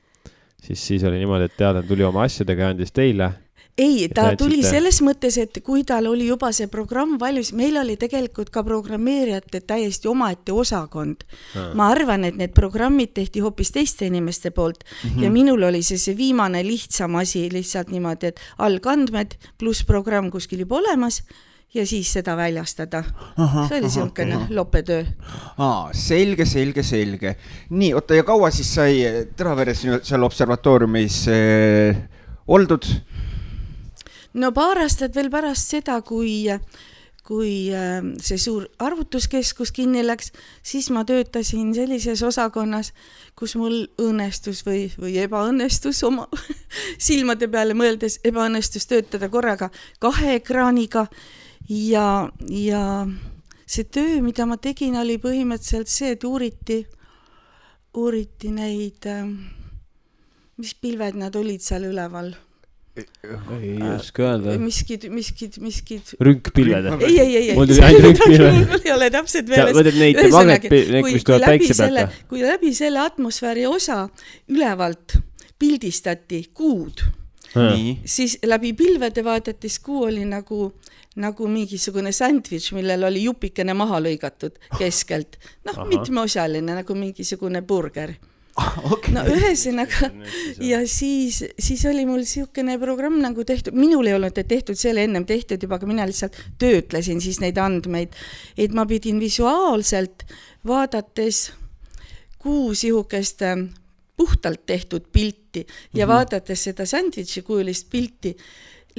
siis, 0.62 0.87
siis 0.87 1.04
oli 1.04 1.18
niimoodi, 1.22 1.44
et 1.48 1.57
teadlane 1.57 1.88
tuli 1.88 2.04
oma 2.04 2.26
asjadega 2.28 2.62
ja 2.62 2.74
andis 2.74 2.92
teile 2.92 3.33
ei, 3.78 4.08
ta 4.14 4.32
tuli 4.38 4.60
selles 4.66 5.00
mõttes, 5.06 5.38
et 5.40 5.60
kui 5.64 5.84
tal 5.86 6.08
oli 6.10 6.26
juba 6.28 6.50
see 6.54 6.68
programm 6.70 7.16
valmis, 7.20 7.52
meil 7.56 7.78
oli 7.80 7.96
tegelikult 8.00 8.50
ka 8.54 8.64
programmeerijate 8.66 9.62
täiesti 9.66 10.10
omaette 10.10 10.52
osakond. 10.52 11.24
ma 11.74 11.88
arvan, 11.94 12.24
et 12.24 12.36
need 12.36 12.54
programmid 12.54 13.14
tehti 13.14 13.40
hoopis 13.44 13.70
teiste 13.74 14.06
inimeste 14.06 14.50
poolt 14.50 14.84
mm 14.84 15.10
-hmm. 15.10 15.22
ja 15.22 15.30
minul 15.30 15.62
oli 15.62 15.82
see, 15.82 15.98
see 15.98 16.16
viimane 16.16 16.62
lihtsam 16.66 17.14
asi 17.14 17.48
lihtsalt 17.52 17.90
niimoodi, 17.90 18.26
et 18.26 18.40
algandmed 18.58 19.38
pluss 19.58 19.84
programm 19.84 20.30
kuskil 20.30 20.60
juba 20.60 20.76
olemas 20.76 21.22
ja 21.74 21.86
siis 21.86 22.12
seda 22.12 22.36
väljastada. 22.36 23.04
see 23.68 23.78
oli 23.78 23.80
niisugune 23.80 24.46
lopetöö. 24.50 25.04
aa, 25.58 25.90
selge, 25.92 26.44
selge, 26.44 26.82
selge. 26.82 27.36
nii, 27.70 27.94
oota 27.94 28.14
ja 28.14 28.24
kaua 28.24 28.50
siis 28.50 28.74
sai 28.74 29.26
Teraveres 29.36 29.86
seal 30.02 30.22
observatooriumis 30.22 31.26
äh, 31.28 32.02
oldud? 32.46 32.84
No 34.38 34.53
paar 34.55 34.81
aastat 34.83 35.16
veel 35.16 35.31
pärast 35.33 35.72
seda, 35.74 35.98
kui, 36.07 36.46
kui 37.27 37.53
äh, 37.74 37.98
see 38.24 38.38
suur 38.40 38.66
arvutuskeskus 38.83 39.72
kinni 39.77 40.05
läks, 40.07 40.33
siis 40.66 40.90
ma 40.94 41.05
töötasin 41.09 41.74
sellises 41.77 42.22
osakonnas, 42.27 42.92
kus 43.38 43.57
mul 43.61 43.83
õnnestus 44.03 44.64
või, 44.66 44.87
või 44.98 45.18
ebaõnnestus 45.24 46.03
oma 46.09 46.29
silmade 47.09 47.51
peale 47.53 47.77
mõeldes, 47.79 48.20
ebaõnnestus 48.29 48.88
töötada 48.90 49.31
korraga 49.33 49.72
kahe 50.03 50.38
ekraaniga. 50.38 51.09
Ja, 51.68 52.31
ja 52.48 52.83
see 53.68 53.85
töö, 53.85 54.22
mida 54.24 54.46
ma 54.48 54.57
tegin, 54.57 54.96
oli 54.96 55.18
põhimõtteliselt 55.20 55.90
see, 55.92 56.14
et 56.16 56.24
uuriti, 56.24 56.81
uuriti 57.98 58.55
neid, 58.55 59.05
äh, 59.05 59.29
mis 60.59 60.72
pilved 60.81 61.18
nad 61.20 61.37
olid 61.37 61.61
seal 61.62 61.90
üleval 61.90 62.33
ei 62.98 63.76
oska 63.94 64.24
öelda. 64.24 64.56
miskid, 64.62 65.06
miskid, 65.12 65.58
miskid. 65.62 66.14
rünkpilved. 66.20 66.88
ei, 67.02 67.18
ei, 67.20 67.37
ei, 67.37 67.50
ei. 67.50 67.56
mul 67.56 67.68
tuli 67.70 67.84
ainult 67.87 68.06
rünkpilved. 68.06 68.58
mul 68.72 68.84
ei 68.84 68.94
ole 68.94 69.11
täpselt 69.14 69.52
meeles. 69.52 69.76
mõtled 69.76 70.00
neid 70.02 70.20
magnetpilve, 70.34 71.02
mis 71.06 71.26
tulevad 71.28 71.52
päikse 71.52 71.78
pealt? 71.78 72.20
kui 72.30 72.44
läbi 72.44 72.74
selle 72.76 73.02
atmosfääri 73.04 73.66
osa 73.68 74.04
ülevalt 74.54 75.18
pildistati 75.58 76.44
kuud, 76.54 77.02
siis 78.06 78.38
läbi 78.46 78.72
pilvede 78.78 79.24
vaadates 79.26 79.80
kuu 79.82 80.04
oli 80.11 80.24
nagu 80.28 80.72
nagu 81.18 81.48
mingisugune 81.50 82.12
sandwich, 82.14 82.72
millel 82.76 83.08
oli 83.08 83.24
jupikene 83.24 83.74
maha 83.74 83.98
lõigatud 84.04 84.58
keskelt. 84.78 85.38
noh, 85.66 85.84
mitmeosaline 85.90 86.80
nagu 86.80 86.94
mingisugune 86.94 87.62
burger 87.66 88.14
okay. 88.92 89.14
no 89.14 89.25
ühesõnaga 89.29 90.11
ja 90.64 90.81
siis, 90.88 91.42
siis 91.59 91.85
oli 91.88 92.05
mul 92.09 92.23
niisugune 92.25 92.79
programm 92.81 93.18
nagu 93.23 93.44
tehtud, 93.47 93.77
minul 93.79 94.09
ei 94.09 94.16
olnud 94.16 94.38
tehtud, 94.38 94.79
see 94.79 94.92
oli 94.92 95.07
ennem 95.07 95.27
tehtud 95.29 95.62
juba, 95.62 95.79
aga 95.79 95.90
mina 95.90 96.07
lihtsalt 96.09 96.38
töötlesin 96.61 97.23
siis 97.25 97.40
neid 97.44 97.59
andmeid, 97.62 98.16
et 98.59 98.75
ma 98.75 98.87
pidin 98.88 99.21
visuaalselt 99.23 100.27
vaadates 100.66 101.49
kuus 102.38 102.85
niisugust 102.85 103.42
ähm, 103.47 103.68
puhtalt 104.16 104.66
tehtud 104.66 105.07
pilti 105.12 105.66
ja 105.66 105.66
mm 105.66 106.11
-hmm. 106.11 106.14
vaadates 106.14 106.64
seda 106.64 106.87
sandwich'i 106.87 107.42
kujulist 107.42 107.90
pilti 107.90 108.37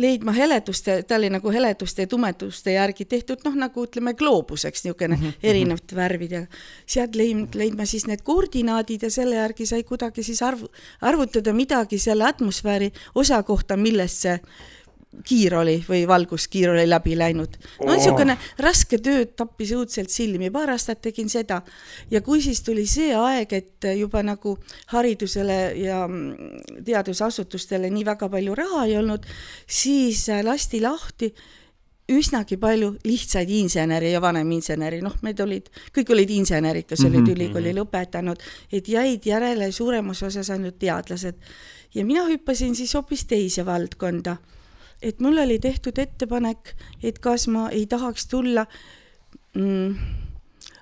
leidma 0.02 0.34
heleduste, 0.36 1.04
ta 1.04 1.16
oli 1.16 1.30
nagu 1.30 1.52
heleduste 1.54 2.06
ja 2.06 2.08
tumeduste 2.08 2.74
järgi 2.74 3.06
tehtud, 3.06 3.44
noh, 3.46 3.56
nagu 3.66 3.86
ütleme, 3.86 4.14
gloobuseks 4.18 4.84
niisugune 4.84 5.16
mm 5.16 5.22
-hmm. 5.22 5.34
erinevate 5.44 5.96
värvidega. 5.96 6.48
sealt 6.86 7.16
leid-, 7.16 7.56
leidma 7.56 7.86
siis 7.86 8.08
need 8.08 8.22
koordinaadid 8.24 9.04
ja 9.04 9.12
selle 9.12 9.36
järgi 9.36 9.66
sai 9.66 9.84
kuidagi 9.84 10.24
siis 10.24 10.42
arv-, 10.42 10.70
arvutada 11.02 11.54
midagi 11.54 12.00
selle 12.00 12.26
atmosfääri 12.26 12.92
osa 13.16 13.44
kohta, 13.44 13.78
millest 13.78 14.18
see 14.28 14.40
kiir 15.26 15.56
oli 15.58 15.80
või 15.88 16.04
valguskiir 16.08 16.70
oli 16.70 16.86
läbi 16.90 17.16
läinud. 17.18 17.58
no 17.82 17.94
niisugune 17.96 18.36
oh. 18.38 18.50
raske 18.62 19.00
töö 19.02 19.26
tappis 19.26 19.72
õudselt 19.74 20.14
silmi, 20.14 20.52
paar 20.54 20.70
aastat 20.76 21.02
tegin 21.02 21.30
seda. 21.30 21.62
ja 22.12 22.22
kui 22.22 22.42
siis 22.42 22.62
tuli 22.62 22.86
see 22.88 23.14
aeg, 23.18 23.54
et 23.54 23.90
juba 23.98 24.22
nagu 24.24 24.58
haridusele 24.94 25.60
ja 25.82 26.04
mm, 26.08 26.84
teadusasutustele 26.86 27.90
nii 27.90 28.06
väga 28.06 28.30
palju 28.30 28.56
raha 28.56 28.86
ei 28.86 28.98
olnud, 29.00 29.26
siis 29.66 30.28
äh, 30.30 30.44
lasti 30.46 30.82
lahti 30.82 31.34
üsnagi 32.10 32.58
palju 32.58 32.94
lihtsaid 33.06 33.50
inseneri 33.54 34.14
ja 34.14 34.22
vaneminseneri, 34.22 35.02
noh, 35.06 35.18
need 35.26 35.42
olid, 35.42 35.68
kõik 35.94 36.14
olid 36.14 36.32
insenerid, 36.38 36.88
kes 36.90 37.04
olid 37.06 37.20
mm 37.20 37.26
-hmm. 37.26 37.36
ülikooli 37.36 37.74
lõpetanud, 37.78 38.46
et 38.72 38.88
jäid 38.88 39.26
järele 39.26 39.72
suuremas 39.72 40.24
osas 40.24 40.50
ainult 40.50 40.80
teadlased. 40.80 41.36
ja 41.94 42.06
mina 42.06 42.26
hüppasin 42.26 42.76
siis 42.76 42.94
hoopis 42.94 43.26
teise 43.26 43.66
valdkonda 43.66 44.38
et 45.02 45.20
mul 45.20 45.38
oli 45.38 45.60
tehtud 45.60 45.98
ettepanek, 45.98 46.74
et 47.04 47.20
kas 47.20 47.48
ma 47.48 47.70
ei 47.70 47.86
tahaks 47.88 48.28
tulla 48.28 48.66
mm, 49.56 49.96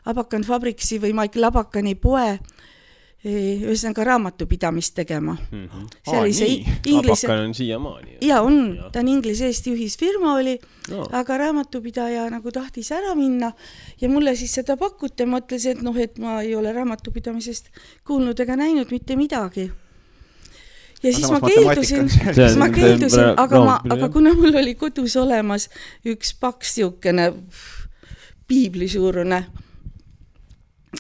Abakan 0.08 0.46
Fabricsi 0.48 1.02
või 1.04 1.14
Maicel 1.14 1.44
Abakani 1.44 1.94
poe 2.00 2.30
e, 2.32 3.32
ühesõnaga 3.32 4.06
raamatupidamist 4.08 4.96
tegema 4.96 5.36
mm. 5.36 5.64
-hmm. 5.68 5.88
see 6.10 6.20
oli 6.20 6.34
see 6.34 6.54
inglise. 6.86 7.28
Abakan 7.28 7.46
on 7.46 7.54
siiamaani. 7.54 8.18
ja 8.22 8.42
on, 8.42 8.78
ta 8.92 9.00
on 9.00 9.08
Inglise-Eesti 9.08 9.74
ühisfirma 9.76 10.36
oli 10.36 10.58
no., 10.92 11.08
aga 11.12 11.38
raamatupidaja 11.38 12.30
nagu 12.34 12.52
tahtis 12.52 12.92
ära 12.92 13.16
minna 13.16 13.52
ja 14.02 14.10
mulle 14.10 14.36
siis 14.36 14.54
seda 14.54 14.78
pakuti 14.78 15.26
ma 15.26 15.44
ütlesin, 15.44 15.78
et 15.78 15.82
noh, 15.82 15.98
et 15.98 16.18
ma 16.20 16.42
ei 16.42 16.56
ole 16.56 16.74
raamatupidamisest 16.74 17.70
kuulnud 18.08 18.40
ega 18.40 18.56
näinud 18.56 18.92
mitte 18.92 19.16
midagi 19.16 19.72
ja 21.04 21.14
siis 21.16 21.32
ma 21.32 21.42
keeldusin, 21.42 22.10
siis 22.10 22.58
ma 22.60 22.70
keeldusin, 22.74 23.34
aga 23.38 23.64
ma, 23.64 23.78
aga 23.98 24.10
kuna 24.14 24.34
mul 24.38 24.58
oli 24.64 24.76
kodus 24.80 25.18
olemas 25.20 25.70
üks 26.06 26.34
paks 26.40 26.78
niisugune 26.78 27.32
piiblisuurune 28.48 29.38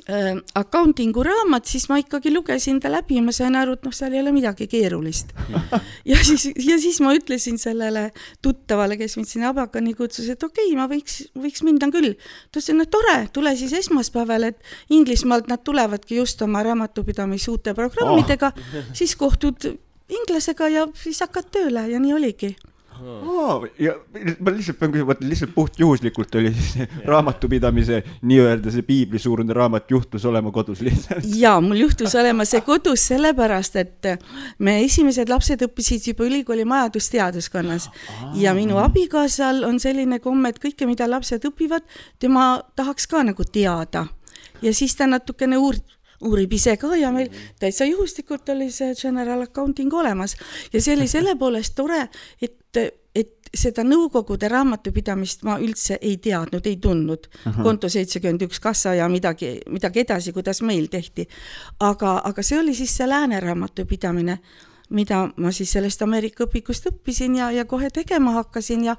äh, 0.10 0.36
accounting'u 0.56 1.24
raamat, 1.24 1.66
siis 1.66 1.88
ma 1.90 1.98
ikkagi 2.02 2.34
lugesin 2.34 2.82
ta 2.84 2.92
läbi 2.92 3.18
ja 3.18 3.24
ma 3.24 3.32
sain 3.36 3.56
aru, 3.56 3.78
et 3.78 3.88
noh, 3.88 3.96
seal 3.96 4.14
ei 4.14 4.22
ole 4.22 4.34
midagi 4.36 4.68
keerulist. 4.70 5.32
ja 6.12 6.20
siis, 6.28 6.50
ja 6.52 6.78
siis 6.82 7.00
ma 7.04 7.14
ütlesin 7.16 7.58
sellele 7.62 8.10
tuttavale, 8.44 9.00
kes 9.00 9.18
mind 9.18 9.32
sinna 9.32 9.54
Abakani 9.54 9.96
kutsus, 9.98 10.28
et 10.34 10.44
okei 10.44 10.68
okay,, 10.68 10.78
ma 10.80 10.90
võiks, 10.92 11.22
võiks 11.40 11.64
minna 11.66 11.92
küll. 11.94 12.14
ta 12.52 12.60
ütles, 12.60 12.70
et 12.74 12.80
no 12.82 12.88
tore, 12.92 13.18
tule 13.34 13.56
siis 13.60 13.74
esmaspäeval, 13.80 14.52
et 14.52 14.94
Inglismaalt 14.94 15.48
nad 15.52 15.64
tulevadki 15.64 16.20
just 16.20 16.42
oma 16.44 16.64
raamatupidamise 16.68 17.52
uute 17.54 17.76
programmidega 17.78 18.52
oh., 18.54 18.96
siis 18.98 19.16
kohtud 19.16 19.72
inglasega 20.10 20.72
ja 20.72 20.88
siis 20.96 21.20
hakkad 21.26 21.52
tööle 21.52 21.88
ja 21.92 22.00
nii 22.00 22.14
oligi. 22.14 22.56
Oh, 22.98 23.62
ja 23.78 23.94
ma 24.42 24.52
lihtsalt 24.56 24.80
pean 24.80 24.90
küsima, 24.90 25.12
vaata 25.12 25.28
lihtsalt 25.28 25.52
puhtjuhuslikult 25.54 26.36
oli 26.40 26.50
siis 26.58 26.90
raamatupidamise 27.06 28.00
nii-öelda 28.26 28.74
see 28.74 28.86
piiblisuurune 28.88 29.54
raamat 29.54 29.92
juhtus 29.92 30.26
olema 30.26 30.52
kodus 30.52 30.82
lihtsalt. 30.82 31.28
ja 31.38 31.54
mul 31.62 31.84
juhtus 31.84 32.16
olema 32.18 32.46
see 32.50 32.64
kodus 32.66 33.06
sellepärast, 33.12 33.78
et 33.84 34.10
me 34.58 34.80
esimesed 34.86 35.30
lapsed 35.30 35.62
õppisid 35.68 36.10
juba 36.12 36.26
ülikooli 36.26 36.66
majandusteaduskonnas. 36.66 37.90
Ja 38.42 38.56
minu 38.58 38.82
abikaasal 38.82 39.62
on 39.68 39.78
selline 39.84 40.20
komme, 40.24 40.50
et 40.50 40.62
kõike, 40.64 40.90
mida 40.90 41.10
lapsed 41.10 41.46
õpivad, 41.52 41.86
tema 42.20 42.50
tahaks 42.76 43.06
ka 43.08 43.22
nagu 43.28 43.46
teada. 43.46 44.08
Ja 44.62 44.74
siis 44.74 44.98
ta 44.98 45.06
natukene 45.06 45.60
uurib 45.62 45.97
uurib 46.22 46.54
ise 46.54 46.78
ka 46.82 46.96
ja 46.98 47.12
meil 47.14 47.30
täitsa 47.60 47.86
juhuslikult 47.86 48.50
oli 48.50 48.72
see 48.74 48.96
general 48.96 49.42
accounting 49.46 49.94
olemas. 49.94 50.36
Ja 50.74 50.82
see 50.82 50.96
oli 50.98 51.08
selle 51.08 51.36
poolest 51.42 51.76
tore, 51.76 52.08
et, 52.42 52.80
et 53.16 53.34
seda 53.56 53.84
Nõukogude 53.88 54.50
raamatupidamist 54.52 55.46
ma 55.48 55.58
üldse 55.64 56.00
ei 56.02 56.18
teadnud, 56.22 56.66
ei 56.66 56.78
tundnud. 56.82 57.30
konto 57.64 57.90
seitsekümmend 57.90 58.48
üks 58.48 58.60
kassa 58.60 58.94
ja 58.98 59.08
midagi, 59.10 59.58
midagi 59.70 60.04
edasi, 60.04 60.34
kuidas 60.34 60.62
meil 60.62 60.88
tehti. 60.88 61.28
aga, 61.80 62.22
aga 62.24 62.44
see 62.44 62.60
oli 62.60 62.76
siis 62.76 62.98
see 62.98 63.08
lääne 63.08 63.40
raamatupidamine, 63.40 64.40
mida 64.90 65.28
ma 65.38 65.52
siis 65.52 65.72
sellest 65.72 66.02
Ameerika 66.02 66.46
õpikust 66.46 66.90
õppisin 66.92 67.36
ja, 67.36 67.52
ja 67.52 67.66
kohe 67.66 67.90
tegema 67.90 68.32
hakkasin 68.32 68.84
ja 68.84 68.96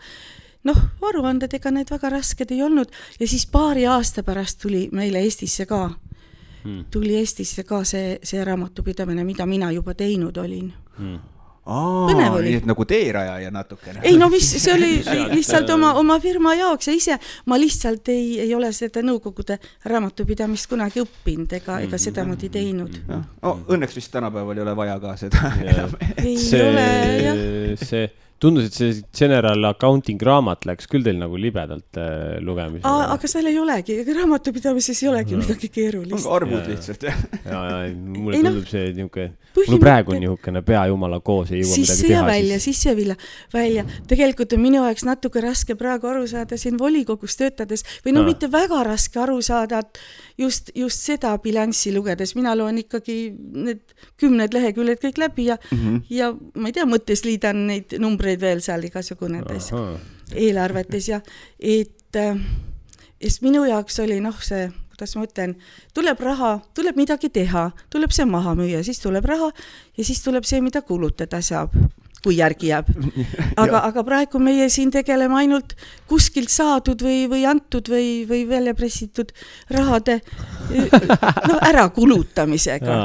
noh, 0.65 0.77
aruanded, 1.03 1.55
ega 1.55 1.71
need 1.71 1.91
väga 1.91 2.11
rasked 2.13 2.51
ei 2.53 2.63
olnud. 2.63 2.93
Ja 3.21 3.29
siis 3.29 3.47
paari 3.47 3.87
aasta 3.87 4.23
pärast 4.23 4.61
tuli 4.63 4.89
meile 4.93 5.23
Eestisse 5.25 5.67
ka 5.67 5.89
hmm. 6.65 6.85
tuli 6.91 7.17
Eestisse 7.17 7.65
ka 7.65 7.83
see, 7.85 8.19
see 8.23 8.45
raamatupidamine, 8.45 9.25
mida 9.25 9.47
mina 9.47 9.73
juba 9.73 9.95
teinud 9.95 10.37
olin 10.37 10.73
hmm 10.99 11.19
Aa, 11.69 12.07
nii 12.41 12.55
et 12.57 12.67
nagu 12.67 12.85
teerajaja 12.89 13.51
natukene. 13.53 14.01
ei 14.09 14.17
no 14.17 14.31
mis, 14.33 14.47
see 14.57 14.73
oli 14.73 14.89
lihtsalt 15.37 15.69
oma, 15.75 15.91
oma 16.01 16.17
firma 16.21 16.55
jaoks 16.57 16.89
ja 16.89 16.95
ise 16.97 17.19
ma 17.47 17.59
lihtsalt 17.61 18.09
ei, 18.09 18.39
ei 18.41 18.55
ole 18.57 18.71
seda 18.73 19.03
Nõukogude 19.05 19.59
raamatupidamist 19.85 20.71
kunagi 20.71 21.03
õppinud 21.05 21.53
ega, 21.59 21.77
ega 21.85 22.01
sedamoodi 22.01 22.49
teinud. 22.53 22.97
Oh, 23.45 23.61
õnneks 23.69 24.01
vist 24.01 24.13
tänapäeval 24.15 24.57
ei 24.57 24.65
ole 24.65 24.75
vaja 24.81 24.97
ka 25.03 25.13
seda 25.21 25.53
enam. 25.61 25.93
ei 26.25 26.39
see, 26.41 26.63
ole 26.71 26.89
jah. 27.27 27.45
see 27.85 28.09
tundus, 28.43 28.69
et 28.69 28.77
see 28.77 29.03
General 29.19 29.69
Accounting 29.71 30.21
raamat 30.23 30.67
läks 30.69 30.87
küll 30.91 31.05
teil 31.07 31.19
nagu 31.19 31.39
libedalt 31.41 31.99
äh, 31.99 32.39
lugemisele. 32.45 33.07
aga 33.15 33.31
seal 33.31 33.51
ei 33.51 33.59
olegi, 33.59 33.99
ega 34.03 34.15
raamatupidamises 34.21 35.03
ei 35.03 35.11
olegi 35.11 35.35
no. 35.35 35.43
midagi 35.43 35.71
keerulist. 35.75 36.29
arvud 36.39 36.69
lihtsalt, 36.71 37.07
jah. 37.09 37.19
ja, 37.45 37.63
ja 37.67 37.81
mulle 37.95 38.39
tundub 38.39 38.63
no, 38.63 38.71
see 38.71 38.85
niisugune, 38.95 39.29
mul 39.59 39.83
praegu 39.83 40.15
on 40.15 40.23
niisugune 40.23 40.63
pea 40.67 40.85
jumala 40.93 41.21
koos, 41.25 41.51
ei 41.53 41.65
jõua 41.65 41.81
midagi 41.83 42.07
teha. 42.13 42.23
välja, 42.29 42.61
sisse 42.63 42.95
välja, 42.95 43.19
välja. 43.55 43.87
tegelikult 44.13 44.55
on 44.55 44.63
minu 44.63 44.85
jaoks 44.85 45.07
natuke 45.09 45.43
raske 45.45 45.79
praegu 45.79 46.11
aru 46.13 46.27
saada 46.31 46.61
siin 46.61 46.79
volikogus 46.79 47.39
töötades 47.41 47.85
või 48.07 48.15
no, 48.15 48.23
no. 48.23 48.29
mitte 48.31 48.51
väga 48.53 48.85
raske 48.87 49.23
aru 49.25 49.41
saada, 49.45 49.83
et 49.83 50.03
just, 50.39 50.71
just 50.79 51.03
seda 51.11 51.35
bilanssi 51.43 51.93
lugedes, 51.97 52.37
mina 52.39 52.55
loen 52.59 52.79
ikkagi 52.85 53.19
need 53.35 53.83
kümned 54.21 54.55
leheküljed 54.55 55.03
kõik 55.03 55.19
läbi 55.27 55.51
ja 55.51 55.59
mm, 55.59 55.79
-hmm. 55.79 56.01
ja 56.15 56.31
ma 56.55 56.71
ei 56.71 56.79
tea, 56.79 56.87
mõttes 56.87 57.25
liidan 57.27 57.67
neid 57.67 57.99
numbreid 57.99 58.28
veel 58.37 58.61
seal 58.65 58.85
igasugu 58.85 59.31
nendes 59.33 59.71
eelarvetes 60.35 61.09
ja 61.09 61.21
et, 61.59 62.17
äh, 62.17 62.37
sest 63.23 63.43
minu 63.43 63.65
jaoks 63.65 63.99
oli 64.05 64.21
noh, 64.21 64.37
see 64.45 64.69
kuidas 64.99 65.15
ma 65.15 65.25
ütlen, 65.29 65.53
tuleb 65.95 66.19
raha, 66.27 66.57
tuleb 66.75 66.97
midagi 66.99 67.31
teha, 67.31 67.69
tuleb 67.91 68.11
see 68.11 68.27
maha 68.27 68.57
müüa, 68.59 68.83
siis 68.83 68.99
tuleb 68.99 69.29
raha 69.31 69.53
ja 69.97 70.05
siis 70.05 70.25
tuleb 70.25 70.47
see, 70.49 70.59
mida 70.61 70.83
kulutada 70.83 71.39
saab. 71.39 71.77
Kui 72.25 72.39
järgi 72.39 72.73
jääb. 72.73 72.89
aga, 73.63 73.83
aga 73.87 74.05
praegu 74.07 74.41
meie 74.43 74.69
siin 74.73 74.91
tegeleme 74.95 75.37
ainult 75.39 75.75
kuskilt 76.11 76.51
saadud 76.51 77.03
või, 77.05 77.27
või 77.31 77.45
antud 77.49 77.91
või, 77.93 78.25
või 78.29 78.43
välja 78.49 78.75
pressitud 78.79 79.31
rahade 79.71 80.19
no 81.49 81.59
ärakulutamisega. 81.69 82.99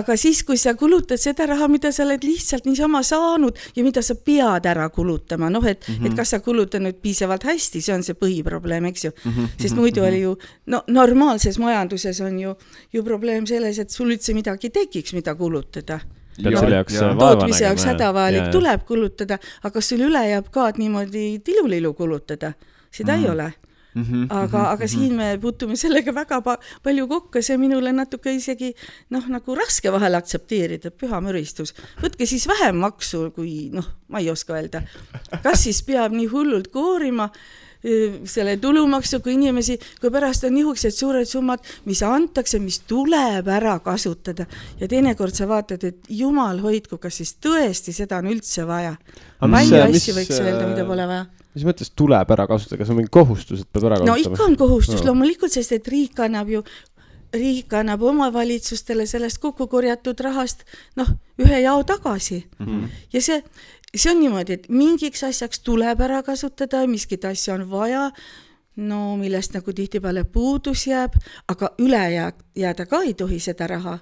aga 0.00 0.16
siis, 0.20 0.42
kui 0.46 0.58
sa 0.60 0.74
kulutad 0.78 1.20
seda 1.20 1.48
raha, 1.50 1.68
mida 1.70 1.92
sa 1.94 2.04
oled 2.06 2.24
lihtsalt 2.26 2.68
niisama 2.68 3.02
saanud 3.06 3.58
ja 3.76 3.84
mida 3.86 4.02
sa 4.02 4.14
pead 4.14 4.66
ära 4.70 4.88
kulutama, 4.94 5.50
noh, 5.50 5.64
et 5.66 5.86
mm, 5.88 5.94
-hmm. 5.94 6.06
et 6.06 6.16
kas 6.18 6.34
sa 6.34 6.40
kulutad 6.40 6.82
nüüd 6.82 7.00
piisavalt 7.02 7.44
hästi, 7.44 7.82
see 7.82 7.94
on 7.94 8.02
see 8.02 8.14
põhiprobleem, 8.18 8.86
eks 8.90 9.04
ju 9.04 9.10
mm. 9.10 9.30
-hmm. 9.32 9.48
sest 9.60 9.74
muidu 9.74 10.00
mm 10.00 10.06
-hmm. 10.06 10.08
oli 10.08 10.20
ju, 10.20 10.36
no 10.66 10.84
normaalses 10.88 11.58
majanduses 11.58 12.20
on 12.20 12.38
ju, 12.40 12.54
ju 12.92 13.02
probleem 13.02 13.46
selles, 13.46 13.78
et 13.78 13.90
sul 13.90 14.10
üldse 14.10 14.34
midagi 14.34 14.70
tekiks, 14.70 15.12
mida 15.12 15.34
kulutada 15.34 16.00
peab 16.42 16.58
selle 16.58 16.80
jaoks 16.80 16.94
nägema. 17.00 17.18
tootmise 17.20 17.64
jaoks 17.64 17.84
hädavajalik 17.90 18.48
tuleb 18.54 18.86
kulutada, 18.88 19.38
aga 19.62 19.74
kas 19.78 19.92
sul 19.92 20.06
üle 20.08 20.24
jääb 20.28 20.48
ka, 20.54 20.68
et 20.72 20.80
niimoodi 20.82 21.26
tilulilu 21.44 21.94
kulutada, 21.94 22.54
seda 22.90 23.16
mm. 23.16 23.22
ei 23.22 23.30
ole 23.30 23.52
Mm 23.94 24.02
-hmm, 24.02 24.26
aga 24.28 24.58
mm, 24.58 24.64
-hmm, 24.64 24.72
aga 24.72 24.86
siin 24.86 25.14
me 25.14 25.38
puutume 25.38 25.76
sellega 25.76 26.14
väga 26.14 26.40
pa 26.40 26.58
palju 26.82 27.06
kokku 27.08 27.38
ja 27.38 27.42
see 27.42 27.56
minule 27.56 27.92
natuke 27.92 28.34
isegi 28.34 28.74
noh, 29.10 29.28
nagu 29.28 29.54
raske 29.54 29.92
vahel 29.92 30.14
aktsepteerida, 30.14 30.90
püha 30.90 31.20
müristus. 31.20 31.74
võtke 32.02 32.26
siis 32.26 32.48
vähem 32.48 32.76
maksu, 32.76 33.30
kui 33.30 33.70
noh, 33.72 33.86
ma 34.08 34.18
ei 34.18 34.30
oska 34.30 34.54
öelda. 34.54 34.82
kas 35.42 35.62
siis 35.62 35.82
peab 35.82 36.12
nii 36.12 36.26
hullult 36.26 36.68
koorima 36.68 37.30
selle 38.24 38.56
tulumaksuga 38.62 39.30
inimesi, 39.32 39.76
kui 40.00 40.12
pärast 40.12 40.46
on 40.48 40.54
niisugused 40.56 40.96
suured 40.96 41.28
summad, 41.28 41.62
mis 41.84 42.00
antakse, 42.06 42.58
mis 42.62 42.80
tuleb 42.88 43.48
ära 43.52 43.76
kasutada 43.84 44.46
ja 44.80 44.88
teinekord 44.88 45.36
sa 45.36 45.48
vaatad, 45.50 45.84
et 45.84 46.08
jumal 46.08 46.62
hoidku, 46.64 46.98
kas 47.02 47.20
siis 47.20 47.36
tõesti 47.44 47.92
seda 47.92 48.22
on 48.22 48.30
üldse 48.32 48.66
vaja. 48.68 48.96
palju 49.40 49.82
asju 49.84 50.16
võiks 50.16 50.40
öelda, 50.40 50.66
mida 50.70 50.86
pole 50.88 51.08
vaja 51.10 51.26
mis 51.54 51.66
mõttes 51.66 51.92
tuleb 51.94 52.30
ära 52.34 52.48
kasutada, 52.50 52.80
kas 52.80 52.90
on 52.90 52.98
mingi 52.98 53.12
kohustus, 53.14 53.62
et 53.62 53.70
peab 53.70 53.86
ära 53.86 54.00
kasutama? 54.00 54.16
no 54.16 54.32
ikka 54.32 54.48
on 54.48 54.56
kohustus 54.58 55.00
no. 55.00 55.10
loomulikult, 55.10 55.54
sest 55.54 55.76
et 55.76 55.88
riik 55.90 56.18
annab 56.24 56.50
ju, 56.50 56.64
riik 57.34 57.76
annab 57.78 58.02
omavalitsustele 58.10 59.06
sellest 59.10 59.38
kokku 59.42 59.68
korjatud 59.70 60.18
rahast 60.26 60.64
noh, 60.98 61.14
ühe 61.42 61.62
jao 61.62 61.82
tagasi 61.86 62.40
mm. 62.58 62.66
-hmm. 62.66 62.98
ja 63.14 63.22
see, 63.22 63.38
see 63.94 64.10
on 64.12 64.20
niimoodi, 64.20 64.58
et 64.58 64.66
mingiks 64.68 65.24
asjaks 65.26 65.62
tuleb 65.64 66.00
ära 66.04 66.22
kasutada, 66.26 66.84
miskit 66.90 67.24
asja 67.24 67.54
on 67.54 67.68
vaja, 67.70 68.08
no 68.76 69.14
millest 69.20 69.54
nagu 69.54 69.72
tihtipeale 69.72 70.24
puudus 70.24 70.86
jääb, 70.88 71.14
aga 71.48 71.70
üle 71.82 72.02
jää-, 72.16 72.32
jääda 72.58 72.86
ka 72.90 73.04
ei 73.06 73.14
tohi 73.14 73.38
seda 73.42 73.70
raha 73.70 73.98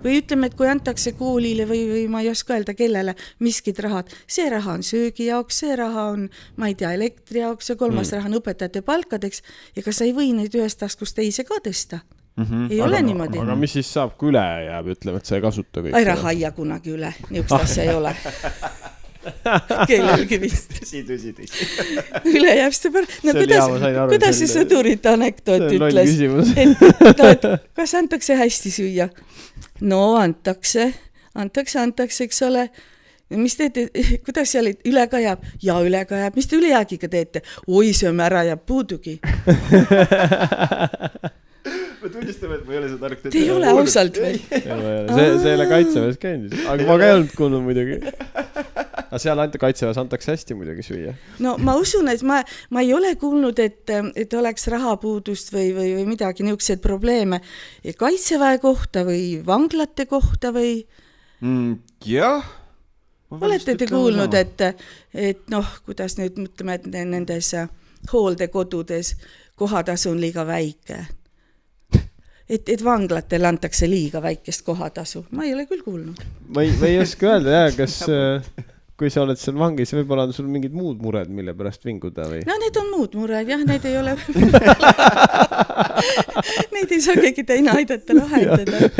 või 0.00 0.22
ütleme, 0.22 0.48
et 0.48 0.54
kui 0.56 0.68
antakse 0.70 1.12
koolile 1.18 1.66
või, 1.68 1.82
või 1.90 2.06
ma 2.08 2.22
ei 2.24 2.30
oska 2.30 2.56
öelda, 2.56 2.72
kellele 2.78 3.12
miskid 3.44 3.80
rahad, 3.84 4.08
see 4.30 4.48
raha 4.48 4.78
on 4.78 4.86
söögi 4.86 5.26
jaoks, 5.28 5.58
see 5.64 5.76
raha 5.76 6.06
on, 6.14 6.28
ma 6.56 6.70
ei 6.70 6.78
tea, 6.78 6.94
elektri 6.96 7.42
jaoks 7.42 7.68
ja 7.72 7.76
kolmas 7.76 8.08
mm. 8.08 8.16
raha 8.16 8.30
on 8.30 8.38
õpetajate 8.40 8.82
palkadeks 8.86 9.44
kas 9.84 10.00
sa 10.00 10.08
ei 10.08 10.14
või 10.16 10.30
neid 10.36 10.54
ühest 10.56 10.80
taskust 10.80 11.18
teise 11.18 11.44
ka 11.48 11.60
tõsta 11.64 12.00
Mm 12.32 12.44
-hmm. 12.44 12.72
ei 12.72 12.80
aga, 12.80 12.88
ole 12.88 13.02
niimoodi. 13.02 13.38
aga 13.38 13.54
mis 13.56 13.72
siis 13.72 13.92
saab, 13.92 14.14
kui 14.16 14.30
üle 14.30 14.40
jääb, 14.40 14.86
ütleme, 14.94 15.18
et 15.20 15.26
sa 15.26 15.36
ei 15.36 15.42
kasuta 15.42 15.80
kõike? 15.84 16.04
raha 16.04 16.30
ei 16.30 16.40
jää 16.40 16.50
kunagi 16.56 16.90
üle, 16.90 17.12
niisugust 17.28 17.62
asja 17.62 17.82
ei 17.82 17.94
ole 17.94 18.16
kellelgi 19.90 20.38
vist. 20.42 20.74
tõsi, 20.78 21.02
tõsi, 21.06 21.32
tõsi. 21.36 21.66
üle 22.36 22.54
jääb 22.58 22.76
see 22.76 22.94
pärast, 22.94 23.18
no 23.26 23.34
see 23.34 23.44
kuidas, 23.44 23.64
kuidas 24.12 24.40
see 24.40 24.50
sõdurite 24.50 25.12
anekdoot 25.12 25.66
ütles, 25.68 26.16
et 26.56 26.80
no, 27.18 27.28
et 27.30 27.46
kas 27.78 27.96
antakse 27.98 28.38
hästi 28.38 28.74
süüa? 28.74 29.10
no 29.82 30.02
antakse, 30.20 30.90
antakse, 31.34 31.78
antakse, 31.82 32.28
eks 32.28 32.42
ole 32.48 32.68
mis 33.32 33.56
teete, 33.56 33.88
kuidas 34.26 34.50
seal 34.52 34.72
üle 34.72 35.06
ka 35.10 35.22
jääb? 35.22 35.44
ja 35.64 35.78
üle 35.84 36.04
ka 36.08 36.24
jääb, 36.24 36.38
mis 36.38 36.50
te 36.50 36.58
ülejäägiga 36.58 37.12
teete? 37.12 37.44
oi, 37.66 37.92
sööme 37.96 38.26
ära, 38.28 38.44
jääb 38.50 38.66
puudugi 38.66 39.18
ma 42.02 42.10
tunnistan, 42.10 42.52
et 42.56 42.64
ma 42.66 42.74
ei 42.74 42.78
ole 42.80 42.88
seda 42.90 43.08
anekdooti. 43.08 43.32
Te 43.34 43.42
ei 43.44 43.50
ole 43.54 43.68
ausalt 43.70 44.18
või? 44.18 44.38
see, 44.42 45.26
see 45.38 45.50
ei 45.52 45.54
ole 45.54 45.66
kaitseväes 45.70 46.18
käinud, 46.22 46.56
aga 46.72 46.88
ma 46.88 46.96
ka 46.98 47.08
ei 47.08 47.14
olnud 47.18 47.36
kuulnud 47.38 47.62
muidugi. 47.66 47.98
Aga 49.12 49.20
seal 49.20 49.42
anta-, 49.42 49.60
kaitseväes 49.60 50.00
antakse 50.00 50.32
hästi 50.32 50.56
muidugi 50.56 50.84
süüa. 50.86 51.12
no 51.44 51.56
ma 51.60 51.76
usun, 51.76 52.08
et 52.08 52.24
ma, 52.24 52.40
ma 52.72 52.80
ei 52.80 52.94
ole 52.96 53.12
kuulnud, 53.20 53.60
et, 53.60 53.92
et 54.16 54.34
oleks 54.38 54.66
rahapuudust 54.72 55.52
või, 55.52 55.68
või, 55.76 55.92
või 55.98 56.08
midagi, 56.14 56.46
niisuguseid 56.46 56.80
probleeme 56.84 57.42
kaitseväe 57.98 58.58
kohta 58.62 59.04
või 59.08 59.36
vanglate 59.46 60.08
kohta 60.08 60.54
või 60.56 60.80
mm,? 61.44 61.78
jah 62.08 62.50
olete 63.32 63.76
te 63.80 63.88
kuulnud, 63.88 64.34
et, 64.36 64.64
et 65.16 65.46
noh, 65.52 65.68
kuidas 65.86 66.18
nüüd 66.18 66.36
mõtleme, 66.40 66.76
et 66.76 66.88
nendes 67.08 67.54
hooldekodudes 68.12 69.14
kohatasu 69.56 70.10
on 70.12 70.20
liiga 70.20 70.44
väike 70.48 70.98
et, 72.48 72.68
et 72.68 72.84
vanglatele 72.84 73.48
antakse 73.48 73.88
liiga 73.88 74.20
väikest 74.24 74.64
kohatasu, 74.66 75.26
ma 75.36 75.46
ei 75.46 75.54
ole 75.54 75.68
küll 75.70 75.84
kuulnud. 75.84 76.20
ma 76.52 76.64
ei, 76.64 76.76
ma 76.80 76.90
ei 76.90 77.00
oska 77.00 77.34
öelda 77.36 77.56
jah, 77.56 77.74
kas 77.76 77.98
äh, 78.08 78.52
kui 79.02 79.10
sa 79.10 79.24
oled 79.24 79.38
seal 79.40 79.56
vangis, 79.58 79.90
võib-olla 79.96 80.28
on 80.28 80.34
sul 80.36 80.46
mingid 80.50 80.74
muud 80.76 81.00
mured, 81.02 81.30
mille 81.34 81.54
pärast 81.58 81.82
vinguda 81.86 82.28
või? 82.30 82.42
no 82.46 82.54
need 82.62 82.78
on 82.78 82.90
muud 82.92 83.16
mured 83.18 83.50
jah, 83.50 83.64
need 83.66 83.86
ei 83.90 83.96
ole 83.98 84.14
Neid 86.72 86.90
ei 86.94 87.00
saa 87.02 87.16
keegi 87.18 87.44
teine 87.46 87.74
aidata 87.74 88.14
lahendada 88.16 88.90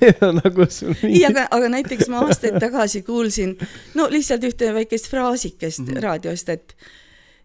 Need 0.00 0.22
on 0.26 0.40
nagu 0.40 0.66
sul 0.70 0.94
mingi. 0.96 1.20
ei, 1.20 1.24
aga, 1.28 1.46
aga 1.54 1.70
näiteks 1.76 2.10
ma 2.12 2.24
aastaid 2.26 2.58
tagasi 2.62 3.04
kuulsin, 3.06 3.54
no 3.98 4.08
lihtsalt 4.10 4.44
ühte 4.50 4.72
väikest 4.74 5.10
fraasikest 5.12 5.84
mm 5.84 5.92
-hmm. 5.92 6.02
raadiost, 6.06 6.48
et 6.48 6.74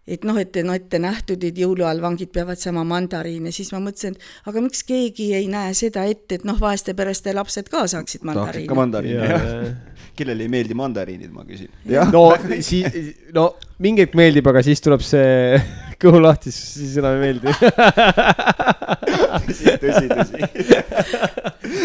et 0.06 0.24
noh, 0.24 0.38
et 0.38 0.56
on 0.62 0.74
ette 0.74 1.00
nähtud, 1.02 1.42
et 1.44 1.58
jõuluajal 1.58 2.00
vangid 2.02 2.30
peavad 2.34 2.60
saama 2.60 2.84
mandariine, 2.86 3.52
siis 3.54 3.72
ma 3.74 3.80
mõtlesin, 3.82 4.14
et 4.16 4.50
aga 4.50 4.62
miks 4.64 4.84
keegi 4.86 5.32
ei 5.38 5.48
näe 5.50 5.74
seda 5.78 6.06
ette, 6.06 6.40
et 6.40 6.46
noh, 6.46 6.58
vaeste 6.60 6.94
pereste 6.98 7.34
lapsed 7.34 7.70
ka 7.72 7.86
saaksid 7.90 8.26
mandariine. 8.26 8.70
ka 8.70 8.78
mandariine, 8.78 9.30
jah. 9.32 10.04
kellele 10.16 10.46
ei 10.46 10.52
meeldi 10.52 10.78
mandariinid, 10.78 11.32
ma 11.34 11.46
küsin. 11.48 11.72
no 12.12 12.28
siis, 12.60 13.16
no 13.34 13.50
mingi 13.82 14.06
hetk 14.06 14.16
meeldib, 14.18 14.46
aga 14.52 14.62
siis 14.66 14.84
tuleb 14.84 15.04
see 15.04 15.58
kõhu 16.02 16.20
lahti, 16.22 16.52
siis 16.54 16.96
enam 17.00 17.16
ei 17.16 17.20
meeldi 17.26 17.48
tõsi, 19.46 19.76
tõsi, 19.82 20.06
tõsi 20.12 20.40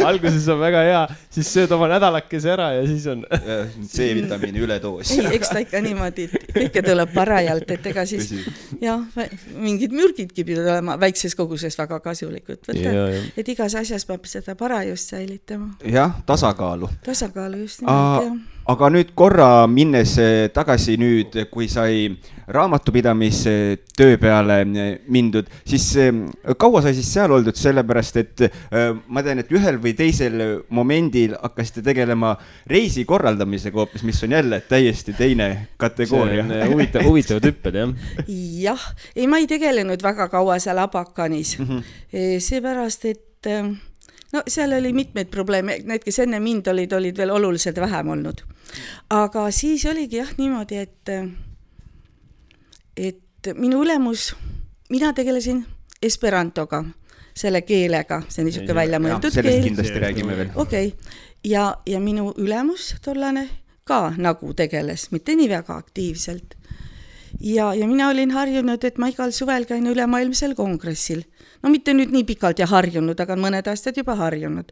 alguses 0.06 0.47
on 0.52 0.60
väga 0.62 0.84
hea, 0.86 1.02
siis 1.34 1.50
sööd 1.54 1.71
oma 1.76 1.88
nädalakese 1.91 2.52
ära 2.54 2.71
ja 2.76 2.84
siis 2.88 3.06
on 3.12 3.24
C-vitamiini 3.88 4.63
üledoos. 4.65 5.12
ei, 5.15 5.28
eks 5.38 5.52
ta 5.54 5.63
ikka 5.63 5.82
niimoodi, 5.84 6.28
et 6.28 6.54
kõike 6.56 6.84
tuleb 6.86 7.13
parajalt, 7.15 7.74
et 7.76 7.89
ega 7.91 8.06
siis 8.10 8.32
jah, 8.82 9.04
mingid 9.56 9.95
mürgidki 9.95 10.45
pidavad 10.47 10.78
olema 10.78 10.97
väikses 11.02 11.36
koguses 11.38 11.78
väga 11.80 12.02
kasulikud. 12.04 12.71
et 12.71 13.54
igas 13.56 13.76
asjas 13.80 14.08
peab 14.10 14.26
seda 14.30 14.56
parajust 14.60 15.15
säilitama. 15.15 15.76
jah, 15.86 16.17
tasakaalu. 16.26 16.89
tasakaalu 17.06 17.65
just 17.65 17.86
nimelt, 17.86 18.26
jah 18.28 18.61
aga 18.69 18.89
nüüd 18.93 19.13
korra 19.17 19.65
minnes 19.69 20.13
eh, 20.21 20.50
tagasi 20.54 20.97
nüüd, 21.02 21.36
kui 21.52 21.67
sai 21.71 22.12
raamatupidamise 22.52 23.54
töö 23.97 24.17
peale 24.21 24.60
eh, 24.62 24.91
mindud, 25.12 25.50
siis 25.67 25.86
eh, 26.00 26.12
kaua 26.62 26.84
sai 26.86 26.93
siis 26.97 27.10
seal 27.13 27.34
oldud, 27.34 27.58
sellepärast 27.58 28.19
et 28.21 28.45
ma 29.08 29.24
tean, 29.26 29.41
et 29.41 29.52
ühel 29.54 29.80
või 29.82 29.95
teisel 29.97 30.41
momendil 30.74 31.36
hakkasite 31.39 31.84
tegelema 31.86 32.36
reisi 32.69 33.06
korraldamisega 33.08 33.82
hoopis, 33.82 34.06
mis 34.08 34.21
on 34.26 34.38
jälle 34.38 34.62
täiesti 34.69 35.15
teine 35.17 35.50
kategooria. 35.82 36.45
huvitav, 36.71 37.06
huvitavad 37.08 37.47
hüpped, 37.50 37.80
jah? 37.82 37.95
jah, 38.62 38.89
ei, 39.15 39.28
ma 39.32 39.41
ei 39.41 39.50
tegelenud 39.50 40.04
väga 40.04 40.30
kaua 40.32 40.60
seal 40.62 40.80
Abakanis 40.82 41.58
mm, 41.60 41.65
-hmm. 41.65 42.39
seepärast 42.39 43.06
et 43.06 43.50
no 44.34 44.44
seal 44.48 44.74
oli 44.74 44.94
mitmeid 44.94 45.32
probleeme, 45.32 45.78
need, 45.86 46.04
kes 46.06 46.22
enne 46.26 46.39
mind 46.39 46.67
olid, 46.72 46.94
olid 46.94 47.17
veel 47.17 47.34
oluliselt 47.36 47.80
vähem 47.82 48.13
olnud. 48.15 48.44
aga 49.10 49.52
siis 49.52 49.86
oligi 49.86 50.22
jah 50.22 50.32
niimoodi, 50.38 50.78
et, 50.78 51.13
et 52.98 53.54
minu 53.56 53.84
ülemus, 53.84 54.32
mina 54.89 55.13
tegelesin 55.13 55.65
esperantoga, 56.02 56.84
selle 57.36 57.62
keelega, 57.62 58.22
see 58.28 58.44
on 58.44 58.50
niisugune 58.50 58.76
välja 58.76 59.00
mõeldud 59.00 59.30
keel. 59.30 59.38
sellest 59.38 59.67
kindlasti 59.70 60.00
räägime 60.04 60.38
veel. 60.38 60.56
okei 60.56 60.88
okay., 60.88 61.19
ja, 61.44 61.75
ja 61.86 62.00
minu 62.00 62.32
ülemus 62.38 62.96
tollane 63.04 63.48
ka 63.88 64.13
nagu 64.17 64.54
tegeles, 64.54 65.10
mitte 65.12 65.36
nii 65.36 65.50
väga 65.50 65.77
aktiivselt. 65.77 66.56
ja, 67.40 67.73
ja 67.73 67.88
mina 67.88 68.10
olin 68.10 68.32
harjunud, 68.32 68.84
et 68.84 68.98
ma 68.98 69.12
igal 69.12 69.32
suvel 69.36 69.65
käin 69.65 69.88
ülemaailmsel 69.88 70.56
kongressil 70.56 71.23
no 71.64 71.70
mitte 71.74 71.94
nüüd 71.94 72.14
nii 72.14 72.26
pikalt 72.28 72.62
ja 72.62 72.68
harjunud, 72.70 73.20
aga 73.20 73.38
mõned 73.40 73.68
aastad 73.72 73.98
juba 73.98 74.16
harjunud. 74.20 74.72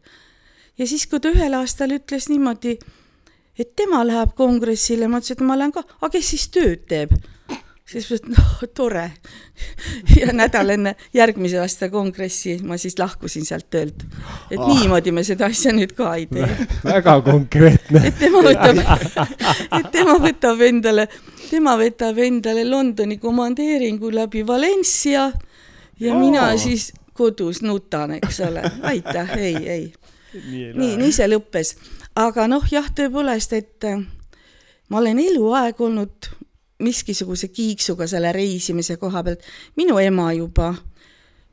ja 0.77 0.87
siis, 0.87 1.07
kui 1.07 1.19
ta 1.19 1.33
ühel 1.33 1.57
aastal 1.59 1.95
ütles 1.95 2.29
niimoodi, 2.29 2.77
et 3.59 3.75
tema 3.75 4.03
läheb 4.07 4.35
kongressile, 4.37 5.07
ma 5.07 5.19
ütlesin, 5.19 5.39
et 5.39 5.47
ma 5.47 5.59
lähen 5.59 5.75
ka, 5.75 5.83
aga 6.01 6.13
kes 6.17 6.33
siis 6.35 6.47
tööd 6.53 6.87
teeb? 6.89 7.15
siis 7.89 8.05
mõtlesin, 8.05 8.35
noh, 8.35 8.63
tore. 8.77 9.05
ja 10.19 10.33
nädal 10.35 10.75
enne 10.75 10.93
järgmise 11.13 11.59
aasta 11.61 11.89
kongressi 11.89 12.59
ma 12.63 12.77
siis 12.77 12.99
lahkusin 12.99 13.45
sealt 13.47 13.69
töölt. 13.73 14.05
et 14.51 14.59
oh. 14.59 14.69
niimoodi 14.69 15.11
me 15.11 15.23
seda 15.25 15.49
asja 15.49 15.73
nüüd 15.75 15.95
ka 15.97 16.13
ei 16.15 16.27
tee. 16.29 16.47
väga 16.93 17.19
konkreetne. 17.25 18.03
et 18.11 18.19
tema 18.21 18.43
võtab, 18.45 18.81
et 19.79 19.91
tema 19.91 20.17
võtab 20.21 20.63
endale, 20.69 21.07
tema 21.49 21.75
võtab 21.81 22.21
endale 22.25 22.65
Londoni 22.69 23.17
komandeeringu 23.17 24.13
läbi 24.13 24.45
Valencia 24.47 25.31
ja 25.99 26.13
oh. 26.13 26.19
mina 26.19 26.57
siis 26.57 26.93
kodus 27.13 27.61
nutan, 27.61 28.11
eks 28.11 28.39
ole, 28.39 28.63
aitäh, 28.81 29.37
ei, 29.37 29.55
ei. 29.69 29.93
nii, 30.33 30.73
nii, 30.73 30.93
nii 30.97 31.11
see 31.11 31.27
lõppes. 31.27 31.75
aga 32.15 32.47
noh, 32.47 32.63
jah, 32.71 32.87
tõepoolest, 32.95 33.53
et 33.57 33.87
äh, 33.87 33.99
ma 34.89 35.01
olen 35.01 35.19
eluaeg 35.19 35.81
olnud 35.81 36.29
miskisuguse 36.79 37.47
kiiksuga 37.47 38.07
selle 38.07 38.31
reisimise 38.31 38.97
koha 38.97 39.23
pealt. 39.23 39.43
minu 39.75 39.99
ema 39.99 40.31
juba, 40.33 40.73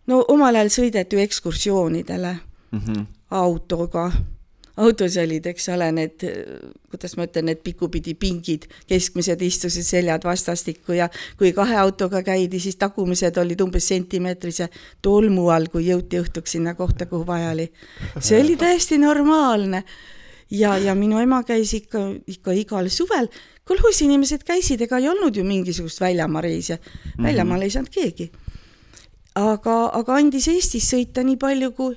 no 0.07 0.23
omal 0.29 0.55
ajal 0.55 0.71
sõideti 0.79 1.19
ju 1.19 1.27
ekskursioonidele 1.27 2.33
mm 2.71 2.81
-hmm. 2.81 3.07
autoga 3.31 4.11
autos 4.77 5.17
olid, 5.17 5.47
eks 5.47 5.69
ole, 5.73 5.89
need, 5.95 6.25
kuidas 6.91 7.17
ma 7.17 7.25
ütlen, 7.27 7.49
need 7.51 7.63
pikupidi 7.65 8.15
pingid, 8.21 8.67
keskmised 8.89 9.41
istusid 9.43 9.87
seljad 9.87 10.25
vastastikku 10.27 10.97
ja 10.97 11.09
kui 11.39 11.53
kahe 11.57 11.79
autoga 11.81 12.23
käidi, 12.27 12.61
siis 12.61 12.77
tagumised 12.81 13.41
olid 13.41 13.63
umbes 13.65 13.89
sentimeetrise 13.89 14.69
tolmu 15.05 15.49
all, 15.55 15.71
kui 15.73 15.89
jõuti 15.89 16.21
õhtuks 16.21 16.57
sinna 16.59 16.77
kohta, 16.77 17.09
kuhu 17.09 17.25
vaja 17.27 17.55
oli. 17.55 17.71
see 18.21 18.41
oli 18.41 18.57
täiesti 18.65 18.99
normaalne. 18.99 19.85
ja, 20.51 20.77
ja 20.79 20.95
minu 20.95 21.19
ema 21.19 21.43
käis 21.43 21.73
ikka, 21.75 22.11
ikka 22.27 22.53
igal 22.53 22.89
suvel, 22.89 23.29
kolhoosiinimesed 23.65 24.45
käisid, 24.47 24.83
ega 24.83 24.99
ei 24.99 25.09
olnud 25.09 25.37
ju 25.37 25.45
mingisugust 25.45 26.01
väljamaa 26.01 26.43
reisi, 26.45 26.77
väljamaale 27.23 27.65
ei 27.65 27.71
saanud 27.71 27.91
keegi. 27.91 28.31
aga, 29.35 29.75
aga 29.93 30.21
andis 30.21 30.49
Eestis 30.49 30.93
sõita 30.93 31.25
nii 31.25 31.37
palju, 31.37 31.73
kui 31.73 31.97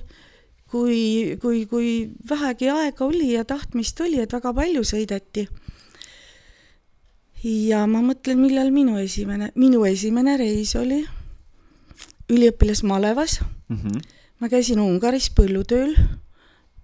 kui, 0.70 1.36
kui, 1.42 1.64
kui 1.66 1.90
vähegi 2.30 2.70
aega 2.70 3.04
oli 3.04 3.32
ja 3.32 3.44
tahtmist 3.44 4.00
oli, 4.04 4.20
et 4.22 4.32
väga 4.32 4.52
palju 4.54 4.84
sõideti. 4.86 5.48
ja 7.44 7.86
ma 7.88 8.02
mõtlen, 8.04 8.38
millal 8.38 8.70
minu 8.70 8.98
esimene, 9.00 9.50
minu 9.56 9.84
esimene 9.88 10.36
reis 10.36 10.74
oli 10.76 11.00
üliõpilasmalevas 12.30 13.40
mm. 13.40 13.76
-hmm. 13.76 14.02
ma 14.40 14.48
käisin 14.48 14.80
Ungaris 14.80 15.30
põllutööl 15.30 15.96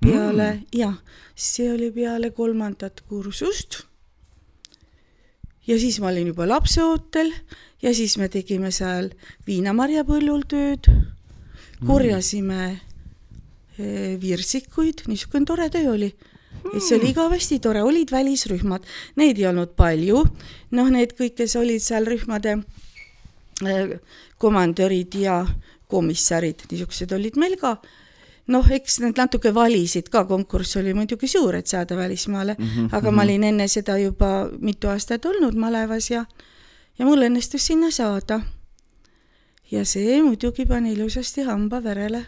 peale 0.01 0.53
mm., 0.53 0.65
jah, 0.73 0.97
see 1.35 1.71
oli 1.73 1.91
peale 1.93 2.31
kolmandat 2.31 3.01
kursust. 3.09 3.85
ja 5.67 5.79
siis 5.79 6.01
ma 6.01 6.09
olin 6.09 6.33
juba 6.33 6.49
lapseootel 6.49 7.33
ja 7.83 7.95
siis 7.95 8.19
me 8.19 8.29
tegime 8.29 8.71
seal 8.71 9.11
viinamarjapõllul 9.47 10.43
tööd, 10.49 10.91
korjasime 11.87 12.67
mm 12.67 12.86
virsikuid, 14.21 15.05
niisugune 15.07 15.47
tore 15.47 15.69
töö 15.71 15.93
oli. 15.93 16.15
et 16.75 16.83
see 16.83 16.97
oli 16.97 17.11
igavesti 17.13 17.59
tore, 17.63 17.83
olid 17.85 18.11
välisrühmad, 18.11 18.85
neid 19.21 19.39
ei 19.39 19.47
olnud 19.47 19.75
palju, 19.79 20.23
noh, 20.75 20.89
need 20.91 21.13
kõik, 21.19 21.37
kes 21.39 21.55
olid 21.61 21.83
seal 21.85 22.09
rühmade 22.09 22.57
äh, 23.63 23.93
komandörid 24.41 25.15
ja 25.21 25.45
komissarid, 25.93 26.67
niisugused 26.71 27.13
olid 27.13 27.39
meil 27.39 27.55
ka. 27.61 27.77
Noh, 28.51 28.67
eks 28.71 29.01
nad 29.03 29.19
natuke 29.19 29.51
valisid 29.55 30.09
ka, 30.11 30.23
konkurss 30.27 30.79
oli 30.79 30.95
muidugi 30.95 31.29
suur, 31.29 31.57
et 31.59 31.67
saada 31.67 31.97
välismaale. 31.99 32.55
Mm, 32.59 32.67
-hmm, 32.67 32.89
aga 32.93 33.11
ma 33.11 33.23
mhm. 33.23 33.25
olin 33.25 33.45
enne 33.45 33.69
seda 33.69 33.99
juba 33.99 34.49
mitu 34.61 34.89
aastat 34.89 35.25
olnud 35.27 35.55
malevas 35.55 36.11
ja, 36.11 36.25
ja 36.99 37.05
mul 37.05 37.27
õnnestus 37.27 37.67
sinna 37.67 37.91
saada. 37.91 38.41
ja 39.71 39.85
see 39.85 40.23
muidugi 40.23 40.67
pani 40.67 40.93
ilusasti 40.93 41.43
hamba 41.43 41.83
verele 41.83 42.27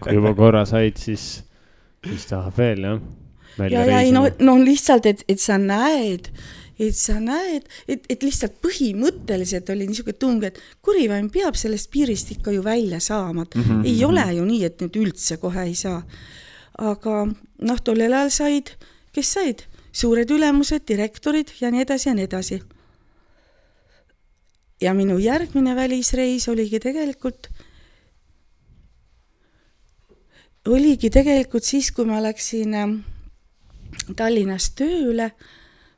kui 0.00 0.16
juba 0.16 0.34
korra 0.38 0.64
said, 0.68 0.98
siis, 1.00 1.42
siis 2.06 2.26
tahab 2.30 2.56
veel, 2.58 2.86
jah. 2.86 3.02
ja, 3.66 3.84
ja 3.84 4.00
ei 4.00 4.12
no, 4.14 4.26
no 4.40 4.56
lihtsalt, 4.60 5.06
et, 5.10 5.24
et 5.28 5.42
sa 5.42 5.58
näed, 5.60 6.30
et 6.80 6.96
sa 6.96 7.18
näed, 7.20 7.66
et, 7.90 8.06
et 8.12 8.22
lihtsalt 8.24 8.56
põhimõtteliselt 8.64 9.68
oli 9.72 9.88
niisugune 9.90 10.16
tung, 10.20 10.44
et 10.46 10.58
kurivaim 10.84 11.28
peab 11.32 11.58
sellest 11.60 11.90
piirist 11.92 12.32
ikka 12.36 12.54
ju 12.56 12.64
välja 12.64 13.00
saama 13.00 13.44
mm. 13.44 13.62
-hmm. 13.62 13.86
ei 13.86 14.04
ole 14.04 14.26
ju 14.36 14.44
nii, 14.44 14.64
et 14.64 14.80
nüüd 14.80 14.96
üldse 15.04 15.36
kohe 15.36 15.66
ei 15.68 15.74
saa. 15.74 16.02
aga 16.78 17.26
noh, 17.60 17.80
tollel 17.84 18.12
ajal 18.12 18.30
said, 18.30 18.76
kes 19.12 19.32
said? 19.32 19.66
suured 19.92 20.30
ülemused, 20.30 20.86
direktorid 20.88 21.50
ja 21.60 21.70
nii 21.70 21.82
edasi 21.82 22.08
ja 22.08 22.14
nii 22.14 22.24
edasi. 22.24 22.62
ja 24.80 24.94
minu 24.94 25.18
järgmine 25.18 25.76
välisreis 25.76 26.48
oligi 26.48 26.80
tegelikult 26.80 27.50
oligi 30.68 31.10
tegelikult 31.10 31.64
siis, 31.64 31.90
kui 31.92 32.04
ma 32.04 32.20
läksin 32.22 32.74
ähm, 32.74 32.98
Tallinnas 34.16 34.70
tööle, 34.76 35.32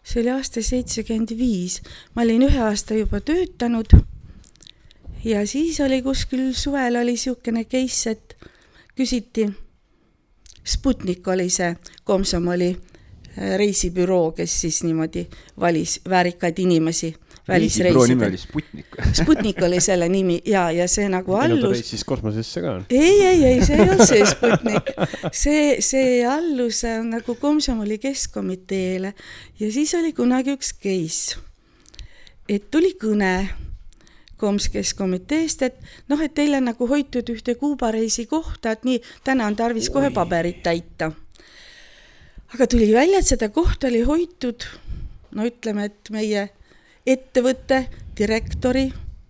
see 0.03 0.23
oli 0.23 0.33
aasta 0.33 0.63
seitsekümmend 0.63 1.35
viis, 1.39 1.81
ma 2.15 2.25
olin 2.27 2.47
ühe 2.47 2.63
aasta 2.63 2.97
juba 2.99 3.21
töötanud 3.21 3.93
ja 5.25 5.47
siis 5.47 5.81
oli 5.81 6.03
kuskil 6.03 6.53
suvel 6.55 6.97
oli 6.97 7.17
niisugune 7.17 7.65
case, 7.65 8.11
et 8.11 8.37
küsiti, 8.97 9.51
Sputnik 10.63 11.27
oli 11.27 11.49
see 11.51 11.73
komsomoli 12.07 12.69
äh, 12.71 13.57
reisibüroo, 13.59 14.31
kes 14.33 14.61
siis 14.61 14.83
niimoodi 14.87 15.25
valis 15.59 16.01
väärikaid 16.09 16.59
inimesi 16.63 17.11
välisreisidel. 17.49 18.28
oli 18.28 18.36
Sputnik 18.36 18.86
Sputnik 19.12 19.62
oli 19.62 19.80
selle 19.80 20.09
nimi 20.09 20.40
ja, 20.47 20.70
ja 20.70 20.88
see 20.88 21.09
nagu 21.09 21.34
allus. 21.34 21.70
reisis 21.70 22.05
kosmosesse 22.05 22.61
ka? 22.61 22.74
ei, 22.90 23.22
ei, 23.26 23.45
ei, 23.45 23.64
see 23.66 23.76
ei 23.76 23.88
olnud 23.90 24.07
see 24.07 24.26
Sputnik. 24.26 24.93
see, 25.32 25.64
see 25.82 26.20
allus 26.26 26.84
äh, 26.84 27.01
nagu 27.07 27.34
komsomoli 27.34 27.99
keskkomiteele 27.99 29.14
ja 29.61 29.72
siis 29.72 29.95
oli 29.99 30.12
kunagi 30.12 30.55
üks 30.55 30.74
case, 30.78 31.43
et 32.49 32.70
tuli 32.70 32.95
kõne 33.01 33.34
Koms 34.43 34.66
keskkomiteest, 34.74 35.61
et 35.62 35.76
noh, 36.11 36.18
et 36.18 36.32
teil 36.34 36.57
on 36.59 36.64
nagu 36.66 36.86
hoitud 36.90 37.28
ühte 37.30 37.55
Kuuba 37.55 37.93
reisi 37.95 38.24
kohta, 38.26 38.72
et 38.74 38.82
nii, 38.82 38.97
täna 39.22 39.47
on 39.47 39.55
tarvis 39.55 39.86
Oi. 39.86 39.93
kohe 39.95 40.11
paberit 40.11 40.64
täita. 40.64 41.12
aga 42.55 42.66
tuli 42.66 42.88
välja, 42.90 43.20
et 43.22 43.30
seda 43.30 43.49
kohta 43.55 43.86
oli 43.86 44.01
hoitud, 44.03 44.66
no 45.38 45.47
ütleme, 45.47 45.86
et 45.86 46.11
meie 46.11 46.49
ettevõtte 47.07 47.86
direktori 48.18 48.86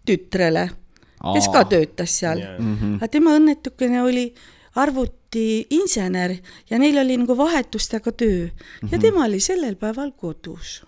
tütrele, 0.06 0.68
kes 1.22 1.48
ka 1.54 1.64
töötas 1.70 2.18
seal 2.18 2.38
yeah.. 2.38 2.58
Mm 2.58 2.76
-hmm. 2.76 2.96
aga 2.96 3.08
tema 3.08 3.36
õnnetukene 3.38 4.02
oli 4.02 4.32
arvutiinsener 4.74 6.36
ja 6.70 6.78
neil 6.78 6.98
oli 6.98 7.16
nagu 7.16 7.36
vahetustega 7.36 8.12
töö 8.12 8.46
mm 8.46 8.50
-hmm. 8.50 8.92
ja 8.92 8.98
tema 8.98 9.24
oli 9.24 9.40
sellel 9.40 9.76
päeval 9.76 10.12
kodus 10.12 10.82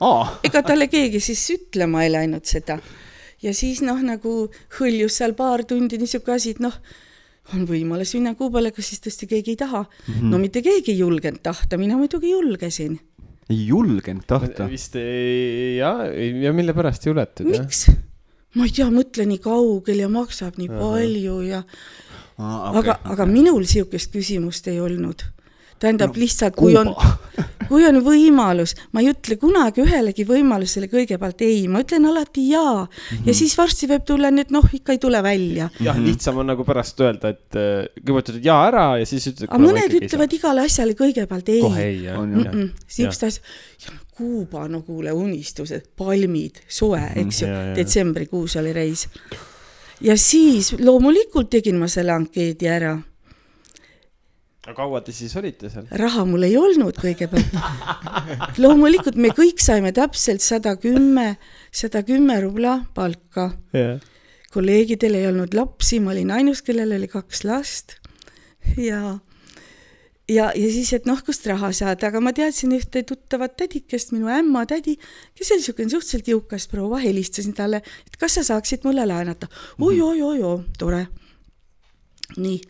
oh.. 0.00 0.28
ega 0.44 0.62
talle 0.62 0.88
keegi 0.88 1.20
siis 1.20 1.44
ütlema 1.50 2.04
ei 2.04 2.12
läinud 2.12 2.44
seda. 2.44 2.78
ja 3.42 3.54
siis 3.54 3.82
noh, 3.82 4.00
nagu 4.02 4.50
hõljus 4.78 5.20
seal 5.20 5.34
paar 5.34 5.64
tundi 5.64 5.98
niisugune 5.98 6.36
asi, 6.36 6.50
et 6.50 6.60
noh, 6.60 6.76
on 7.54 7.66
võimalus 7.68 8.14
minna 8.14 8.34
Kuubale, 8.34 8.70
kas 8.70 8.90
siis 8.92 9.00
tõesti 9.00 9.26
keegi 9.26 9.50
ei 9.54 9.56
taha 9.56 9.82
mm. 9.82 10.14
-hmm. 10.14 10.30
no 10.30 10.38
mitte 10.38 10.62
keegi 10.62 10.92
ei 10.92 10.98
julgenud 10.98 11.42
tahta, 11.42 11.78
mina 11.78 11.96
muidugi 11.96 12.30
julgesin 12.30 13.00
ei 13.50 13.64
julgenud 13.66 14.26
tahta. 14.30 14.68
vist 14.70 14.96
ei, 15.00 15.76
jah, 15.80 16.06
ja 16.44 16.52
mille 16.56 16.74
pärast 16.76 17.06
ei 17.06 17.12
juletud? 17.12 17.50
miks? 17.50 17.88
ma 18.58 18.66
ei 18.66 18.74
tea, 18.74 18.88
mõtle 18.94 19.26
nii 19.30 19.42
kaugel 19.42 20.04
ja 20.04 20.08
maksab 20.12 20.58
nii 20.60 20.70
Aha. 20.70 20.80
palju 20.80 21.36
ja 21.46 21.60
ah, 22.38 22.70
okay, 22.70 22.80
aga 22.80 22.98
aga 23.14 23.28
minul 23.30 23.62
niisugust 23.64 24.14
küsimust 24.14 24.70
ei 24.72 24.80
olnud 24.82 25.26
tähendab 25.80 26.14
no, 26.14 26.20
lihtsalt, 26.20 26.56
kui 26.58 26.76
on, 26.78 26.92
kui 27.70 27.84
on 27.88 28.00
võimalus, 28.04 28.74
ma 28.94 29.02
ei 29.02 29.10
ütle 29.12 29.36
kunagi 29.40 29.84
ühelegi 29.84 30.26
võimalusele 30.28 30.90
kõigepealt 30.90 31.44
ei, 31.46 31.64
ma 31.70 31.82
ütlen 31.84 32.08
alati 32.10 32.46
jaa 32.50 32.84
mm. 32.84 32.90
-hmm. 32.90 33.28
ja 33.30 33.36
siis 33.36 33.56
varsti 33.58 33.88
võib 33.90 34.04
tulla 34.08 34.32
nüüd 34.34 34.52
noh, 34.54 34.66
ikka 34.76 34.96
ei 34.96 35.02
tule 35.02 35.22
välja. 35.22 35.70
jah, 35.80 35.96
mhm. 35.96 36.06
lihtsam 36.06 36.40
on 36.42 36.52
nagu 36.52 36.66
pärast 36.68 37.00
öelda, 37.00 37.32
et 37.34 37.58
äh, 37.58 37.88
kõigepealt 38.00 38.32
ütled 38.34 38.48
jaa 38.50 38.60
ära 38.68 38.86
ja 39.00 39.08
siis 39.08 39.30
ütled. 39.32 39.48
aga 39.48 39.62
mõned 39.64 39.98
ütlevad 40.02 40.38
igale 40.38 40.66
asjale 40.68 40.96
kõigepealt 40.98 41.52
ei. 41.54 41.60
kohe 41.64 41.84
ei, 41.88 42.00
jah. 42.04 42.20
sihukest 42.86 43.28
asja, 43.30 43.42
Kuuba, 44.20 44.66
no 44.68 44.82
kuule, 44.84 45.14
unistused, 45.16 45.86
palmid, 45.96 46.58
soe, 46.68 47.00
eks 47.22 47.38
ju, 47.40 47.46
detsembrikuus 47.78 48.58
oli 48.60 48.74
reis. 48.76 49.06
ja 50.04 50.16
siis 50.16 50.74
loomulikult 50.78 51.48
tegin 51.50 51.78
ma 51.80 51.88
selle 51.88 52.12
ankeedi 52.12 52.68
ära 52.68 52.98
aga 54.66 54.76
kaua 54.76 55.00
te 55.04 55.12
siis 55.16 55.32
olite 55.40 55.70
seal? 55.72 55.86
raha 55.96 56.26
mul 56.28 56.44
ei 56.44 56.56
olnud 56.60 56.98
kõigepealt. 57.00 57.54
loomulikult 58.62 59.16
me 59.16 59.32
kõik 59.36 59.62
saime 59.62 59.94
täpselt 59.96 60.44
sada 60.44 60.74
kümme, 60.80 61.34
sada 61.72 62.04
kümme 62.04 62.36
rubla 62.44 62.76
palka 62.96 63.50
yeah.. 63.76 63.96
kolleegidel 64.52 65.16
ei 65.16 65.30
olnud 65.30 65.56
lapsi, 65.56 66.02
ma 66.04 66.12
olin 66.12 66.34
ainus, 66.36 66.60
kellel 66.66 66.92
oli 66.98 67.08
kaks 67.08 67.44
last 67.48 67.96
ja, 68.76 69.16
ja, 70.28 70.50
ja 70.52 70.68
siis, 70.72 70.92
et 70.92 71.08
noh, 71.08 71.22
kust 71.24 71.46
raha 71.48 71.72
saada, 71.76 72.10
aga 72.10 72.20
ma 72.20 72.34
teadsin 72.36 72.74
ühte 72.76 73.02
tuttavat 73.08 73.56
tädikest, 73.62 74.12
minu 74.12 74.28
ämma 74.32 74.66
tädi, 74.68 74.98
kes 75.38 75.54
oli 75.54 75.62
niisugune 75.62 75.94
suhteliselt 75.94 76.28
jõukas 76.34 76.68
proua, 76.68 77.00
helistasin 77.00 77.56
talle, 77.56 77.80
et 77.80 78.20
kas 78.20 78.36
sa 78.38 78.44
saaksid 78.52 78.84
mulle 78.84 79.08
laenata 79.08 79.48
oi, 79.78 79.96
oi. 79.96 80.20
oi-oi-oi-oi, 80.20 80.76
tore. 80.78 81.06
nii, 82.36 82.60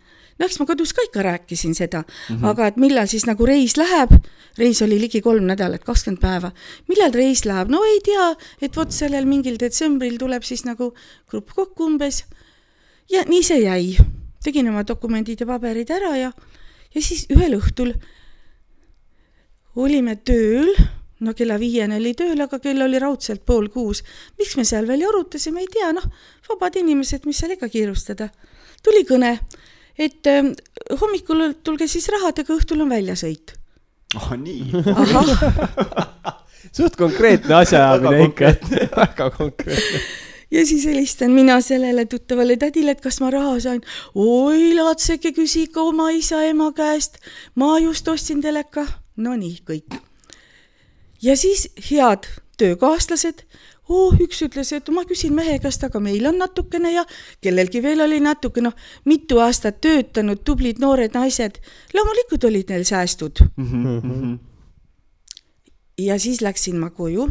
no 0.41 0.49
eks 0.49 0.59
ma 0.61 0.67
kodus 0.67 0.95
ka 0.97 1.05
ikka 1.05 1.23
rääkisin 1.27 1.75
seda. 1.77 2.03
Mm, 2.03 2.37
-hmm. 2.37 2.47
aga 2.51 2.67
et 2.67 2.77
millal 2.77 3.07
siis 3.07 3.27
nagu 3.29 3.47
reis 3.47 3.77
läheb, 3.77 4.15
reis 4.59 4.83
oli 4.83 5.01
ligi 5.01 5.21
kolm 5.21 5.47
nädalat, 5.47 5.85
kakskümmend 5.85 6.21
päeva, 6.21 6.53
millal 6.89 7.13
reis 7.13 7.45
läheb, 7.45 7.69
no 7.69 7.85
ei 7.85 8.01
tea, 8.05 8.35
et 8.63 8.77
vot 8.77 8.93
sellel 8.93 9.27
mingil 9.27 9.59
detsembril 9.61 10.19
tuleb 10.19 10.43
siis 10.43 10.65
nagu 10.65 10.95
grupp 11.29 11.53
kokku 11.55 11.85
umbes. 11.85 12.25
Ja 13.11 13.25
nii 13.29 13.43
see 13.43 13.61
jäi. 13.61 13.97
tegin 14.45 14.69
oma 14.69 14.83
dokumendid 14.89 15.41
ja 15.41 15.47
paberid 15.47 15.91
ära 15.91 16.17
ja 16.17 16.33
ja 16.95 17.03
siis 17.03 17.27
ühel 17.31 17.59
õhtul 17.59 17.93
olime 19.77 20.17
tööl, 20.27 20.73
no 21.21 21.35
kella 21.37 21.59
viieni 21.61 21.99
oli 22.01 22.15
tööl, 22.19 22.41
aga 22.43 22.59
kell 22.63 22.83
oli 22.83 22.99
raudselt 22.99 23.45
pool 23.47 23.69
kuus. 23.71 24.03
miks 24.39 24.57
me 24.57 24.65
seal 24.65 24.87
veel 24.89 25.05
jarutasime, 25.05 25.61
ei 25.61 25.71
tea, 25.71 25.93
noh, 25.93 26.07
vabad 26.49 26.81
inimesed, 26.81 27.27
mis 27.27 27.39
seal 27.39 27.55
ikka 27.57 27.69
kiirustada. 27.69 28.31
tuli 28.83 29.05
kõne, 29.05 29.39
et 30.01 30.31
äh, 30.31 30.51
hommikul 31.01 31.53
tulge 31.65 31.89
siis 31.91 32.09
rahadega, 32.13 32.57
õhtul 32.57 32.85
on 32.85 32.93
väljasõit. 32.93 33.55
ah 34.17 34.33
oh, 34.33 34.35
nii 34.41 34.73
suht 36.77 36.97
konkreetne 36.99 37.61
asjaajamine 37.61 38.27
ikka, 38.31 38.55
väga 39.03 39.31
konkreetne 39.37 40.03
ja 40.51 40.67
siis 40.67 40.85
helistan 40.85 41.31
mina 41.31 41.61
sellele 41.61 42.05
tuttavale 42.11 42.57
tädile, 42.57 42.97
et 42.97 43.01
kas 43.01 43.21
ma 43.21 43.31
raha 43.31 43.61
sain. 43.61 43.83
oi, 44.15 44.75
laatseke, 44.75 45.33
küsi 45.37 45.69
ikka 45.69 45.83
oma 45.93 46.11
isa-ema 46.11 46.73
käest. 46.73 47.19
ma 47.55 47.79
just 47.79 48.09
ostsin 48.09 48.43
teleka. 48.43 48.87
Nonii, 49.17 49.59
kõik. 49.69 50.01
ja 51.23 51.37
siis 51.37 51.69
head 51.91 52.27
töökaaslased 52.59 53.45
oh, 53.91 54.15
üks 54.23 54.43
ütles, 54.47 54.73
et 54.77 54.89
ma 54.95 55.05
küsin 55.09 55.35
mehe 55.37 55.59
käest, 55.63 55.83
aga 55.87 56.01
meil 56.03 56.27
on 56.31 56.39
natukene 56.41 56.93
ja 56.95 57.05
kellelgi 57.43 57.83
veel 57.83 58.05
oli 58.07 58.21
natuke, 58.23 58.63
noh, 58.65 58.77
mitu 59.11 59.41
aastat 59.43 59.81
töötanud, 59.85 60.45
tublid 60.47 60.81
noored 60.83 61.17
naised. 61.17 61.61
loomulikult 61.95 62.45
olid 62.45 62.71
neil 62.71 62.85
säästud 62.85 63.45
mm. 63.57 63.69
-hmm. 63.71 64.39
ja 65.99 66.19
siis 66.19 66.41
läksin 66.41 66.79
ma 66.79 66.91
koju 66.91 67.31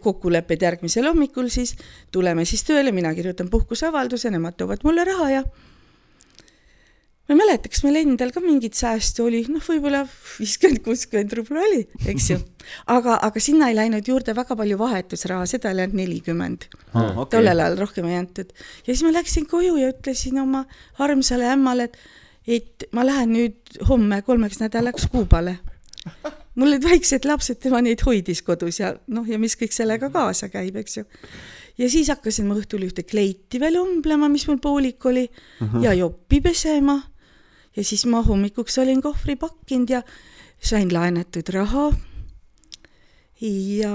kokkulepped 0.00 0.62
järgmisel 0.62 1.06
hommikul 1.06 1.48
siis, 1.48 1.76
tuleme 2.10 2.44
siis 2.44 2.64
tööle, 2.64 2.92
mina 2.92 3.14
kirjutan 3.14 3.50
puhkuseavalduse, 3.50 4.30
nemad 4.30 4.56
toovad 4.58 4.82
mulle 4.84 5.04
raha 5.04 5.30
ja 5.30 5.42
ma 7.28 7.34
ei 7.34 7.38
mäleta, 7.42 7.68
kas 7.68 7.82
meil 7.84 8.00
endal 8.00 8.32
ka 8.32 8.40
mingit 8.40 8.78
säästu 8.78 9.26
oli, 9.28 9.42
noh, 9.52 9.62
võib-olla 9.64 10.04
viiskümmend, 10.08 10.80
kuuskümmend 10.86 11.34
rubla 11.36 11.64
oli, 11.66 11.82
eks 12.08 12.30
ju. 12.32 12.38
aga, 12.94 13.18
aga 13.28 13.42
sinna 13.42 13.68
ei 13.68 13.76
läinud 13.76 14.08
juurde 14.08 14.34
väga 14.36 14.56
palju 14.56 14.78
vahetusraha, 14.80 15.46
seda 15.50 15.72
oli 15.72 15.84
ainult 15.84 15.98
nelikümmend 16.00 16.68
ah,. 16.94 17.12
Okay. 17.12 17.36
tollel 17.36 17.64
ajal 17.64 17.78
rohkem 17.82 18.08
ei 18.08 18.16
antud. 18.20 18.52
ja 18.86 18.88
siis 18.92 19.04
ma 19.06 19.12
läksin 19.12 19.48
koju 19.50 19.76
ja 19.76 19.92
ütlesin 19.92 20.40
oma 20.40 20.64
armsale 20.98 21.52
ämmale, 21.52 21.90
et, 21.90 21.98
et 22.58 22.88
ma 22.96 23.04
lähen 23.06 23.34
nüüd 23.36 23.80
homme 23.88 24.22
kolmeks 24.26 24.62
nädalaks 24.64 25.10
Kuubale 25.12 25.58
mul 26.58 26.72
olid 26.72 26.84
väiksed 26.84 27.26
lapsed, 27.28 27.60
tema 27.62 27.80
neid 27.84 28.02
hoidis 28.06 28.42
kodus 28.46 28.80
ja 28.80 28.92
noh, 29.12 29.26
ja 29.28 29.38
mis 29.40 29.56
kõik 29.58 29.74
sellega 29.74 30.10
kaasa 30.14 30.50
käib, 30.52 30.78
eks 30.80 31.00
ju. 31.00 31.04
ja 31.78 31.90
siis 31.90 32.10
hakkasin 32.12 32.48
ma 32.48 32.56
õhtul 32.58 32.86
ühte 32.88 33.04
kleiti 33.06 33.60
veel 33.62 33.78
õmblema, 33.82 34.30
mis 34.32 34.46
mul 34.50 34.58
poolik 34.62 35.06
oli 35.06 35.28
uh 35.28 35.68
-huh. 35.68 35.84
ja 35.84 35.94
joppi 35.94 36.40
pesema. 36.40 36.98
Ja 37.78 37.84
siis 37.84 38.06
ma 38.10 38.22
hommikuks 38.26 38.78
olin 38.82 39.02
kohvri 39.02 39.36
pakkinud 39.38 39.90
ja 39.90 40.02
sain 40.58 40.90
laenatud 40.94 41.52
raha. 41.54 41.92
ja 43.40 43.92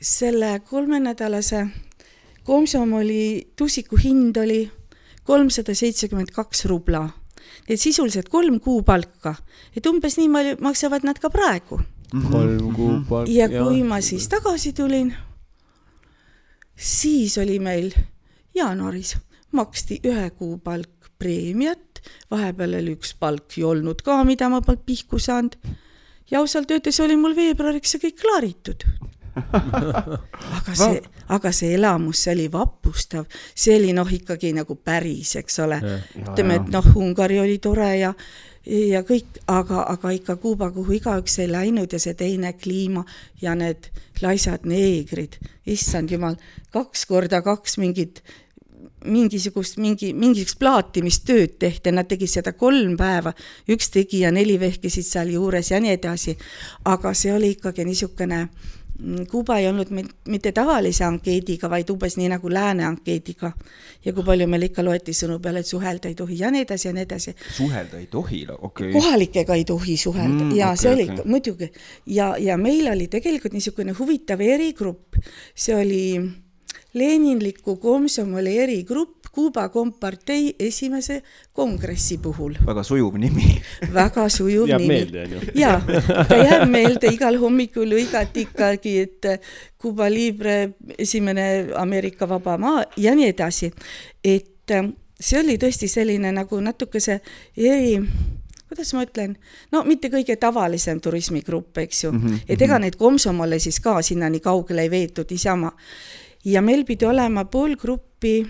selle 0.00 0.60
kolmenädalase 0.70 1.66
komsomoli 2.44 3.52
tussiku 3.56 3.96
hind 3.96 4.36
oli 4.36 4.70
kolmsada 5.24 5.74
seitsekümmend 5.74 6.30
kaks 6.30 6.64
rubla 6.64 7.08
et 7.68 7.80
sisuliselt 7.80 8.28
kolm 8.28 8.58
kuupalka, 8.60 9.34
et 9.76 9.86
umbes 9.86 10.16
nii 10.18 10.30
palju 10.32 10.56
maksavad 10.64 11.06
nad 11.06 11.18
ka 11.22 11.30
praegu. 11.30 11.80
kolm 12.30 12.74
kuupalka. 12.74 13.30
ja 13.30 13.48
kui 13.48 13.80
ja. 13.80 13.84
ma 13.84 14.00
siis 14.00 14.28
tagasi 14.28 14.72
tulin, 14.72 15.14
siis 16.76 17.38
oli 17.38 17.58
meil 17.58 17.92
jaanuaris, 18.54 19.16
maksti 19.52 20.00
ühe 20.04 20.30
kuu 20.30 20.58
palk 20.58 21.12
preemiat, 21.18 21.91
vahepeal 22.30 22.78
oli 22.80 22.96
üks 22.96 23.14
palk 23.18 23.58
ju 23.58 23.70
olnud 23.72 24.02
ka, 24.04 24.22
mida 24.28 24.48
ma 24.52 24.62
polnud 24.64 24.84
pihku 24.86 25.18
saanud. 25.22 25.56
ja 26.30 26.40
ausalt 26.40 26.70
öeldes 26.70 27.00
oli 27.00 27.16
mul 27.16 27.36
veebruariks 27.36 27.94
see 27.94 28.06
kõik 28.06 28.20
klaaritud. 28.22 28.86
Aga 30.58 30.74
see, 30.76 30.98
aga 31.32 31.50
see 31.56 31.70
elamus, 31.78 32.18
see 32.20 32.34
oli 32.34 32.50
vapustav, 32.52 33.24
see 33.56 33.78
oli 33.78 33.94
noh, 33.96 34.08
ikkagi 34.12 34.50
nagu 34.52 34.76
päris, 34.76 35.30
eks 35.40 35.56
ole. 35.64 35.78
ütleme, 36.20 36.58
et 36.60 36.68
noh, 36.68 36.88
Ungari 37.00 37.38
oli 37.40 37.56
tore 37.64 37.88
ja 37.96 38.12
ja 38.66 39.02
kõik, 39.06 39.40
aga, 39.50 39.82
aga 39.90 40.12
ikka 40.14 40.36
Kuuba, 40.42 40.70
kuhu 40.74 40.98
igaüks 40.98 41.38
ei 41.42 41.50
läinud 41.50 41.92
ja 41.92 41.98
see 42.02 42.14
teine 42.18 42.52
kliima 42.54 43.04
ja 43.42 43.56
need 43.58 43.88
laisad 44.22 44.66
neegrid, 44.68 45.38
issand 45.66 46.12
jumal, 46.12 46.36
kaks 46.74 47.06
korda 47.10 47.42
kaks 47.42 47.78
mingit 47.82 48.22
mingisugust, 49.04 49.78
mingi, 49.82 50.12
mingisugust 50.14 50.58
plaatimistööd 50.60 51.56
tehti, 51.62 51.92
nad 51.94 52.08
tegid 52.10 52.30
seda 52.30 52.52
kolm 52.52 52.96
päeva, 53.00 53.32
üks 53.70 53.90
tegija, 53.94 54.30
neli 54.34 54.58
vehkisid 54.60 55.06
seal 55.06 55.32
juures 55.34 55.70
ja 55.70 55.80
nii 55.80 55.96
edasi. 55.98 56.36
aga 56.84 57.14
see 57.14 57.32
oli 57.32 57.54
ikkagi 57.56 57.84
niisugune 57.84 58.46
Mm, 59.02 59.26
Kuuba 59.26 59.58
ei 59.58 59.68
olnud 59.68 59.88
mitte 60.28 60.52
tavalise 60.52 61.04
ankeediga, 61.04 61.70
vaid 61.70 61.88
umbes 61.90 62.14
nii 62.20 62.28
nagu 62.30 62.50
lääne 62.52 62.84
ankeediga. 62.84 63.52
ja 64.04 64.12
kui 64.12 64.24
palju 64.24 64.46
meil 64.50 64.66
ikka 64.66 64.84
loeti 64.84 65.14
sõnu 65.16 65.38
peale, 65.42 65.62
et 65.62 65.66
suhelda 65.66 66.10
ei 66.10 66.14
tohi 66.18 66.38
ja 66.38 66.50
nii 66.50 66.62
edasi 66.66 66.88
ja 66.88 66.92
nii 66.94 67.02
edasi. 67.02 67.34
suhelda 67.56 67.98
ei 67.98 68.06
tohi, 68.06 68.44
okei 68.58 68.58
okay.. 68.68 68.92
kohalikega 68.92 69.54
ei 69.54 69.64
tohi 69.64 69.96
suhelda 69.96 70.44
mm, 70.44 70.54
ja 70.56 70.70
okay, 70.70 70.82
see 70.82 70.92
oli 70.92 71.08
okay. 71.08 71.24
muidugi 71.24 71.70
ja, 72.06 72.34
ja 72.38 72.56
meil 72.56 72.92
oli 72.92 73.08
tegelikult 73.08 73.56
niisugune 73.56 73.94
huvitav 73.98 74.40
erigrupp, 74.40 75.18
see 75.54 75.74
oli 75.76 76.02
Leninliku 76.94 77.76
komsomoli 77.76 78.58
erigrupp, 78.58 79.26
Kuuba 79.32 79.68
Kompartei 79.68 80.54
esimese 80.60 81.22
kongressi 81.52 82.18
puhul. 82.18 82.54
väga 82.66 82.82
sujuv 82.82 83.16
nimi 83.16 83.62
väga 83.94 84.28
sujuv 84.28 84.68
jääb 84.68 84.80
nimi. 84.80 84.94
meelde, 84.94 85.22
on 85.22 85.30
ju? 85.32 85.40
jaa, 85.54 85.80
ta 86.28 86.36
jääb 86.36 86.68
meelde 86.68 87.12
igal 87.14 87.38
hommikul 87.40 87.88
lõigati 87.88 88.44
ikkagi, 88.44 88.98
et 89.00 89.30
Cuba 89.80 90.10
Libre, 90.10 90.74
esimene 90.98 91.72
Ameerika 91.76 92.28
vaba 92.28 92.58
maa 92.58 92.84
ja 92.96 93.14
nii 93.14 93.30
edasi. 93.32 93.72
et 94.24 94.70
äh, 94.70 94.92
see 95.20 95.40
oli 95.40 95.56
tõesti 95.56 95.88
selline 95.88 96.32
nagu 96.32 96.60
natukese 96.60 97.20
eri 97.56 97.96
kuidas 98.72 98.94
ma 98.96 99.04
ütlen, 99.04 99.36
no 99.72 99.82
mitte 99.84 100.08
kõige 100.12 100.36
tavalisem 100.40 101.00
turismigrupp, 101.00 101.78
eks 101.78 102.04
ju 102.04 102.12
mm, 102.12 102.20
-hmm. 102.20 102.44
et 102.48 102.62
ega 102.62 102.78
neid 102.78 102.96
komsomole 102.96 103.58
siis 103.58 103.80
ka 103.80 104.02
sinna 104.02 104.30
nii 104.32 104.40
kaugele 104.40 104.82
ei 104.82 104.90
veetud 104.90 105.30
niisama. 105.30 105.72
Ja 106.44 106.62
meil 106.62 106.84
pidi 106.84 107.06
olema 107.06 107.44
pool 107.44 107.76
gruppi 107.76 108.42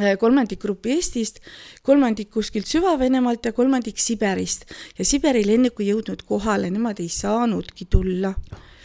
Äh, 0.00 0.16
kolmandik 0.18 0.58
gruppi 0.58 0.90
Eestist, 0.96 1.38
kolmandik 1.82 2.30
kuskilt 2.34 2.66
Süva-Venemaalt 2.66 3.44
ja 3.46 3.52
kolmandik 3.52 3.98
Siberist. 3.98 4.64
ja 4.98 5.04
Siberi 5.04 5.44
lennuk 5.46 5.78
ei 5.80 5.92
jõudnud 5.92 6.24
kohale, 6.26 6.70
nemad 6.70 6.98
ei 6.98 7.08
saanudki 7.08 7.86
tulla 7.90 8.32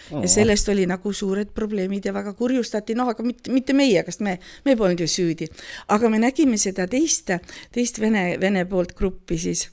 ja 0.10 0.28
sellest 0.30 0.70
oli 0.70 0.86
nagu 0.90 1.14
suured 1.14 1.50
probleemid 1.56 2.06
ja 2.06 2.14
väga 2.14 2.34
kurjustati, 2.34 2.94
noh, 2.98 3.10
aga 3.10 3.24
mitte, 3.26 3.52
mitte 3.52 3.74
meie, 3.74 4.04
kas 4.04 4.20
me, 4.20 4.38
me 4.66 4.76
polnud 4.78 5.02
ju 5.02 5.08
süüdi. 5.08 5.50
aga 5.88 6.10
me 6.10 6.20
nägime 6.20 6.58
seda 6.58 6.86
teist, 6.88 7.32
teist 7.72 8.00
vene, 8.00 8.38
vene 8.42 8.66
poolt 8.70 8.94
gruppi 8.94 9.38
siis 9.38 9.66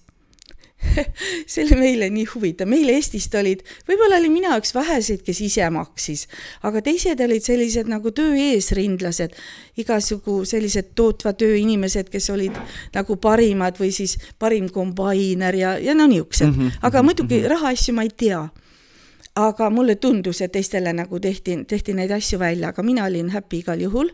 see 1.51 1.65
oli 1.65 1.79
meile 1.79 2.09
nii 2.13 2.27
huvitav, 2.31 2.69
meil 2.71 2.89
Eestist 2.95 3.35
olid, 3.39 3.63
võib-olla 3.89 4.21
olin 4.21 4.35
mina 4.35 4.57
üks 4.61 4.75
väheseid, 4.77 5.23
kes 5.27 5.41
ise 5.47 5.69
maksis, 5.75 6.27
aga 6.67 6.83
teised 6.85 7.21
olid 7.23 7.45
sellised 7.45 7.91
nagu 7.91 8.13
töö 8.17 8.35
eesrindlased, 8.49 9.37
igasugu 9.81 10.43
sellised 10.49 10.93
tootva 10.99 11.35
töö 11.39 11.57
inimesed, 11.61 12.11
kes 12.13 12.31
olid 12.35 12.57
nagu 12.95 13.19
parimad 13.23 13.81
või 13.81 13.93
siis 13.95 14.17
parim 14.39 14.71
kombainer 14.73 15.57
ja, 15.57 15.77
ja 15.79 15.95
no 15.95 16.07
niisugused 16.11 16.47
mm, 16.47 16.55
-hmm. 16.61 16.79
aga 16.89 17.03
muidugi 17.03 17.41
mhm. 17.41 17.51
rahaasju 17.57 17.95
ma 17.95 18.07
ei 18.07 18.15
tea 18.17 18.47
aga 19.37 19.69
mulle 19.71 19.99
tundus, 20.01 20.41
et 20.41 20.53
teistele 20.53 20.93
nagu 20.97 21.21
tehti, 21.21 21.59
tehti 21.69 21.93
neid 21.93 22.11
asju 22.11 22.39
välja, 22.41 22.73
aga 22.73 22.83
mina 22.83 23.05
olin 23.05 23.31
happy 23.31 23.61
igal 23.61 23.81
juhul 23.81 24.11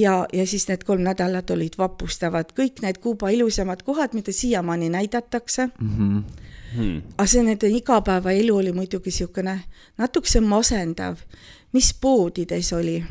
ja, 0.00 0.26
ja 0.32 0.46
siis 0.46 0.68
need 0.68 0.84
kolm 0.84 1.04
nädalat 1.06 1.50
olid 1.50 1.78
vapustavad, 1.78 2.52
kõik 2.56 2.82
need 2.82 3.00
Kuuba 3.02 3.30
ilusamad 3.34 3.82
kohad, 3.86 4.14
mida 4.14 4.32
siiamaani 4.32 4.88
näidatakse 4.88 5.66
mm. 5.66 5.90
-hmm. 5.98 6.22
Hmm. 6.74 7.02
aga 7.18 7.26
see 7.30 7.42
nende 7.42 7.68
igapäevaelu 7.70 8.56
oli 8.56 8.72
muidugi 8.72 9.10
niisugune 9.10 9.60
natukese 9.98 10.40
masendav, 10.40 11.16
mis 11.72 11.94
poodides 11.94 12.72
oli 12.72 13.04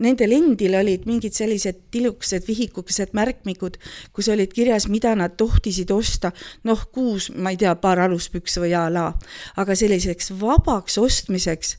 nendel 0.00 0.32
endil 0.32 0.74
olid 0.74 1.04
mingid 1.08 1.36
sellised 1.36 1.76
tilukesed 1.90 2.46
vihikukesed 2.48 3.12
märkmikud, 3.12 3.76
kus 4.12 4.28
olid 4.32 4.52
kirjas, 4.56 4.88
mida 4.88 5.14
nad 5.14 5.36
tohtisid 5.36 5.90
osta, 5.90 6.32
noh, 6.64 6.86
kuus, 6.92 7.30
ma 7.36 7.52
ei 7.52 7.60
tea, 7.60 7.74
paar 7.76 8.00
aluspükse 8.06 8.62
või 8.64 8.72
a 8.76 8.86
la, 8.92 9.10
aga 9.60 9.76
selliseks 9.76 10.32
vabaks 10.40 10.98
ostmiseks 10.98 11.76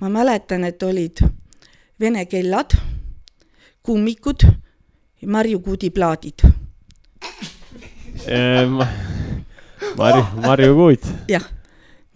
ma 0.00 0.10
mäletan, 0.12 0.64
et 0.64 0.82
olid 0.82 1.24
vene 2.00 2.24
kellad, 2.30 2.78
kummikud, 3.88 4.44
Marju 5.26 5.60
Kuudi 5.64 5.90
plaadid 5.90 6.44
ehm, 8.28 8.82
Marju, 9.98 10.26
Marju 10.44 10.74
Kuut. 10.78 11.14
jah 11.32 11.54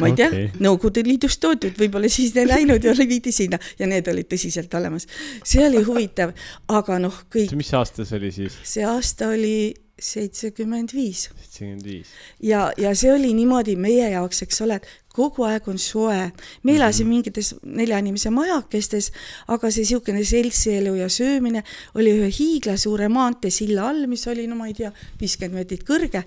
ma 0.03 0.09
ei 0.09 0.14
okay. 0.16 0.31
tea, 0.31 0.62
Nõukogude 0.62 1.05
Liidust 1.07 1.41
toodud, 1.43 1.77
võib-olla 1.79 2.11
siis 2.11 2.35
ei 2.37 2.49
läinud 2.49 2.85
ja 2.85 2.95
viidi 2.99 3.33
sinna 3.35 3.61
ja 3.79 3.89
need 3.89 4.09
olid 4.11 4.29
tõsiselt 4.31 4.73
olemas. 4.79 5.07
see 5.45 5.62
oli 5.66 5.83
huvitav, 5.87 6.35
aga 6.73 6.99
noh, 7.03 7.23
kõik. 7.33 7.55
mis 7.59 7.73
aasta 7.79 8.07
see 8.09 8.18
oli 8.18 8.33
siis? 8.35 8.59
see 8.66 8.87
aasta 8.89 9.31
oli 9.33 9.73
seitsekümmend 10.03 10.95
viis. 10.97 11.29
seitsekümmend 11.29 11.87
viis. 11.87 12.11
ja, 12.43 12.70
ja 12.81 12.95
see 12.99 13.12
oli 13.12 13.33
niimoodi 13.37 13.77
meie 13.77 14.11
jaoks, 14.14 14.43
eks 14.47 14.62
ole, 14.66 14.81
et 14.81 14.89
kogu 15.13 15.45
aeg 15.49 15.69
on 15.69 15.79
soe. 15.79 16.31
me 16.63 16.77
elasime 16.77 17.05
mm 17.05 17.11
-hmm. 17.11 17.15
mingites 17.15 17.55
nelja 17.63 17.99
inimese 17.99 18.31
majakestes, 18.31 19.13
aga 19.49 19.71
see 19.71 19.83
niisugune 19.83 20.25
seltsielu 20.25 20.95
ja 20.95 21.09
söömine 21.09 21.63
oli 21.95 22.11
ühe 22.19 22.31
hiiglasuure 22.39 23.09
maanteesilla 23.09 23.89
all, 23.89 24.07
mis 24.07 24.27
oli, 24.27 24.47
no 24.47 24.57
ma 24.57 24.67
ei 24.67 24.75
tea, 24.75 24.93
viiskümmend 25.21 25.55
meetrit 25.55 25.85
kõrge. 25.85 26.25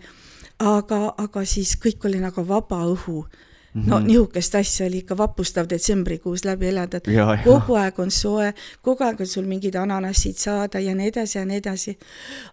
aga, 0.60 1.14
aga 1.18 1.46
siis 1.46 1.76
kõik 1.76 2.06
oli 2.08 2.20
nagu 2.20 2.48
vaba 2.48 2.86
õhu 2.86 3.26
no 3.76 4.00
mhm. 4.00 4.08
nihukest 4.08 4.56
asja 4.56 4.86
oli 4.88 5.02
ikka 5.04 5.18
vapustav 5.18 5.68
detsembrikuus 5.70 6.46
läbi 6.46 6.70
elada, 6.70 6.98
et 6.98 7.10
kogu 7.44 7.76
aeg 7.76 8.00
on 8.00 8.12
soe, 8.12 8.54
kogu 8.82 9.04
aeg 9.04 9.20
on 9.20 9.28
sul 9.28 9.48
mingid 9.50 9.76
ananassid 9.76 10.40
saada 10.40 10.80
ja 10.80 10.96
nii 10.96 11.12
edasi 11.12 11.38
ja 11.38 11.46
nii 11.46 11.58
edasi. 11.60 11.98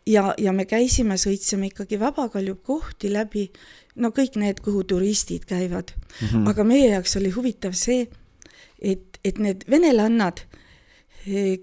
ja, 0.07 0.35
ja 0.39 0.53
me 0.53 0.65
käisime, 0.67 1.15
sõitsime 1.15 1.71
ikkagi 1.71 2.01
Vabakalju 2.01 2.57
kohti 2.67 3.13
läbi, 3.13 3.51
no 3.95 4.13
kõik 4.15 4.39
need, 4.41 4.63
kuhu 4.65 4.85
turistid 4.85 5.45
käivad 5.49 5.93
mm. 5.93 6.29
-hmm. 6.29 6.49
aga 6.49 6.65
meie 6.65 6.89
jaoks 6.95 7.17
oli 7.17 7.31
huvitav 7.31 7.77
see, 7.77 8.07
et, 8.81 9.19
et 9.25 9.39
need 9.39 9.65
venelannad, 9.71 10.45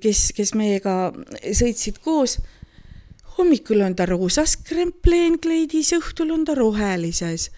kes, 0.02 0.32
kes 0.36 0.54
meiega 0.56 1.12
sõitsid 1.44 2.00
koos, 2.04 2.38
hommikul 3.38 3.82
on 3.82 3.96
ta 3.96 4.06
roosas 4.06 4.58
krempleenkleidis, 4.58 5.94
õhtul 5.98 6.32
on 6.32 6.46
ta 6.46 6.56
rohelises 6.56 7.50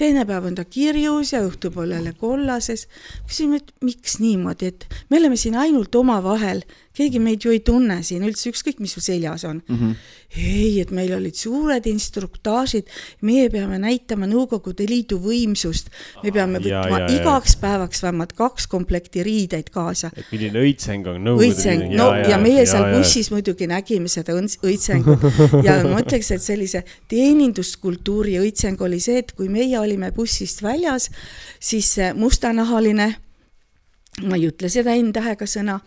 teine 0.00 0.24
päev 0.24 0.46
on 0.48 0.56
ta 0.56 0.64
kirjus 0.64 1.34
ja 1.34 1.42
õhtupoole 1.44 1.98
jälle 1.98 2.14
kollases. 2.16 2.86
küsisime, 3.26 3.60
et 3.60 3.72
miks 3.84 4.18
niimoodi, 4.22 4.70
et 4.72 4.86
me 5.10 5.18
oleme 5.18 5.36
siin 5.36 5.58
ainult 5.60 5.94
omavahel, 5.94 6.62
keegi 7.00 7.20
meid 7.22 7.44
ju 7.44 7.54
ei 7.54 7.62
tunne 7.64 8.00
siin 8.06 8.24
üldse, 8.26 8.50
ükskõik, 8.52 8.80
mis 8.82 8.94
sul 8.96 9.04
seljas 9.04 9.44
on 9.48 9.60
mm. 9.60 9.76
-hmm. 9.76 9.94
ei, 10.36 10.80
et 10.82 10.92
meil 10.94 11.12
olid 11.16 11.36
suured 11.38 11.86
instruktaažid, 11.90 12.90
meie 13.26 13.48
peame 13.52 13.80
näitama 13.82 14.28
Nõukogude 14.30 14.86
Liidu 14.88 15.18
võimsust, 15.22 15.90
me 16.22 16.32
peame 16.34 16.60
võtma 16.62 17.00
ja, 17.00 17.06
ja, 17.06 17.10
igaks 17.16 17.56
päevaks 17.60 18.02
vähemalt 18.04 18.34
kaks 18.38 18.66
komplekti 18.70 19.24
riideid 19.26 19.70
kaasa. 19.74 20.12
et 20.16 20.26
milline 20.32 20.64
õitseng 20.64 21.08
on 21.10 21.24
Nõukogude 21.24 21.48
õitseng, 21.48 21.86
no 21.96 22.10
ja, 22.14 22.22
ja, 22.22 22.34
ja 22.34 22.42
meie 22.42 22.66
seal 22.66 22.86
ja, 22.88 22.98
bussis 22.98 23.30
ja. 23.30 23.36
muidugi 23.36 23.70
nägime 23.70 24.12
seda 24.12 24.36
õitsengut 24.36 25.24
ja 25.66 25.80
ma 25.86 26.02
ütleks, 26.02 26.30
et 26.36 26.44
sellise 26.44 26.84
teeninduskultuuri 27.08 28.38
õitseng 28.44 28.80
oli 28.84 29.00
see, 29.00 29.24
et 29.24 29.34
kui 29.36 29.48
meie 29.52 29.78
olime 29.78 30.12
bussist 30.12 30.62
väljas, 30.62 31.10
siis 31.60 31.90
see 31.96 32.12
mustanahaline 32.14 33.14
ma 34.26 34.38
ei 34.38 34.48
ütle 34.50 34.70
seda 34.72 34.94
N-tähega 34.96 35.46
sõna, 35.48 35.78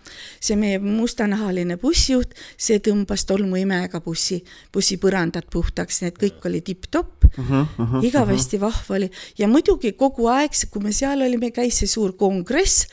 see 0.41 0.57
meie 0.59 0.79
mustanahaline 0.83 1.77
bussijuht, 1.81 2.33
see 2.57 2.79
tõmbas 2.83 3.25
tolmuimega 3.29 4.01
bussi, 4.03 4.39
bussi 4.73 4.99
põrandad 5.01 5.49
puhtaks, 5.53 6.01
need 6.05 6.19
kõik 6.21 6.47
oli 6.49 6.63
tipp-topp. 6.65 7.29
Uh, 7.33 7.49
-huh, 7.49 7.67
uh 7.79 7.93
-huh, 7.93 8.05
igavesti 8.05 8.59
vahva 8.61 8.95
oli. 8.95 9.09
Ja 9.37 9.47
muidugi 9.47 9.91
kogu 9.97 10.27
aeg, 10.27 10.51
kui 10.69 10.81
me 10.83 10.91
seal 10.91 11.21
olime, 11.21 11.51
käis 11.51 11.79
see 11.79 11.87
suur 11.87 12.13
kongress. 12.13 12.87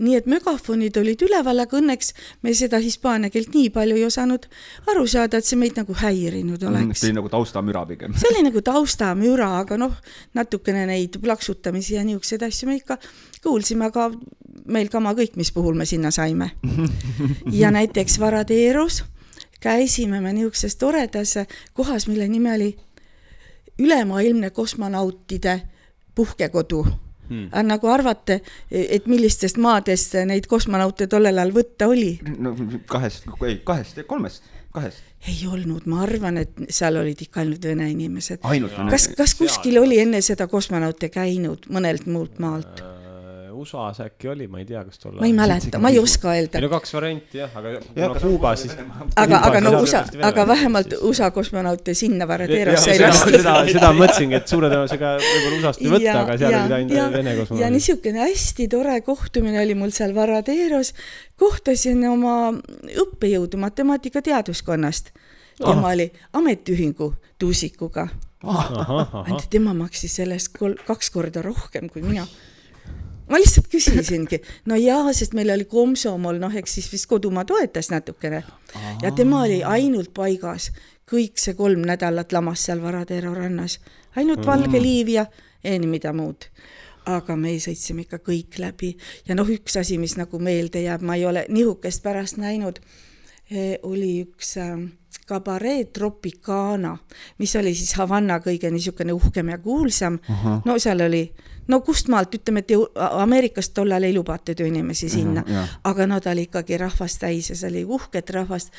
Nii 0.00 0.16
et 0.16 0.26
megafonid 0.26 0.96
olid 0.96 1.22
üleval, 1.22 1.58
aga 1.60 1.76
õnneks 1.76 2.14
me 2.42 2.54
seda 2.54 2.78
hispaania 2.78 3.30
keelt 3.30 3.54
nii 3.54 3.70
palju 3.70 3.96
ei 3.96 4.04
osanud 4.04 4.46
aru 4.86 5.06
saada, 5.06 5.36
et 5.36 5.44
see 5.44 5.58
meid 5.58 5.76
nagu 5.76 5.92
häirinud 5.92 6.62
mm, 6.62 6.68
oleks. 6.68 7.00
see 7.00 7.10
oli 7.10 7.16
nagu 7.18 7.28
taustamüra 7.28 7.86
pigem. 7.86 8.14
see 8.14 8.30
oli 8.30 8.42
nagu 8.46 8.62
taustamüra, 8.62 9.58
aga 9.58 9.76
noh, 9.76 9.92
natukene 10.34 10.86
neid 10.86 11.20
plaksutamisi 11.20 11.94
ja 11.94 12.04
niisuguseid 12.04 12.42
asju 12.42 12.68
me 12.68 12.76
ikka 12.76 12.96
kuulsime, 13.42 13.88
aga 13.88 14.10
meil 14.70 14.90
kama 14.92 15.14
kõik, 15.18 15.36
mis 15.40 15.52
puhul 15.52 15.78
me 15.78 15.86
sinna 15.88 16.10
saime. 16.14 16.52
ja 17.60 17.70
näiteks 17.74 18.18
Varaderos 18.20 19.02
käisime 19.60 20.20
me 20.20 20.32
niisuguses 20.32 20.76
toredas 20.76 21.34
kohas, 21.74 22.08
mille 22.08 22.28
nimi 22.28 22.54
oli 22.54 22.70
ülemaailmne 23.78 24.50
kosmonautide 24.50 25.60
puhkekodu 26.14 26.82
hmm.. 27.28 27.48
nagu 27.62 27.88
arvate, 27.88 28.40
et 28.70 29.06
millistest 29.06 29.56
maadest 29.56 30.16
neid 30.28 30.48
kosmonaute 30.48 31.06
tollel 31.06 31.38
ajal 31.38 31.52
võtta 31.54 31.88
oli? 31.88 32.18
no 32.38 32.54
kahest, 32.86 33.28
ei 33.46 33.60
kahest, 33.64 34.00
kolmest, 34.06 34.48
kahest. 34.72 35.04
ei 35.28 35.46
olnud, 35.48 35.86
ma 35.88 36.02
arvan, 36.04 36.40
et 36.40 36.64
seal 36.68 36.96
olid 37.00 37.20
ikka 37.24 37.44
ainult 37.44 37.64
vene 37.64 37.90
inimesed. 37.92 38.44
kas, 38.90 39.10
kas 39.16 39.36
kuskil 39.38 39.80
oli 39.80 40.00
enne 40.00 40.20
seda 40.24 40.48
kosmonaute 40.48 41.12
käinud 41.12 41.68
mõnelt 41.72 42.08
muult 42.08 42.40
maalt 42.42 42.84
äh,? 42.84 43.09
USA-s 43.60 44.00
äkki 44.04 44.28
oli, 44.32 44.46
ma 44.50 44.60
ei 44.60 44.66
tea, 44.68 44.82
kas 44.86 45.00
tol 45.00 45.12
ajal. 45.12 45.20
ma 45.20 45.28
ei 45.28 45.34
mäleta, 45.36 45.80
ma 45.82 45.90
ei 45.92 45.98
oska 46.00 46.32
öelda. 46.32 46.58
ei 46.58 46.64
no 46.64 46.70
kaks 46.72 46.94
varianti 46.96 47.40
jah, 47.40 47.56
aga 47.60 47.72
kuna 47.86 48.20
Kuuba 48.20 48.52
siis. 48.56 48.74
aga, 49.22 49.40
aga 49.48 49.62
no 49.64 49.72
USA, 49.80 50.02
aga 50.28 50.46
vähemalt 50.48 50.94
USA 51.08 51.30
kosmonaute 51.34 51.94
sinna 51.98 52.28
Varaderosse 52.28 52.94
ei 52.94 53.02
lastud. 53.02 53.36
seda, 53.36 53.56
seda 53.68 53.92
mõtlesingi, 53.96 54.38
et 54.38 54.52
suure 54.52 54.70
tõenäosusega 54.72 55.12
võib-olla 55.24 55.58
USA-st 55.60 55.84
ei 55.84 55.92
võtta, 55.94 56.16
aga 56.24 56.38
seal 56.42 56.58
olid 56.60 56.76
ainult 56.78 57.16
Vene 57.16 57.36
kosmonaudid. 57.40 57.64
ja 57.64 57.72
niisugune 57.74 58.24
hästi 58.24 58.68
tore 58.76 59.00
kohtumine 59.06 59.62
oli 59.64 59.76
mul 59.78 59.94
seal 59.96 60.14
Varaderos. 60.16 60.94
kohtasin 61.40 62.04
oma 62.10 62.36
õppejõudu 63.04 63.60
matemaatika-teaduskonnast. 63.66 65.12
tema 65.60 65.86
oh. 65.86 65.92
oli 65.92 66.10
ametiühingu 66.32 67.14
tuusikuga. 67.38 68.08
ainult 68.44 69.50
tema 69.50 69.74
maksis 69.76 70.16
sellest 70.16 70.54
kol-, 70.56 70.78
kaks 70.86 71.10
korda 71.12 71.42
rohkem 71.44 71.90
kui 71.92 72.02
mina 72.02 72.24
ma 73.30 73.38
lihtsalt 73.38 73.68
küsisingi, 73.70 74.40
no 74.70 74.78
jaa, 74.80 75.12
sest 75.16 75.34
meil 75.38 75.52
oli 75.54 75.66
komsomol, 75.70 76.40
noh, 76.42 76.54
eks 76.56 76.78
siis 76.78 76.90
vist 76.92 77.08
kodumaa 77.10 77.46
toetas 77.48 77.90
natukene. 77.92 78.42
Ja 79.02 79.12
tema 79.16 79.44
oli 79.46 79.62
ainult 79.66 80.12
paigas, 80.16 80.70
kõik 81.10 81.40
see 81.42 81.56
kolm 81.58 81.84
nädalat 81.86 82.32
lamas 82.32 82.66
seal 82.66 82.82
Varatero 82.82 83.32
rannas, 83.34 83.78
ainult 84.16 84.44
mm. 84.44 84.50
valge 84.50 84.82
liiv 84.82 85.14
ja 85.16 85.26
ei 85.64 85.80
mida 85.86 86.12
muud. 86.16 86.48
Aga 87.10 87.34
me 87.36 87.54
sõitsime 87.58 88.04
ikka 88.04 88.20
kõik 88.22 88.58
läbi. 88.60 88.90
Ja 89.26 89.34
noh, 89.34 89.48
üks 89.48 89.78
asi, 89.80 89.96
mis 89.98 90.18
nagu 90.18 90.38
meelde 90.38 90.82
jääb, 90.84 91.02
ma 91.02 91.16
ei 91.16 91.24
ole 91.26 91.46
nihukest 91.48 92.02
pärast 92.04 92.38
näinud, 92.38 92.78
eh, 93.50 93.78
oli 93.82 94.20
üks 94.26 94.56
kabaree 95.30 95.80
äh, 95.80 95.88
Tropicana, 95.92 96.96
mis 97.38 97.56
oli 97.56 97.72
siis 97.74 97.94
Havana 97.98 98.38
kõige 98.44 98.70
niisugune 98.70 99.14
uhkem 99.16 99.52
ja 99.54 99.58
kuulsam. 99.58 100.18
No 100.66 100.78
seal 100.78 101.02
oli 101.06 101.24
no 101.70 101.80
kustmaalt, 101.86 102.34
ütleme, 102.40 102.64
et 102.64 102.72
Ameerikast 103.10 103.74
tollal 103.74 104.06
ei 104.06 104.14
lubatud 104.14 104.58
ju 104.60 104.66
inimesi 104.66 105.08
sinna. 105.08 105.44
aga 105.84 106.06
no 106.06 106.20
ta 106.20 106.34
oli 106.34 106.48
ikkagi 106.48 106.78
rahvast 106.80 107.20
täis 107.22 107.50
ja 107.50 107.56
see 107.56 107.70
oli 107.70 107.84
uhket 107.84 108.30
rahvast. 108.36 108.72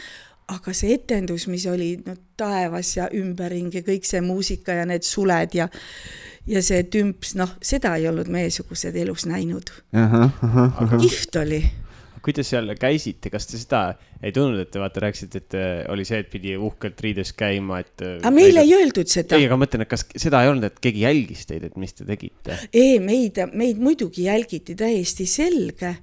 aga 0.52 0.74
see 0.76 0.94
etendus, 0.94 1.48
mis 1.48 1.66
oli 1.70 1.94
no 2.06 2.16
taevas 2.38 2.98
ja 2.98 3.08
ümberringi, 3.14 3.86
kõik 3.88 4.04
see 4.08 4.22
muusika 4.22 4.74
ja 4.82 4.86
need 4.86 5.08
suled 5.08 5.56
ja 5.56 5.70
ja 6.48 6.62
see 6.66 6.84
tümps, 6.84 7.36
noh, 7.38 7.54
seda 7.62 7.96
ei 7.96 8.08
olnud 8.10 8.28
meiesugused 8.28 8.96
elus 8.96 9.26
näinud. 9.30 9.72
kihvt 11.00 11.36
oli 11.36 11.64
kuidas 12.26 12.51
seal 12.53 12.72
käisite, 12.80 13.32
kas 13.34 13.47
te 13.49 13.59
seda 13.59 13.82
ei 14.22 14.34
tundnud, 14.36 14.61
et 14.61 14.72
te 14.74 14.82
vaata 14.82 15.03
rääkisite, 15.05 15.41
et 15.41 15.57
äh, 15.57 15.69
oli 15.91 16.05
see, 16.07 16.22
et 16.22 16.30
pidi 16.32 16.53
uhkelt 16.57 17.01
riides 17.01 17.34
käima, 17.38 17.82
et. 17.82 17.93
Äh, 18.05 18.17
aga 18.22 18.34
meile 18.36 18.65
ei 18.65 18.76
öeldud 18.78 19.09
seda. 19.11 19.39
ei, 19.39 19.47
aga 19.49 19.57
ma 19.57 19.65
mõtlen, 19.65 19.86
et 19.86 19.91
kas 19.91 20.05
seda 20.13 20.43
ei 20.43 20.51
olnud, 20.51 20.69
et 20.69 20.82
keegi 20.84 21.05
jälgis 21.05 21.47
teid, 21.49 21.65
et 21.69 21.78
mis 21.82 21.97
te 21.97 22.07
tegite? 22.07 22.57
ei, 22.69 22.99
meid, 23.03 23.41
meid 23.57 23.82
muidugi 23.82 24.28
jälgiti 24.30 24.78
täiesti 24.80 25.28
selge 25.30 25.95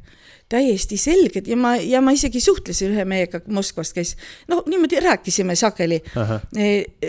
täiesti 0.48 0.96
selged 0.96 1.48
ja 1.48 1.56
ma, 1.60 1.74
ja 1.76 2.00
ma 2.00 2.14
isegi 2.16 2.40
suhtlesin 2.40 2.94
ühe 2.94 3.04
mehega 3.08 3.42
Moskvast, 3.52 3.92
kes 3.92 4.14
noh, 4.48 4.62
niimoodi 4.64 5.00
rääkisime 5.04 5.52
sageli. 5.58 6.00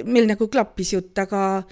meil 0.04 0.28
nagu 0.28 0.48
klappis 0.52 0.92
jutt, 0.98 1.16
aga 1.24 1.64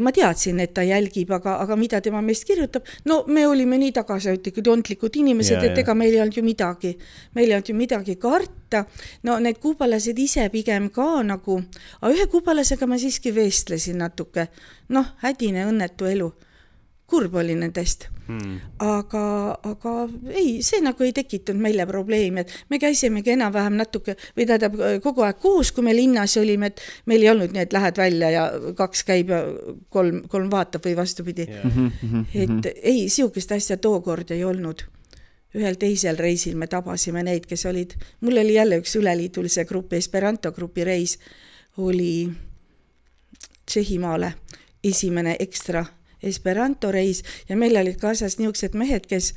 ma 0.00 0.12
teadsin, 0.12 0.60
et 0.60 0.72
ta 0.74 0.84
jälgib, 0.86 1.30
aga, 1.36 1.56
aga 1.62 1.76
mida 1.76 2.00
tema 2.04 2.22
meist 2.24 2.46
kirjutab, 2.48 2.86
no 3.04 3.22
me 3.26 3.46
olime 3.46 3.78
nii 3.80 3.92
tagasihoidlikud, 3.96 4.70
ontlikud 4.72 5.18
inimesed, 5.22 5.62
et 5.64 5.82
ega 5.82 5.94
meil 5.94 6.14
ei 6.14 6.22
olnud 6.24 6.40
ju 6.40 6.44
midagi, 6.46 6.94
meil 7.34 7.50
ei 7.50 7.58
olnud 7.58 7.70
ju 7.72 7.76
midagi 7.76 8.16
karta. 8.20 8.84
no 9.22 9.38
need 9.38 9.60
kuubalased 9.62 10.18
ise 10.18 10.48
pigem 10.50 10.90
ka 10.90 11.22
nagu, 11.22 11.60
aga 12.00 12.14
ühe 12.14 12.26
kuubalasega 12.30 12.86
ma 12.86 12.98
siiski 12.98 13.34
vestlesin 13.34 14.02
natuke, 14.02 14.48
noh, 14.88 15.14
hädine 15.22 15.68
õnnetu 15.70 16.10
elu 16.10 16.32
kurb 17.06 17.34
oli 17.34 17.54
nendest. 17.54 18.08
Hmm.. 18.26 18.56
aga, 18.82 19.54
aga 19.62 19.90
ei, 20.34 20.56
see 20.66 20.80
nagu 20.82 21.04
ei 21.06 21.12
tekitanud 21.14 21.62
meile 21.62 21.84
probleemi, 21.86 22.42
et 22.42 22.54
me 22.74 22.80
käisimegi 22.82 23.36
enam-vähem 23.36 23.76
natuke 23.78 24.16
või 24.34 24.48
tähendab 24.48 24.74
kogu 25.04 25.22
aeg 25.22 25.38
koos, 25.38 25.70
kui 25.70 25.84
me 25.86 25.94
linnas 25.94 26.34
olime, 26.40 26.72
et 26.72 26.82
meil 27.06 27.22
ei 27.22 27.30
olnud 27.30 27.54
nii, 27.54 27.62
et 27.68 27.76
lähed 27.76 28.00
välja 28.02 28.30
ja 28.34 28.46
kaks 28.74 29.04
käib 29.06 29.30
ja 29.30 29.38
kolm, 29.94 30.24
kolm 30.32 30.50
vaatab 30.50 30.88
või 30.88 30.96
vastupidi. 30.98 31.46
Yeah.. 31.46 31.70
Mm 31.70 31.92
-hmm. 32.02 32.24
et 32.34 32.66
ei, 32.82 33.04
niisugust 33.06 33.52
asja 33.54 33.76
tookord 33.76 34.30
ei 34.34 34.42
olnud. 34.44 34.82
Ühel 35.54 35.78
teisel 35.78 36.18
reisil 36.18 36.56
me 36.58 36.66
tabasime 36.66 37.22
neid, 37.22 37.46
kes 37.46 37.62
olid, 37.70 37.94
mul 38.20 38.42
oli 38.42 38.54
jälle 38.54 38.80
üks 38.82 38.96
üleliidulise 38.98 39.64
grupi, 39.64 39.96
Esperanto 39.96 40.52
grupi 40.52 40.84
reis, 40.84 41.18
oli 41.78 42.28
Tšehhimaale, 43.66 44.32
esimene 44.84 45.36
ekstra 45.38 45.84
Esperanto 46.26 46.90
reis 46.94 47.22
ja 47.48 47.56
meil 47.56 47.76
olid 47.76 48.00
kaasas 48.00 48.38
niisugused 48.40 48.74
mehed, 48.78 49.06
kes 49.06 49.32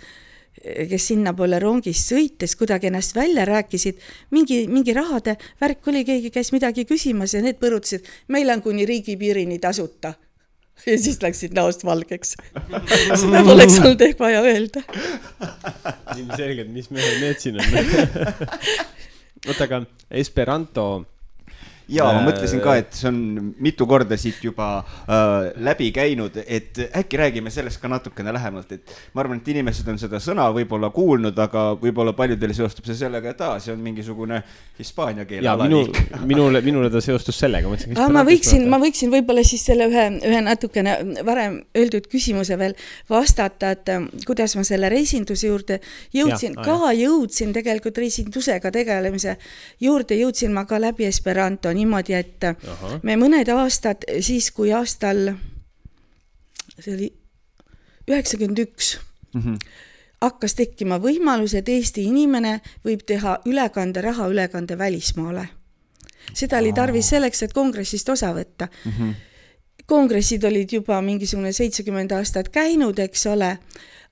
kes 0.60 1.06
sinnapoole 1.12 1.60
rongis 1.62 2.02
sõites 2.10 2.56
kuidagi 2.60 2.90
ennast 2.90 3.14
välja 3.16 3.46
rääkisid, 3.48 4.00
mingi, 4.36 4.66
mingi 4.68 4.94
rahade 4.96 5.38
värk 5.62 5.88
oli, 5.88 6.04
keegi 6.08 6.32
käis 6.36 6.52
midagi 6.52 6.86
küsimas 6.90 7.36
ja 7.36 7.44
need 7.44 7.60
põrutasid, 7.62 8.08
meil 8.34 8.50
on 8.52 8.64
kuni 8.66 8.88
riigipiirini 8.90 9.60
tasuta. 9.60 10.14
ja 10.86 10.98
siis 11.00 11.22
läksid 11.22 11.56
näost 11.56 11.84
valgeks. 11.86 12.36
seda 13.22 13.44
poleks 13.44 13.80
olnud 13.80 14.02
ehk 14.02 14.20
vaja 14.20 14.42
öelda. 14.42 14.84
ilmselgelt, 16.18 16.72
mis 16.76 16.90
mehed 16.92 17.22
need 17.24 17.40
siin 17.40 17.60
on 17.60 17.66
oota, 19.48 19.64
aga 19.64 19.84
Esperanto 20.12 21.06
ja 21.90 22.06
ma 22.14 22.22
mõtlesin 22.26 22.62
ka, 22.64 22.76
et 22.80 22.94
see 22.96 23.10
on 23.10 23.20
mitu 23.62 23.88
korda 23.90 24.18
siit 24.20 24.44
juba 24.44 24.70
äh, 24.80 25.50
läbi 25.66 25.90
käinud, 25.96 26.38
et 26.46 26.78
äkki 26.88 27.20
räägime 27.20 27.52
sellest 27.54 27.82
ka 27.82 27.90
natukene 27.92 28.34
lähemalt, 28.36 28.72
et 28.76 28.94
ma 29.14 29.24
arvan, 29.24 29.42
et 29.42 29.52
inimesed 29.54 29.88
on 29.90 30.00
seda 30.02 30.22
sõna 30.24 30.48
võib-olla 30.56 30.92
kuulnud, 30.94 31.38
aga 31.40 31.66
võib-olla 31.82 32.14
paljudel 32.18 32.54
seostub 32.58 32.88
see 32.90 32.98
sellega, 33.00 33.34
et 33.34 33.42
aa, 33.46 33.58
see 33.64 33.74
on 33.74 33.82
mingisugune 33.84 34.42
hispaania 34.80 35.26
keele 35.30 35.50
alaliik. 35.50 35.98
minule, 36.32 36.62
minule 36.66 36.92
ta 36.94 37.02
seostus 37.04 37.40
sellega, 37.42 37.70
ma 37.70 38.10
ma 38.20 38.26
võiksin, 38.28 38.68
ma 38.70 38.82
võiksin 38.82 39.14
võib-olla 39.14 39.44
siis 39.48 39.66
selle 39.70 39.90
ühe, 39.90 40.06
ühe 40.30 40.44
natukene 40.46 40.98
varem 41.26 41.60
öeldud 41.78 42.10
küsimuse 42.12 42.58
veel 42.60 42.78
vastata, 43.10 43.74
et 43.78 43.94
äh, 43.96 44.06
kuidas 44.28 44.56
ma 44.60 44.66
selle 44.68 44.92
reisinduse 44.94 45.50
juurde 45.50 45.80
jõudsin, 46.16 46.58
ka 46.60 46.94
jõudsin 46.98 47.54
tegelikult 47.56 47.98
reisindusega 48.02 48.72
tegelemise 48.74 49.38
juurde, 49.82 50.18
jõudsin 50.20 50.54
ma 50.54 50.66
ka 50.70 50.80
läbi 50.82 51.08
Esperanto 51.10 51.72
niimoodi, 51.80 52.18
et 52.18 52.50
Aha. 52.50 53.00
me 53.04 53.16
mõned 53.20 53.50
aastad 53.56 54.06
siis, 54.26 54.52
kui 54.56 54.74
aastal, 54.76 55.34
see 56.80 56.94
oli 56.96 57.10
üheksakümmend 58.10 58.64
üks, 58.64 58.98
mhm. 59.36 59.56
hakkas 60.24 60.58
tekkima 60.60 61.00
võimalus, 61.02 61.56
et 61.56 61.70
Eesti 61.70 62.08
inimene 62.10 62.60
võib 62.86 63.06
teha 63.08 63.40
ülekande, 63.50 64.04
rahaülekande 64.06 64.78
välismaale. 64.78 65.48
seda 66.34 66.60
oli 66.60 66.74
tarvis 66.74 67.10
selleks, 67.10 67.44
et 67.44 67.54
kongressist 67.54 68.10
osa 68.10 68.34
võtta 68.36 68.68
mm. 68.68 68.92
-hmm. 68.92 69.14
kongressid 69.86 70.44
olid 70.44 70.72
juba 70.72 71.02
mingisugune 71.02 71.52
seitsekümmend 71.52 72.12
aastat 72.12 72.50
käinud, 72.50 73.00
eks 73.00 73.26
ole, 73.26 73.58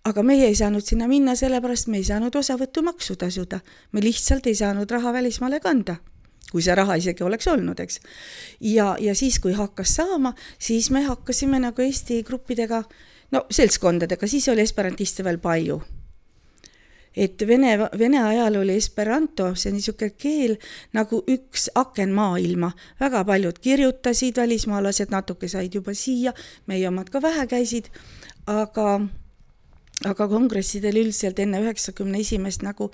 aga 0.04 0.24
meie 0.24 0.48
ei 0.48 0.56
saanud 0.56 0.86
sinna 0.86 1.08
minna, 1.08 1.36
sellepärast 1.36 1.88
me 1.88 1.98
ei 1.98 2.04
saanud 2.04 2.36
osavõtumaksu 2.36 3.16
tasuda. 3.16 3.60
me 3.92 4.02
lihtsalt 4.02 4.48
ei 4.48 4.56
saanud 4.56 4.92
raha 4.92 5.14
välismaale 5.14 5.60
kanda 5.60 5.96
kui 6.52 6.64
see 6.64 6.76
raha 6.76 6.96
isegi 7.00 7.26
oleks 7.28 7.48
olnud, 7.52 7.80
eks. 7.84 8.00
ja, 8.64 8.96
ja 9.00 9.16
siis, 9.16 9.40
kui 9.44 9.54
hakkas 9.58 9.98
saama, 10.00 10.34
siis 10.60 10.90
me 10.92 11.04
hakkasime 11.08 11.60
nagu 11.60 11.84
Eesti 11.84 12.22
gruppidega, 12.28 12.84
no 13.36 13.46
seltskondadega, 13.52 14.28
siis 14.28 14.48
oli 14.54 14.64
esperantiste 14.64 15.24
veel 15.28 15.40
palju. 15.44 15.82
et 17.18 17.42
vene, 17.48 17.72
vene 17.98 18.20
ajal 18.24 18.60
oli 18.60 18.76
esperanto, 18.78 19.50
see 19.58 19.72
niisugune 19.74 20.14
keel 20.22 20.58
nagu 20.94 21.24
üks 21.28 21.66
aken 21.76 22.14
maailma, 22.14 22.72
väga 23.00 23.24
paljud 23.26 23.58
kirjutasid, 23.60 24.38
välismaalased 24.38 25.10
natuke 25.12 25.50
said 25.50 25.74
juba 25.74 25.96
siia, 25.98 26.34
meie 26.68 26.88
omad 26.88 27.10
ka 27.10 27.22
vähe 27.22 27.48
käisid, 27.50 27.90
aga 28.46 29.00
aga 30.06 30.28
kongressidel 30.30 31.00
üldiselt 31.02 31.40
enne 31.42 31.64
üheksakümne 31.64 32.20
esimest 32.22 32.62
nagu 32.62 32.92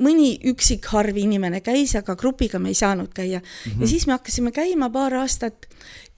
mõni 0.00 0.34
üksik 0.50 0.86
harv 0.90 1.16
inimene 1.16 1.60
käis, 1.60 1.94
aga 1.94 2.16
grupiga 2.18 2.58
me 2.58 2.72
ei 2.72 2.78
saanud 2.78 3.12
käia 3.14 3.38
mm. 3.38 3.44
-hmm. 3.44 3.80
ja 3.80 3.86
siis 3.86 4.06
me 4.06 4.12
hakkasime 4.12 4.52
käima 4.52 4.90
paar 4.90 5.14
aastat 5.14 5.68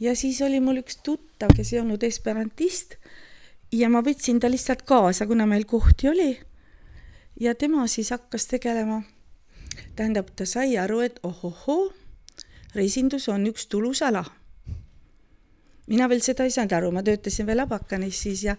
ja 0.00 0.16
siis 0.16 0.40
oli 0.42 0.60
mul 0.60 0.80
üks 0.80 0.98
tuttav, 1.02 1.52
kes 1.56 1.72
ei 1.72 1.80
olnud 1.80 2.02
esperantist 2.02 2.96
ja 3.72 3.88
ma 3.88 4.00
võtsin 4.00 4.40
ta 4.40 4.50
lihtsalt 4.50 4.82
kaasa, 4.82 5.26
kuna 5.26 5.46
meil 5.46 5.64
kohti 5.64 6.08
oli. 6.08 6.40
ja 7.40 7.54
tema 7.54 7.86
siis 7.86 8.10
hakkas 8.10 8.46
tegelema, 8.46 9.02
tähendab, 9.96 10.30
ta 10.36 10.46
sai 10.46 10.78
aru, 10.78 11.00
et 11.00 11.20
ohohoo, 11.22 11.92
reisindus 12.74 13.28
on 13.28 13.46
üks 13.46 13.66
tulus 13.66 14.02
ala. 14.02 14.24
mina 15.86 16.08
veel 16.08 16.20
seda 16.20 16.44
ei 16.44 16.50
saanud 16.50 16.72
aru, 16.72 16.92
ma 16.92 17.02
töötasin 17.02 17.46
veel 17.46 17.60
Abakanis 17.60 18.22
siis 18.22 18.44
ja 18.44 18.56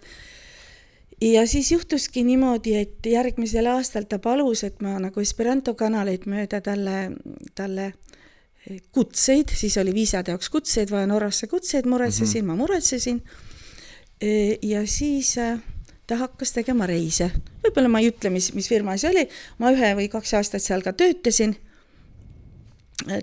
ja 1.20 1.46
siis 1.46 1.72
juhtuski 1.72 2.24
niimoodi, 2.24 2.74
et 2.76 3.06
järgmisel 3.06 3.66
aastal 3.66 4.06
ta 4.08 4.18
palus, 4.18 4.64
et 4.64 4.80
ma 4.84 4.98
nagu 5.02 5.20
Esperanto 5.20 5.74
kanaleid 5.74 6.28
mööda 6.30 6.60
talle, 6.64 7.10
talle 7.58 7.86
eh, 7.88 8.80
kutseid, 8.92 9.54
siis 9.54 9.78
oli 9.82 9.94
viisade 9.94 10.34
jaoks 10.34 10.50
kutseid 10.50 10.92
vaja, 10.94 11.10
Norrasse 11.10 11.46
kutseid 11.46 11.86
muretsesin 11.86 12.44
mm, 12.44 12.50
-hmm. 12.50 12.56
ma 12.56 12.62
muretsesin. 12.62 13.22
Eh, 14.20 14.58
ja 14.62 14.86
siis 14.86 15.36
eh, 15.38 15.58
ta 16.06 16.16
hakkas 16.16 16.52
tegema 16.52 16.86
reise, 16.86 17.30
võib-olla 17.64 17.88
ma 17.88 18.00
ei 18.00 18.10
ütle, 18.10 18.30
mis, 18.30 18.52
mis 18.54 18.68
firma 18.68 18.96
see 18.96 19.10
oli, 19.10 19.28
ma 19.58 19.72
ühe 19.72 19.94
või 19.94 20.08
kaks 20.08 20.34
aastat 20.34 20.62
seal 20.62 20.82
ka 20.82 20.92
töötasin 20.92 21.56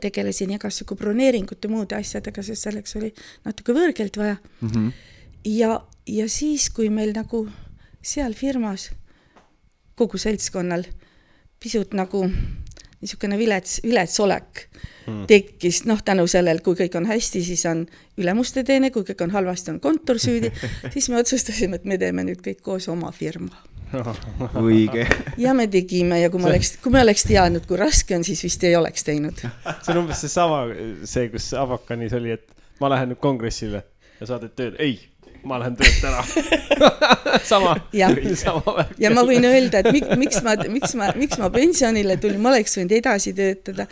tegelesin 0.02 0.54
igasugu 0.56 0.96
broneeringute, 0.96 1.68
muude 1.68 1.96
asjadega, 1.96 2.44
sest 2.44 2.64
selleks 2.64 2.96
oli 2.96 3.12
natuke 3.44 3.74
võõrkeelt 3.76 4.18
vaja 4.18 4.38
mm. 4.62 4.70
-hmm. 4.70 4.92
ja, 5.46 5.82
ja 6.08 6.30
siis, 6.30 6.70
kui 6.70 6.90
meil 6.90 7.12
nagu 7.16 7.48
seal 8.06 8.36
firmas 8.38 8.92
kogu 9.96 10.20
seltskonnal 10.22 10.86
pisut 11.60 11.96
nagu 11.98 12.26
niisugune 13.02 13.38
vilets, 13.38 13.80
vilets 13.84 14.20
olek 14.24 14.66
hmm. 15.06 15.26
tekkis, 15.30 15.84
noh, 15.90 16.02
tänu 16.06 16.26
sellele, 16.30 16.62
kui 16.66 16.78
kõik 16.78 16.98
on 16.98 17.08
hästi, 17.10 17.44
siis 17.46 17.66
on 17.70 17.86
ülemuste 18.22 18.64
teene, 18.68 18.92
kui 18.94 19.06
kõik 19.08 19.24
on 19.26 19.34
halvasti, 19.36 19.76
on 19.76 19.80
kontor 19.84 20.20
süüdi 20.22 20.52
siis 20.94 21.10
me 21.12 21.20
otsustasime, 21.22 21.80
et 21.80 21.88
me 21.90 22.00
teeme 22.02 22.26
nüüd 22.28 22.44
kõik 22.46 22.62
koos 22.66 22.90
oma 22.92 23.12
firma. 23.16 23.56
õige. 24.66 25.06
ja 25.40 25.54
me 25.54 25.68
tegime 25.72 26.20
ja 26.20 26.32
kui 26.34 26.42
ma 26.42 26.50
oleks, 26.50 26.76
kui 26.84 26.94
me 26.94 27.04
oleks 27.06 27.28
teadnud, 27.30 27.68
kui 27.70 27.78
raske 27.80 28.18
on, 28.18 28.26
siis 28.28 28.42
vist 28.44 28.64
ei 28.66 28.76
oleks 28.76 29.06
teinud. 29.08 29.44
see 29.46 29.94
on 29.94 30.04
umbes 30.04 30.24
seesama, 30.26 30.66
see, 31.08 31.30
kus 31.34 31.52
Avakanis 31.58 32.16
oli, 32.18 32.34
et 32.36 32.50
ma 32.82 32.90
lähen 32.92 33.14
nüüd 33.14 33.22
kongressile 33.24 33.86
ja 34.20 34.28
sa 34.28 34.40
teed 34.42 34.56
tööd, 34.58 34.80
ei 34.82 34.98
ma 35.46 35.60
lähen 35.62 35.76
töölt 35.80 36.08
ära 36.10 36.24
sama, 37.52 37.76
sama 38.40 38.76
värk. 38.80 38.96
ja 39.02 39.12
ma 39.14 39.26
võin 39.28 39.46
öelda, 39.48 39.84
et 39.84 39.92
miks, 39.96 40.16
miks 40.22 40.42
ma, 40.46 40.56
miks 40.72 40.96
ma, 40.98 41.12
miks 41.18 41.40
ma 41.42 41.52
pensionile 41.54 42.18
tulin, 42.22 42.42
ma 42.42 42.54
oleks 42.56 42.78
võinud 42.80 42.98
edasi 42.98 43.36
töötada. 43.38 43.88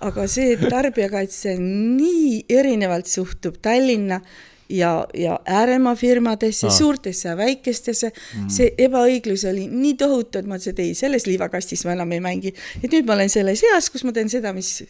aga 0.00 0.26
see, 0.30 0.56
et 0.56 0.66
tarbijakaitse 0.70 1.56
nii 1.62 2.44
erinevalt 2.58 3.10
suhtub 3.10 3.60
Tallinna 3.62 4.20
ja, 4.68 5.06
ja 5.14 5.40
ääremaa 5.46 5.94
firmadesse 5.94 6.66
ah., 6.66 6.72
suurtesse 6.72 7.28
ja 7.28 7.36
väikestesse 7.36 8.10
mm., 8.10 8.48
see 8.52 8.72
ebaõiglus 8.86 9.46
oli 9.48 9.66
nii 9.70 9.94
tohutu, 10.00 10.40
et 10.40 10.48
ma 10.48 10.58
ütlesin, 10.58 10.74
et 10.74 10.82
ei, 10.84 10.94
selles 10.98 11.26
liivakastis 11.28 11.84
ma 11.86 11.94
enam 11.94 12.12
ei 12.16 12.22
mängi. 12.24 12.54
et 12.82 12.90
nüüd 12.90 13.06
ma 13.06 13.14
olen 13.16 13.30
selles 13.32 13.62
eas, 13.70 13.90
kus 13.94 14.04
ma 14.06 14.14
teen 14.16 14.30
seda, 14.32 14.52
mis, 14.56 14.80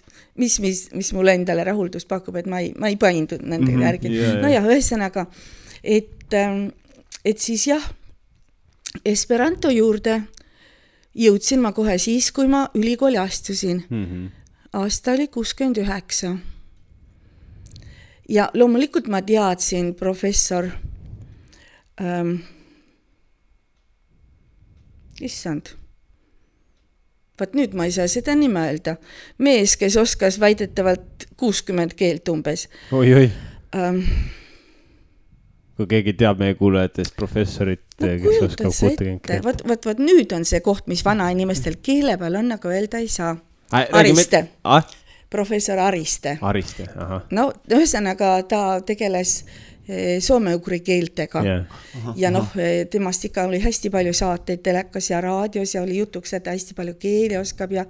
mis, 0.41 0.59
mis, 0.65 0.87
mis 0.97 1.13
mulle 1.17 1.37
endale 1.37 1.67
rahuldust 1.69 2.09
pakub, 2.09 2.39
et 2.41 2.49
ma 2.51 2.63
ei, 2.65 2.73
ma 2.79 2.93
ei 2.93 2.97
paindu 3.01 3.41
nende 3.43 3.71
mm 3.71 3.77
-hmm. 3.77 3.87
järgi 3.89 4.13
yeah,. 4.15 4.41
no 4.43 4.53
ja 4.53 4.65
ühesõnaga 4.65 5.27
et, 5.87 6.35
ähm, 6.35 6.69
et 7.25 7.39
siis 7.39 7.67
jah, 7.71 7.93
Esperanto 9.05 9.71
juurde 9.71 10.23
jõudsin 11.17 11.61
ma 11.61 11.73
kohe 11.77 11.99
siis, 12.01 12.31
kui 12.33 12.49
ma 12.49 12.67
ülikooli 12.75 13.19
astusin 13.21 13.85
mm. 13.89 14.05
-hmm. 14.05 14.29
aasta 14.73 15.13
oli 15.13 15.29
kuuskümmend 15.29 15.77
üheksa. 15.77 16.37
ja 18.29 18.51
loomulikult 18.55 19.09
ma 19.09 19.23
teadsin 19.23 19.95
professor 19.95 20.65
ähm,, 22.01 22.35
issand, 25.21 25.67
vot 27.41 27.55
nüüd 27.55 27.75
ma 27.75 27.85
ei 27.85 27.93
saa 27.93 28.09
seda 28.09 28.35
nime 28.35 28.61
öelda, 28.61 28.97
mees, 29.39 29.77
kes 29.77 29.97
oskas 29.97 30.41
väidetavalt 30.41 31.29
kuuskümmend 31.37 31.95
keelt 31.95 32.29
umbes 32.29 32.69
oi,. 32.93 33.15
oi-oi 33.15 33.31
ähm, 33.77 34.01
kui 35.77 35.89
keegi 35.91 36.17
teab 36.17 36.41
meie 36.41 36.55
kuulajatest 36.59 37.17
professorit 37.17 37.83
no,, 38.01 38.13
kes 38.23 38.43
oskab 38.49 38.73
kuutekümmet 38.73 39.45
vot, 39.45 39.65
vot, 39.69 39.89
vot 39.91 40.03
nüüd 40.03 40.33
on 40.37 40.47
see 40.49 40.63
koht, 40.65 40.87
mis 40.91 41.05
vanainimestel 41.05 41.81
keele 41.83 42.17
peal 42.21 42.41
on, 42.41 42.53
aga 42.57 42.73
öelda 42.73 43.03
ei 43.03 43.11
saa. 43.13 43.37
Ariste 43.73 44.47
ah?, 44.65 44.85
professor 45.31 45.79
Ariste. 45.83 46.39
Ariste, 46.41 46.87
ahah. 46.97 47.25
no 47.35 47.51
ühesõnaga 47.69 48.37
ta 48.49 48.61
tegeles 48.87 49.41
Eh, 49.45 49.76
soome-ugri 50.21 50.81
keeltega 50.83 51.43
yeah.. 51.47 51.83
ja 52.19 52.31
noh, 52.35 52.49
eh, 52.59 52.87
temast 52.91 53.25
ikka 53.29 53.45
oli 53.47 53.61
hästi 53.63 53.91
palju 53.95 54.13
saateid 54.19 54.63
telekas 54.67 55.11
ja 55.13 55.21
raadios 55.23 55.75
ja 55.75 55.83
oli 55.83 56.01
jutuks, 56.01 56.33
et 56.35 56.43
ta 56.43 56.55
hästi 56.55 56.75
palju 56.75 56.97
keeli 56.99 57.37
oskab 57.39 57.73
ja 57.73 57.85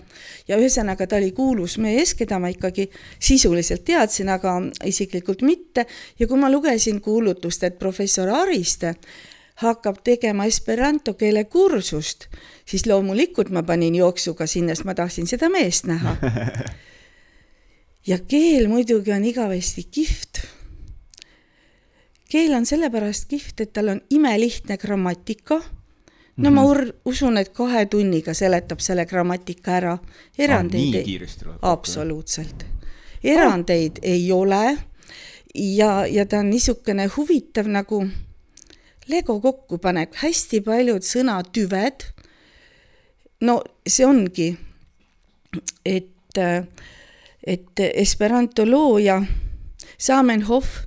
ja 0.48 0.58
ühesõnaga 0.60 1.06
ta 1.08 1.16
oli 1.16 1.32
kuulus 1.32 1.78
mees, 1.80 2.12
keda 2.14 2.38
ma 2.42 2.50
ikkagi 2.52 2.90
sisuliselt 3.18 3.84
teadsin, 3.88 4.28
aga 4.28 4.58
isiklikult 4.84 5.42
mitte. 5.42 5.86
ja 6.18 6.26
kui 6.26 6.38
ma 6.38 6.50
lugesin 6.52 7.00
kuulutust, 7.00 7.64
et 7.64 7.78
professor 7.78 8.28
Ariste 8.28 8.94
hakkab 9.62 10.02
tegema 10.04 10.44
esperanto 10.44 11.14
keele 11.14 11.44
kursust, 11.44 12.26
siis 12.68 12.84
loomulikult 12.86 13.48
ma 13.50 13.62
panin 13.62 13.94
jooksuga 13.94 14.46
sinna, 14.46 14.74
sest 14.74 14.84
ma 14.84 14.94
tahtsin 14.94 15.26
seda 15.26 15.48
meest 15.48 15.88
näha. 15.88 16.16
ja 18.10 18.18
keel 18.28 18.68
muidugi 18.68 19.16
on 19.16 19.24
igavesti 19.24 19.88
kihvt 19.90 20.44
keel 22.28 22.54
on 22.54 22.66
sellepärast 22.66 23.28
kihvt, 23.30 23.60
et 23.60 23.72
tal 23.72 23.88
on 23.88 24.00
imelihtne 24.10 24.76
grammatika. 24.76 25.54
no 25.54 25.62
mm 26.36 26.44
-hmm. 26.44 26.50
ma 26.50 26.64
ur-, 26.64 26.92
usun, 27.04 27.36
et 27.36 27.48
kahe 27.48 27.86
tunniga 27.86 28.34
seletab 28.34 28.80
selle 28.80 29.06
grammatika 29.06 29.72
ära. 29.72 29.98
erandeid 30.38 30.94
ah, 30.94 30.98
ei, 30.98 31.20
absoluutselt. 31.62 32.66
erandeid 33.24 33.98
oh. 33.98 34.10
ei 34.10 34.32
ole 34.32 34.78
ja, 35.54 36.06
ja 36.06 36.26
ta 36.26 36.38
on 36.38 36.50
niisugune 36.50 37.06
huvitav 37.16 37.66
nagu 37.66 38.06
Lego 39.06 39.40
kokku 39.40 39.78
paneb 39.78 40.14
hästi 40.18 40.60
paljud 40.60 41.04
sõnatüved. 41.06 42.08
no 43.40 43.60
see 43.86 44.06
ongi, 44.06 44.48
et, 45.84 46.40
et 47.46 47.82
Esperanto 47.94 48.66
looja 48.66 49.20
Zamenhof 50.02 50.86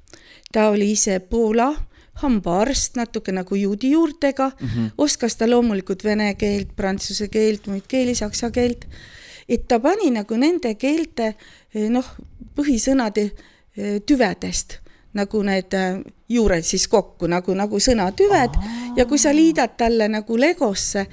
ta 0.52 0.70
oli 0.70 0.92
ise 0.92 1.20
Poola 1.20 1.74
hambaarst, 2.20 2.98
natuke 3.00 3.32
nagu 3.32 3.56
juudi 3.56 3.92
juurtega 3.92 4.50
mm, 4.50 4.68
-hmm. 4.68 4.92
oskas 4.98 5.36
ta 5.36 5.50
loomulikult 5.50 6.04
vene 6.04 6.34
keelt, 6.34 6.76
prantsuse 6.76 7.28
keelt, 7.28 7.68
muid 7.68 7.88
keeli, 7.88 8.16
saksa 8.16 8.52
keelt, 8.52 8.86
et 9.50 9.68
ta 9.68 9.80
pani 9.80 10.12
nagu 10.12 10.36
nende 10.36 10.76
keelte 10.76 11.34
eh, 11.74 11.90
noh, 11.90 12.06
põhisõnade 12.56 13.30
eh, 13.78 14.02
tüvedest 14.06 14.80
nagu 15.14 15.44
need 15.44 15.74
eh, 15.74 16.02
juured 16.30 16.64
siis 16.64 16.88
kokku 16.88 17.28
nagu, 17.28 17.54
nagu 17.54 17.80
sõnatüved 17.80 18.58
Aa. 18.58 18.94
ja 18.98 19.06
kui 19.06 19.18
sa 19.18 19.34
liidad 19.34 19.78
talle 19.78 20.08
nagu 20.08 20.38
legosse 20.38 21.08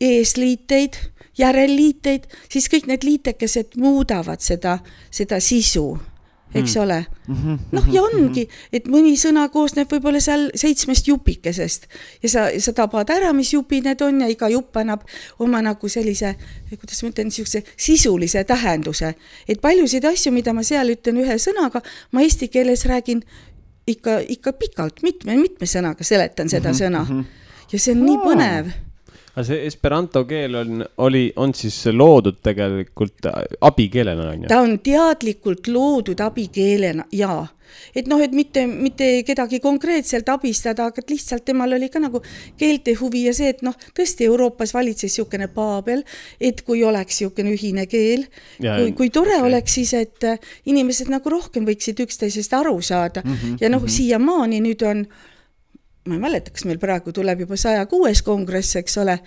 eesliiteid, 0.00 0.96
järelliiteid, 1.38 2.26
siis 2.52 2.68
kõik 2.68 2.86
need 2.86 3.04
liitekesed 3.04 3.78
muudavad 3.80 4.40
seda, 4.44 4.78
seda 5.10 5.40
sisu 5.40 5.96
eks 6.54 6.76
mm. 6.76 6.82
ole 6.82 7.06
-hmm.. 7.28 7.58
noh, 7.72 7.88
ja 7.92 8.02
ongi, 8.02 8.48
et 8.72 8.88
mõni 8.88 9.14
sõna 9.20 9.48
koosneb 9.52 9.90
võib-olla 9.92 10.20
seal 10.20 10.48
seitsmest 10.54 11.08
jupikesest 11.08 11.88
ja 12.22 12.28
sa, 12.28 12.46
sa 12.58 12.72
tabad 12.72 13.10
ära, 13.12 13.32
mis 13.36 13.52
jupid 13.52 13.84
need 13.84 14.02
on 14.02 14.22
ja 14.24 14.30
iga 14.32 14.48
jupp 14.48 14.76
annab 14.80 15.04
oma 15.38 15.60
nagu 15.62 15.88
sellise, 15.88 16.34
kuidas 16.70 17.02
ma 17.02 17.12
ütlen, 17.12 17.28
niisuguse 17.28 17.62
sisulise 17.76 18.44
tähenduse. 18.44 19.14
et 19.48 19.60
paljusid 19.60 20.04
asju, 20.04 20.32
mida 20.32 20.52
ma 20.52 20.62
seal 20.62 20.88
ütlen 20.96 21.20
ühe 21.20 21.38
sõnaga, 21.38 21.82
ma 22.12 22.24
eesti 22.24 22.48
keeles 22.48 22.86
räägin 22.88 23.22
ikka, 23.86 24.20
ikka 24.28 24.52
pikalt, 24.52 25.02
mitme, 25.02 25.36
mitme 25.36 25.66
sõnaga 25.66 26.04
seletan 26.04 26.48
seda 26.48 26.68
mm 26.68 26.74
-hmm. 26.74 26.84
sõna. 26.84 27.04
Mhm. 27.04 27.20
ja 27.72 27.78
see 27.78 27.92
on 27.92 28.04
nii 28.04 28.18
põnev 28.24 28.87
aga 29.38 29.46
see 29.46 29.66
esperanto 29.68 30.24
keel 30.26 30.56
on, 30.58 30.80
oli, 31.04 31.28
on 31.38 31.52
siis 31.54 31.76
loodud 31.94 32.40
tegelikult 32.42 33.28
abikeelena, 33.60 34.32
on 34.32 34.42
ju? 34.42 34.50
ta 34.50 34.58
on 34.64 34.74
teadlikult 34.82 35.70
loodud 35.70 36.18
abikeelena, 36.24 37.04
jaa. 37.14 37.44
et 37.94 38.10
noh, 38.10 38.18
et 38.24 38.34
mitte, 38.34 38.64
mitte 38.66 39.10
kedagi 39.28 39.60
konkreetselt 39.62 40.28
abistada, 40.32 40.88
aga 40.90 41.04
lihtsalt 41.10 41.46
temal 41.46 41.76
oli 41.78 41.90
ka 41.92 42.02
nagu 42.02 42.22
keelte 42.58 42.96
huvi 42.98 43.26
ja 43.28 43.36
see, 43.36 43.52
et 43.54 43.62
noh, 43.66 43.78
tõesti 43.94 44.26
Euroopas 44.26 44.74
valitses 44.74 45.06
niisugune 45.12 45.50
paabel, 45.54 46.02
et 46.40 46.64
kui 46.66 46.82
oleks 46.84 47.20
niisugune 47.22 47.54
ühine 47.54 47.86
keel, 47.86 48.26
kui, 48.58 48.92
kui 48.98 49.14
tore 49.14 49.36
okay. 49.38 49.50
oleks 49.52 49.78
siis, 49.78 49.94
et 49.94 50.30
inimesed 50.66 51.14
nagu 51.14 51.30
rohkem 51.30 51.68
võiksid 51.68 52.02
üksteisest 52.08 52.58
aru 52.58 52.80
saada 52.82 53.22
mm 53.24 53.34
-hmm, 53.34 53.58
ja 53.60 53.70
noh 53.70 53.82
mm 53.82 53.86
-hmm., 53.86 53.98
siiamaani 53.98 54.64
nüüd 54.66 54.82
on 54.82 55.06
ma 56.06 56.14
ei 56.14 56.20
mäleta, 56.20 56.50
kas 56.50 56.64
meil 56.64 56.78
praegu 56.78 57.12
tuleb 57.12 57.40
juba 57.44 57.56
saja 57.56 57.86
kuues 57.86 58.22
kongress, 58.22 58.76
eks 58.80 58.98
ole, 59.02 59.18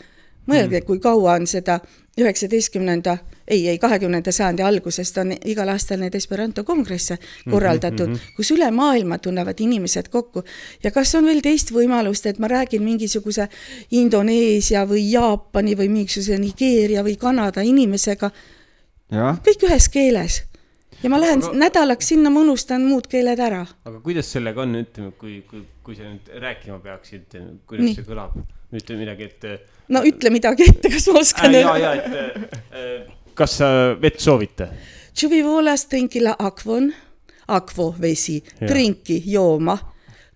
mõelge 0.50 0.80
mm., 0.80 0.86
kui 0.88 1.00
kaua 1.00 1.36
on 1.40 1.48
seda 1.48 1.80
üheksateistkümnenda, 2.20 3.18
ei, 3.48 3.68
ei, 3.70 3.78
kahekümnenda 3.80 4.32
sajandi 4.32 4.64
algusest 4.66 5.18
on 5.22 5.32
igal 5.46 5.70
aastal 5.72 6.02
neid 6.02 6.16
Esperanto 6.16 6.64
kongresse 6.68 7.16
mhm, 7.16 7.54
korraldatud 7.54 8.08
mm, 8.08 8.14
-hmm. 8.16 8.36
kus 8.36 8.52
üle 8.52 8.72
maailma 8.72 9.18
tunnevad 9.18 9.60
inimesed 9.60 10.10
kokku. 10.10 10.44
ja 10.84 10.92
kas 10.92 11.16
on 11.16 11.26
veel 11.26 11.42
teist 11.42 11.72
võimalust, 11.72 12.26
et 12.26 12.40
ma 12.40 12.48
räägin 12.48 12.84
mingisuguse 12.84 13.48
Indoneesia 13.92 14.86
või 14.86 15.12
Jaapani 15.12 15.76
või 15.78 15.90
mingisuguse 15.90 16.38
Nigeeria 16.38 17.04
või 17.04 17.18
Kanada 17.18 17.62
inimesega, 17.62 18.32
kõik 19.46 19.68
ühes 19.68 19.90
keeles 19.90 20.44
ja 21.04 21.10
ma 21.10 21.20
lähen 21.22 21.44
aga... 21.44 21.58
nädalaks 21.66 22.12
sinna, 22.14 22.30
ma 22.34 22.42
unustan 22.46 22.86
muud 22.86 23.08
keeled 23.12 23.40
ära. 23.40 23.62
aga 23.86 24.00
kuidas 24.04 24.32
sellega 24.34 24.64
on, 24.64 24.76
ütleme, 24.82 25.12
kui, 25.20 25.42
kui, 25.50 25.64
kui 25.84 25.98
sa 25.98 26.08
nüüd 26.08 26.32
rääkima 26.44 26.80
peaksid, 26.84 27.38
kuidas 27.68 27.86
Nii. 27.86 27.96
see 27.98 28.08
kõlab? 28.08 28.38
ütle 28.72 28.98
midagi, 29.00 29.28
et. 29.28 29.70
no 29.92 30.04
ütle 30.08 30.32
midagi 30.34 30.70
ette, 30.70 30.92
kas 30.94 31.08
ma 31.12 31.24
oskan 31.26 31.56
äh,. 31.56 31.62
ja, 31.66 31.78
ja, 31.82 31.94
et 32.00 32.06
äh, 32.72 33.14
kas 33.36 33.58
sa 33.62 33.72
vett 34.02 34.22
soovite? 34.22 34.70
Akvo 37.52 37.90
vesi, 38.00 38.38
trinki 38.62 39.18
jooma. 39.28 39.74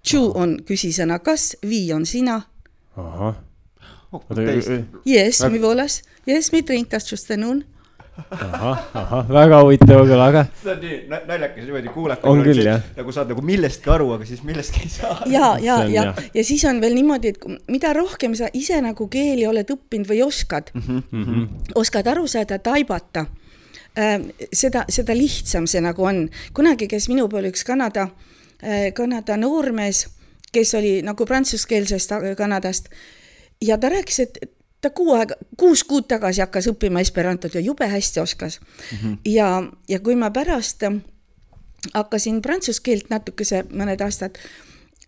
Tšu 0.03 0.19
on 0.35 0.57
küsisõna 0.67 1.21
kas, 1.23 1.53
vi 1.63 1.85
on 1.95 2.03
sina. 2.05 2.41
ahah. 2.99 3.37
Yes, 5.07 5.39
mi 5.51 5.59
volas, 5.59 6.01
yes, 6.27 6.51
mi 6.51 6.61
trinkas 6.63 7.07
tšustenun 7.07 7.63
ahah, 8.15 8.79
ahah, 8.95 9.27
väga 9.29 9.59
huvitav 9.63 10.01
kõla, 10.07 10.27
aga. 10.31 10.43
seda 10.61 10.73
on 10.75 10.83
nii 10.83 10.97
naljakas 11.11 11.65
niimoodi 11.67 11.93
kuulata. 11.93 12.29
on 12.31 12.43
küll, 12.45 12.61
jah. 12.63 12.83
nagu 12.95 13.13
saad 13.15 13.31
nagu 13.31 13.43
millestki 13.45 13.91
aru, 13.91 14.07
aga 14.15 14.27
siis 14.27 14.43
millestki 14.47 14.83
ei 14.85 14.91
saa. 14.93 15.17
ja, 15.31 15.49
ja, 15.61 15.77
ja, 15.91 16.05
ja 16.33 16.45
siis 16.47 16.63
on 16.69 16.79
veel 16.83 16.95
niimoodi, 16.97 17.33
et 17.35 17.47
mida 17.71 17.93
rohkem 17.97 18.35
sa 18.37 18.49
ise 18.53 18.79
nagu 18.83 19.07
keeli 19.11 19.47
oled 19.49 19.73
õppinud 19.75 20.09
või 20.11 20.21
oskad 20.25 20.71
mm, 20.75 21.03
-hmm. 21.11 21.47
oskad 21.81 22.07
aru 22.11 22.27
saada, 22.31 22.59
taibata 22.59 23.25
äh,, 23.99 24.17
seda, 24.53 24.85
seda 24.89 25.17
lihtsam 25.17 25.67
see 25.67 25.83
nagu 25.83 26.07
on. 26.07 26.27
kunagi 26.53 26.87
käis 26.91 27.09
minu 27.11 27.27
poole 27.29 27.51
üks 27.51 27.67
Kanada 27.67 28.09
äh,, 28.63 28.91
Kanada 28.93 29.37
noormees, 29.37 30.07
kes 30.55 30.75
oli 30.79 31.01
nagu 31.03 31.25
prantsuskeelsest 31.25 32.15
Kanadast 32.37 32.89
ja 33.61 33.77
ta 33.77 33.89
rääkis, 33.89 34.19
et 34.19 34.37
ta 34.85 34.91
kuu 34.93 35.15
aega, 35.17 35.37
kuus 35.57 35.83
kuud 35.87 36.05
tagasi 36.11 36.43
hakkas 36.43 36.69
õppima 36.69 37.01
esperantot 37.01 37.57
ja 37.57 37.63
jube 37.65 37.87
hästi 37.89 38.21
oskas 38.21 38.59
mm. 38.59 38.97
-hmm. 38.97 39.17
ja, 39.25 39.49
ja 39.89 39.99
kui 39.99 40.15
ma 40.15 40.29
pärast 40.31 40.85
hakkasin 41.93 42.41
prantsuse 42.41 42.81
keelt 42.83 43.09
natukese 43.09 43.63
mõned 43.71 44.01
aastad 44.01 44.37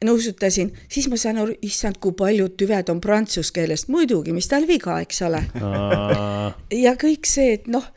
nõusutasin, 0.05 0.69
siis 0.89 1.07
ma 1.09 1.17
saan 1.17 1.39
aru, 1.41 1.55
issand, 1.65 1.97
kui 2.01 2.13
paljud 2.17 2.53
tüved 2.57 2.89
on 2.93 3.01
prantsuse 3.01 3.53
keelest, 3.53 3.89
muidugi, 3.89 4.33
mis 4.33 4.47
tal 4.47 4.67
viga, 4.69 4.99
eks 5.01 5.21
ole 5.25 5.41
ja 6.85 6.93
kõik 7.01 7.25
see, 7.25 7.55
et 7.57 7.67
noh, 7.67 7.87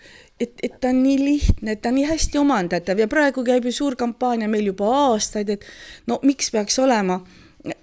et, 0.41 0.55
et 0.63 0.81
ta 0.81 0.95
on 0.95 1.03
nii 1.03 1.19
lihtne, 1.25 1.77
et 1.77 1.83
ta 1.83 1.93
on 1.93 1.99
nii 2.01 2.09
hästi 2.09 2.41
omandatav 2.41 3.01
ja 3.01 3.09
praegu 3.09 3.45
käib 3.45 3.69
ju 3.69 3.73
suur 3.73 3.97
kampaania 4.01 4.49
meil 4.49 4.73
juba 4.73 4.89
aastaid, 5.13 5.53
et 5.57 5.69
no 6.09 6.21
miks 6.25 6.51
peaks 6.55 6.79
olema 6.81 7.21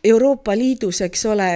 Euroopa 0.03 0.55
Liidus, 0.57 1.01
eks 1.05 1.25
ole, 1.29 1.47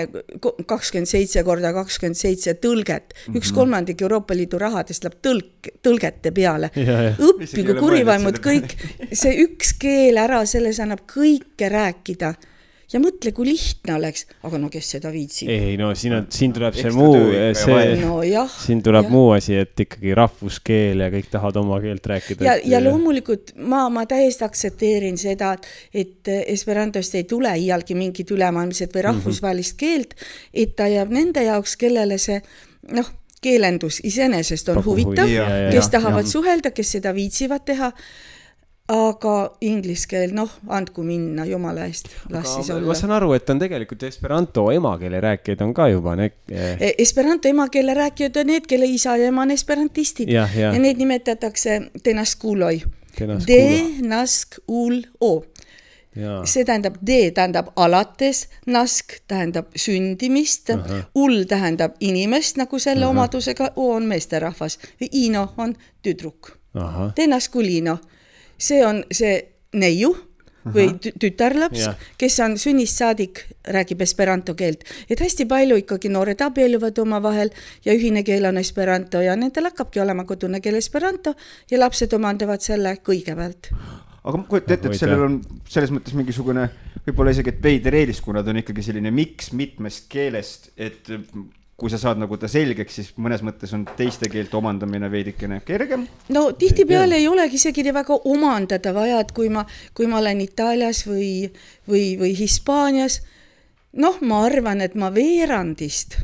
kakskümmend 0.70 1.10
seitse 1.10 1.42
korda 1.44 1.72
kakskümmend 1.74 2.20
seitse 2.20 2.54
tõlget 2.54 3.14
mm, 3.14 3.18
-hmm. 3.24 3.40
üks 3.40 3.52
kolmandik 3.56 4.02
Euroopa 4.02 4.36
Liidu 4.38 4.60
rahadest 4.62 5.04
läheb 5.04 5.18
tõlk, 5.26 5.72
tõlgete 5.82 6.32
peale. 6.32 6.70
õppigu 7.18 7.80
kurivaimud 7.80 8.38
kõik, 8.44 8.78
see 9.14 9.42
üks 9.46 9.74
keel 9.80 10.22
ära, 10.22 10.46
selles 10.46 10.80
annab 10.80 11.06
kõike 11.10 11.70
rääkida 11.70 12.36
ja 12.92 13.00
mõtle, 13.04 13.32
kui 13.36 13.48
lihtne 13.48 13.96
oleks, 13.96 14.26
aga 14.48 14.60
no 14.62 14.70
kes 14.72 14.89
seda 14.96 15.12
viitsib. 15.14 15.52
ei 15.52 15.78
no 15.80 15.92
siin 15.98 16.16
on, 16.18 16.26
siin 16.34 16.56
tuleb 16.56 16.76
see 16.78 16.92
muu, 16.96 17.20
see 17.58 17.84
no,, 18.02 18.18
siin 18.56 18.82
tuleb 18.86 19.08
jah. 19.08 19.14
muu 19.14 19.30
asi, 19.36 19.56
et 19.62 19.86
ikkagi 19.86 20.16
rahvuskeel 20.18 21.06
ja 21.06 21.12
kõik 21.14 21.30
tahavad 21.32 21.62
oma 21.62 21.80
keelt 21.84 22.12
rääkida. 22.14 22.48
ja, 22.48 22.58
ja 22.76 22.82
loomulikult 22.84 23.56
ma, 23.62 23.86
ma 23.94 24.06
täiesti 24.10 24.46
aktsepteerin 24.48 25.20
seda, 25.22 25.54
et 25.94 26.32
esperantost 26.42 27.16
ei 27.20 27.28
tule 27.30 27.54
iialgi 27.62 27.98
mingit 27.98 28.36
ülemaailmset 28.36 28.92
või 28.94 29.06
mhm. 29.06 29.08
rahvusvahelist 29.12 29.76
mm 29.76 29.88
-hmm. 29.88 30.12
keelt, 30.12 30.16
et 30.54 30.76
ta 30.76 30.89
jääb 30.92 31.16
nende 31.16 31.44
jaoks, 31.48 31.78
kellele 31.80 32.18
see 32.22 32.42
noh, 32.92 33.08
keelendus 33.42 34.02
iseenesest 34.06 34.70
on 34.70 34.82
Paku 34.82 34.92
huvitav, 34.92 35.32
kes 35.72 35.89
tahavad 35.89 36.28
ja. 36.28 36.32
suhelda, 36.32 36.72
kes 36.72 36.98
seda 36.98 37.14
viitsivad 37.16 37.66
teha 37.66 37.92
aga 38.92 39.36
inglise 39.64 40.08
keel, 40.10 40.34
noh, 40.36 40.52
andku 40.74 41.04
minna, 41.06 41.46
jumala 41.48 41.86
eest, 41.88 42.10
las 42.30 42.46
aga 42.46 42.56
siis 42.56 42.72
olla. 42.76 42.88
ma 42.89 42.96
saan 42.98 43.14
aru, 43.16 43.32
et 43.38 43.50
on 43.54 43.62
tegelikult 43.62 44.04
esperanto 44.08 44.66
emakeele 44.74 45.22
rääkijaid 45.24 45.62
on 45.66 45.74
ka 45.78 45.88
juba 45.92 46.16
need 46.20 46.36
eh.... 46.52 46.92
Esperanto 47.00 47.50
emakeele 47.52 47.96
rääkijad 47.98 48.42
on 48.42 48.52
need, 48.52 48.68
kelle 48.68 48.89
isa 48.89 49.16
ja 49.20 49.32
ema 49.32 49.46
on 49.46 49.56
esperantistid 49.56 50.32
ja, 50.32 50.48
ja. 50.56 50.74
ja 50.74 50.80
neid 50.80 51.00
nimetatakse 51.00 51.82
tenaskuloi. 52.04 52.82
Denaskulo. 53.48 55.34
see 56.44 56.64
tähendab 56.68 56.96
D 57.08 57.32
tähendab 57.36 57.72
alates, 57.80 58.48
nask 58.68 59.22
tähendab 59.28 59.72
sündimist, 59.76 60.74
ul 61.16 61.44
tähendab 61.48 61.96
inimest 62.00 62.60
nagu 62.60 62.80
selle 62.80 63.06
Aha. 63.06 63.12
omadusega, 63.16 63.72
O 63.76 63.94
on 63.96 64.10
meesterahvas, 64.12 64.80
Ino 65.12 65.54
on 65.58 65.76
tüdruk. 66.04 66.52
Tenaskulino, 67.16 67.98
see 68.62 68.84
on 68.86 69.03
see 69.12 69.39
neiu 69.74 70.14
või 70.62 70.91
tütarlaps, 71.01 71.88
kes 72.22 72.36
on 72.45 72.57
sünnist 72.62 72.99
saadik, 73.01 73.43
räägib 73.74 74.01
esperanto 74.05 74.53
keelt. 74.55 74.84
et 75.09 75.20
hästi 75.20 75.47
palju 75.49 75.80
ikkagi 75.82 76.09
noored 76.09 76.41
abielluvad 76.41 76.99
omavahel 77.01 77.49
ja 77.86 77.93
ühine 77.93 78.24
keel 78.24 78.45
on 78.45 78.57
esperanto 78.62 79.22
ja 79.22 79.36
nendel 79.36 79.72
hakkabki 79.72 79.99
olema 79.99 80.26
kodune 80.26 80.62
keel 80.62 80.76
esperanto 80.76 81.34
ja 81.72 81.80
lapsed 81.80 82.14
omandavad 82.14 82.62
selle 82.62 82.97
kõigepealt. 83.01 83.72
Aga 84.24 84.38
ma 84.38 84.45
kujutan 84.45 84.78
ette, 84.78 84.91
et 84.91 84.99
sellel 84.99 85.24
on 85.26 85.39
selles 85.66 85.89
mõttes 85.89 86.14
mingisugune 86.14 86.68
võib-olla 87.07 87.34
isegi, 87.34 87.55
et 87.55 87.64
veider 87.64 87.95
eelis, 87.97 88.22
kuna 88.22 88.43
ta 88.43 88.53
on 88.53 88.62
ikkagi 88.62 88.84
selline 88.86 89.12
miks 89.12 89.49
mitmest 89.57 90.05
keelest, 90.12 90.70
et 90.78 91.09
kui 91.82 91.90
sa 91.90 91.98
saad 91.98 92.20
nagu 92.22 92.38
ta 92.38 92.46
selgeks, 92.52 92.98
siis 93.00 93.08
mõnes 93.18 93.42
mõttes 93.46 93.72
on 93.74 93.88
teiste 93.98 94.30
keelte 94.30 94.58
omandamine 94.60 95.10
veidikene 95.12 95.62
kergem. 95.66 96.06
no 96.30 96.52
tihtipeale 96.54 97.18
ei 97.18 97.28
olegi 97.28 97.58
isegi 97.58 97.88
väga 97.94 98.20
omandada 98.30 98.94
vaja, 98.94 99.22
et 99.24 99.32
kui 99.34 99.50
ma, 99.50 99.66
kui 99.98 100.10
ma 100.10 100.20
olen 100.22 100.44
Itaalias 100.46 101.06
või, 101.10 101.50
või, 101.90 102.18
või 102.22 102.36
Hispaanias, 102.38 103.22
noh, 103.98 104.22
ma 104.22 104.44
arvan, 104.46 104.82
et 104.86 104.94
ma 104.96 105.10
veerandist 105.14 106.20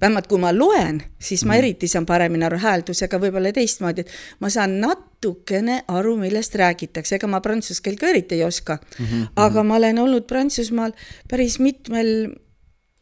vähemalt 0.00 0.28
kui 0.30 0.38
ma 0.40 0.52
loen, 0.54 1.02
siis 1.20 1.42
ma 1.44 1.52
mm. 1.52 1.58
eriti 1.58 1.88
saan 1.90 2.06
paremini 2.08 2.46
aru 2.46 2.60
hääldusega 2.62 3.18
võib-olla 3.20 3.52
teistmoodi, 3.52 4.06
et 4.06 4.40
ma 4.40 4.48
saan 4.52 4.78
natukene 4.80 5.82
aru, 5.92 6.14
millest 6.20 6.54
räägitakse, 6.56 7.18
ega 7.18 7.28
ma 7.28 7.42
prantsuse 7.44 7.82
keelt 7.84 8.00
ka 8.00 8.08
eriti 8.08 8.38
ei 8.38 8.46
oska 8.46 8.78
mm. 8.78 9.04
-hmm. 9.04 9.26
aga 9.36 9.64
ma 9.66 9.76
olen 9.76 9.98
olnud 9.98 10.24
Prantsusmaal 10.30 10.94
päris 11.28 11.58
mitmel 11.58 12.32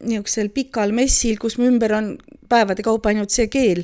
niisugusel 0.03 0.51
pikal 0.55 0.93
messil, 0.95 1.37
kus 1.41 1.57
mu 1.59 1.67
ümber 1.69 1.93
on 1.97 2.13
päevade 2.49 2.85
kaupa 2.85 3.11
ainult 3.11 3.33
see 3.33 3.49
keel. 3.51 3.83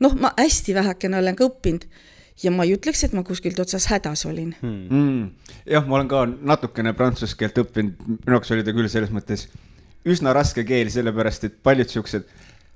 noh, 0.00 0.14
ma 0.18 0.32
hästi 0.38 0.74
vähekene 0.74 1.18
olen 1.18 1.36
ka 1.38 1.46
õppinud 1.46 1.84
ja 2.42 2.50
ma 2.50 2.64
ei 2.66 2.74
ütleks, 2.76 3.04
et 3.04 3.12
ma 3.14 3.22
kuskilt 3.26 3.60
otsas 3.62 3.86
hädas 3.92 4.24
olin 4.26 4.54
hmm.. 4.60 4.86
Mm. 4.88 5.52
jah, 5.68 5.84
ma 5.86 5.98
olen 5.98 6.08
ka 6.10 6.24
natukene 6.26 6.94
prantsuse 6.96 7.36
keelt 7.38 7.60
õppinud, 7.62 8.00
minu 8.08 8.38
jaoks 8.38 8.54
oli 8.56 8.64
ta 8.66 8.74
küll 8.74 8.90
selles 8.90 9.12
mõttes 9.14 9.46
üsna 10.08 10.32
raske 10.34 10.64
keel, 10.66 10.90
sellepärast 10.90 11.46
et 11.46 11.60
paljud 11.62 11.92
siuksed 11.92 12.26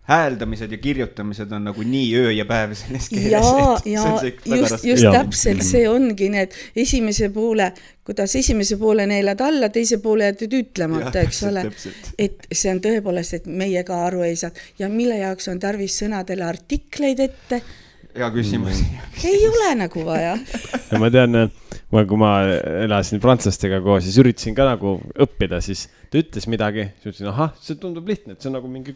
hääldamised 0.07 0.73
ja 0.73 0.79
kirjutamised 0.79 1.53
on 1.53 1.65
nagu 1.67 1.83
nii 1.83 2.11
öö 2.17 2.33
ja 2.33 2.45
päev 2.47 2.75
selles 2.79 3.09
keeles. 3.09 3.31
ja, 3.31 3.79
ja 3.85 4.57
just, 4.57 4.85
just 4.85 5.03
ja. 5.03 5.13
täpselt 5.13 5.63
see 5.67 5.89
ongi 5.91 6.29
need 6.31 6.55
esimese 6.77 7.29
poole, 7.35 7.73
kuidas 8.07 8.37
esimese 8.39 8.79
poole 8.79 9.07
neelad 9.07 9.41
alla, 9.43 9.69
teise 9.69 9.99
poole 9.99 10.31
jätad 10.31 10.55
ütlemata, 10.61 11.25
eks 11.27 11.43
ole. 11.51 11.67
et 12.19 12.47
see 12.53 12.71
on 12.71 12.83
tõepoolest, 12.85 13.41
et 13.41 13.51
meie 13.51 13.83
ka 13.87 14.05
aru 14.07 14.23
ei 14.29 14.37
saa 14.39 14.55
ja 14.79 14.89
mille 14.93 15.19
jaoks 15.19 15.51
on 15.51 15.59
tarvis 15.63 15.99
sõnadele 16.05 16.47
artikleid 16.47 17.27
ette 17.27 17.63
hea 18.17 18.29
küsimus 18.33 18.81
mm.. 18.81 19.09
ei 19.29 19.43
ole 19.49 19.73
nagu 19.83 20.05
vaja 20.07 20.37
ja 20.91 21.01
ma 21.03 21.11
tean, 21.13 21.49
ma, 21.93 22.05
kui 22.07 22.21
ma 22.21 22.33
elasin 22.87 23.21
prantslastega 23.23 23.83
koos, 23.85 24.07
siis 24.07 24.21
üritasin 24.23 24.57
ka 24.57 24.69
nagu 24.71 24.97
õppida, 25.27 25.61
siis 25.65 25.89
ta 26.11 26.23
ütles 26.23 26.47
midagi, 26.51 26.89
siis 27.01 27.11
ütlesin, 27.11 27.33
ahah, 27.35 27.53
see 27.63 27.79
tundub 27.81 28.09
lihtne, 28.09 28.37
et 28.37 28.43
see 28.43 28.53
on 28.53 28.59
nagu 28.61 28.71
mingi 28.71 28.95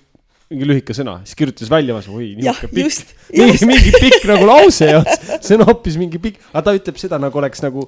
mingi 0.50 0.66
lühike 0.66 0.94
sõna, 0.96 1.20
siis 1.26 1.38
kirjutas 1.38 1.70
välja, 1.70 1.94
ma 1.94 2.16
oi, 2.16 2.32
niisugune 2.38 2.72
pikk, 2.74 3.12
mingi, 3.38 3.68
mingi 3.70 3.92
pikk 4.02 4.26
nagu 4.30 4.48
lause 4.48 4.88
ja 4.88 5.04
see 5.36 5.54
on 5.54 5.62
hoopis 5.68 5.98
mingi 6.00 6.18
pikk, 6.22 6.42
aga 6.50 6.64
ta 6.66 6.74
ütleb 6.78 6.98
seda 6.98 7.20
nagu 7.22 7.38
oleks 7.38 7.62
nagu, 7.62 7.86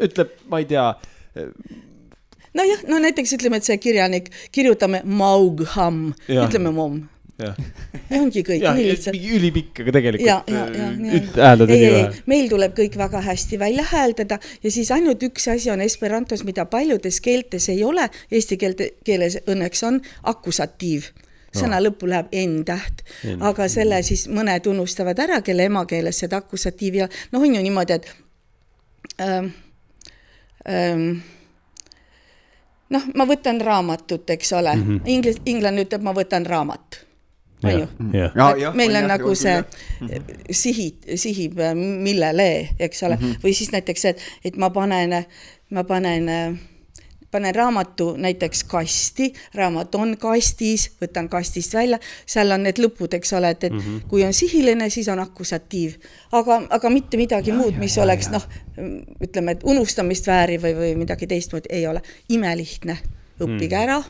ütleb, 0.00 0.32
ma 0.48 0.62
ei 0.62 0.68
tea 0.70 0.86
nojah, 2.56 2.88
no 2.88 3.02
näiteks 3.04 3.36
ütleme, 3.36 3.60
et 3.60 3.68
see 3.68 3.76
kirjanik, 3.82 4.32
kirjutame 4.54 5.02
Maugham, 5.04 6.08
ütleme 6.32 6.72
momm 6.72 7.04
ja 7.38 7.52
ongi 8.18 8.42
kõik 8.42 8.64
nii 8.64 8.88
lihtsalt. 8.88 9.14
mingi 9.14 9.36
ülipikk, 9.36 9.84
aga 9.84 9.94
tegelikult 9.94 11.36
hääldada 11.38 11.70
nii 11.70 11.92
vähe. 11.92 12.24
meil 12.32 12.50
tuleb 12.50 12.74
kõik 12.80 12.98
väga 12.98 13.22
hästi 13.28 13.60
välja 13.60 13.84
hääldada 13.92 14.40
ja 14.64 14.72
siis 14.74 14.90
ainult 14.96 15.22
üks 15.28 15.46
asi 15.52 15.70
on 15.70 15.84
esperantos, 15.84 16.42
mida 16.48 16.64
paljudes 16.66 17.20
keeltes 17.22 17.68
ei 17.70 17.84
ole, 17.86 18.08
eesti 18.32 18.58
keelte, 18.58 18.94
keeles 19.06 19.38
õnneks 19.46 19.86
on 19.86 20.00
akusatiiv 20.32 21.12
sõna 21.54 21.78
no. 21.78 21.88
lõppu 21.88 22.08
läheb 22.10 22.34
n-täht, 22.44 23.02
aga 23.40 23.68
selle 23.68 24.02
siis 24.06 24.26
mõned 24.32 24.66
unustavad 24.70 25.18
ära, 25.24 25.40
kelle 25.42 25.68
emakeeles 25.68 26.20
seda 26.24 26.42
akusatiivi 26.42 27.02
ja 27.02 27.08
noh, 27.32 27.42
on 27.42 27.54
ju 27.54 27.64
niimoodi, 27.64 27.98
et 27.98 28.08
ähm, 29.24 29.50
ähm, 30.68 31.10
noh, 32.94 33.10
ma 33.14 33.28
võtan 33.28 33.60
raamatut, 33.60 34.30
eks 34.30 34.52
ole 34.52 34.76
mm 34.76 34.86
-hmm., 34.86 35.12
inglis-, 35.16 35.42
inglane 35.46 35.84
ütleb, 35.86 36.02
ma 36.02 36.16
võtan 36.16 36.46
raamat 36.46 37.04
on 37.62 38.60
ju. 38.60 38.72
meil 38.74 38.96
on 38.96 39.08
nagu 39.10 39.34
see 39.34 39.56
sihid, 40.50 41.08
sihib 41.18 41.60
millele, 41.74 42.68
eks 42.78 43.02
ole 43.02 43.16
mm, 43.16 43.22
-hmm. 43.22 43.44
või 43.44 43.54
siis 43.54 43.72
näiteks, 43.72 44.04
et, 44.04 44.20
et 44.44 44.56
ma 44.56 44.70
panen, 44.70 45.24
ma 45.70 45.84
panen 45.84 46.28
panen 47.30 47.54
raamatu 47.54 48.14
näiteks 48.16 48.64
kasti, 48.64 49.32
raamat 49.54 49.94
on 49.94 50.16
kastis, 50.18 50.90
võtan 51.02 51.28
kastist 51.28 51.74
välja, 51.74 51.98
seal 52.26 52.50
on 52.54 52.62
need 52.66 52.80
lõpud, 52.80 53.14
eks 53.18 53.32
ole, 53.36 53.50
et, 53.50 53.64
et 53.64 53.72
mm 53.72 53.78
-hmm. 53.78 54.08
kui 54.08 54.24
on 54.24 54.32
sihiline, 54.32 54.90
siis 54.90 55.08
on 55.08 55.20
akusatiiv. 55.20 55.94
aga, 56.32 56.62
aga 56.70 56.90
mitte 56.90 57.16
midagi 57.16 57.50
ja, 57.50 57.56
muud, 57.56 57.76
mis 57.78 57.96
ja, 57.96 58.02
oleks 58.02 58.30
noh, 58.30 58.48
ütleme, 59.22 59.52
et 59.52 59.64
unustamist 59.64 60.26
vääriv 60.26 60.62
või, 60.62 60.74
või 60.74 60.94
midagi 60.96 61.26
teistmoodi, 61.26 61.68
ei 61.70 61.86
ole. 61.86 62.02
imelihtne, 62.28 62.98
õppige 63.40 63.76
mm. 63.76 63.82
ära 63.82 64.02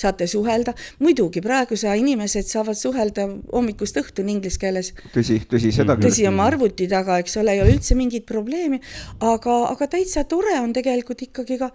saate 0.00 0.26
suhelda. 0.30 0.74
muidugi 0.98 1.42
praeguse 1.44 1.92
inimesed 2.02 2.48
saavad 2.48 2.78
suhelda 2.78 3.26
hommikust 3.52 3.96
õhtuni 4.00 4.36
inglise 4.36 4.58
keeles. 4.60 4.92
tõsi, 5.14 5.40
tõsi, 5.50 5.72
seda 5.76 5.96
küll. 5.96 6.08
tõsi, 6.08 6.28
oma 6.28 6.46
arvuti 6.50 6.88
taga, 6.88 7.18
eks 7.22 7.36
ole, 7.40 7.56
ei 7.56 7.64
ole 7.64 7.76
üldse 7.76 7.96
mingit 7.98 8.26
probleemi, 8.26 8.80
aga, 9.20 9.58
aga 9.72 9.90
täitsa 9.96 10.24
tore 10.24 10.58
on 10.60 10.72
tegelikult 10.76 11.28
ikkagi 11.28 11.58
ka 11.60 11.70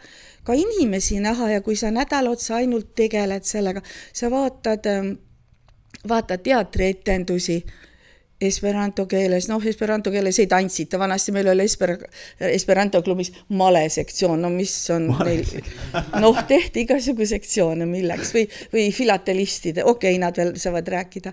ka 0.45 0.53
inimesi 0.53 1.19
näha 1.19 1.49
ja 1.55 1.61
kui 1.65 1.75
sa 1.75 1.89
nädal 1.91 2.29
otsa 2.29 2.59
ainult 2.61 2.93
tegeled 2.95 3.47
sellega, 3.47 3.81
sa 4.13 4.29
vaatad, 4.31 4.85
ähm, 4.91 5.11
vaatad 6.07 6.43
teatrietendusi 6.45 7.63
esperanto 8.41 9.05
keeles, 9.07 9.47
noh, 9.47 9.63
esperanto 9.63 10.11
keeles 10.11 10.37
ei 10.43 10.47
tantsita, 10.51 10.99
vanasti 10.99 11.31
meil 11.31 11.47
oli 11.53 11.63
esper-, 11.63 12.01
esperanto 12.49 12.99
klubis 13.03 13.31
malesektsioon, 13.55 14.41
no 14.43 14.49
mis 14.51 14.73
on 14.91 15.07
Male. 15.07 15.29
meil, 15.29 15.69
noh, 16.19 16.41
tehti 16.47 16.83
igasugu 16.83 17.27
sektsioone, 17.29 17.87
milleks 17.87 18.33
või, 18.35 18.43
või 18.73 18.89
filatelistide, 18.95 19.85
okei 19.87 20.17
okay,, 20.17 20.21
nad 20.21 20.35
veel 20.39 20.53
saavad 20.59 20.91
rääkida, 20.97 21.31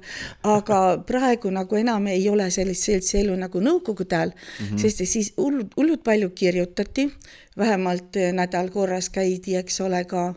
aga 0.54 0.80
praegu 1.06 1.50
nagu 1.50 1.80
enam 1.80 2.06
ei 2.12 2.22
ole 2.30 2.48
sellist 2.54 2.86
seltsi 2.86 3.18
elu 3.24 3.34
nagu 3.40 3.62
nõukogude 3.62 4.18
ajal 4.20 4.34
mm, 4.34 4.64
-hmm. 4.66 4.78
sest 4.78 5.02
siis 5.02 5.34
hullult, 5.36 5.74
hullult 5.76 6.04
palju 6.06 6.30
kirjutati, 6.30 7.10
vähemalt 7.58 8.16
nädal 8.32 8.70
korras 8.70 9.10
käidi, 9.10 9.56
eks 9.58 9.80
ole, 9.80 10.04
ka 10.04 10.32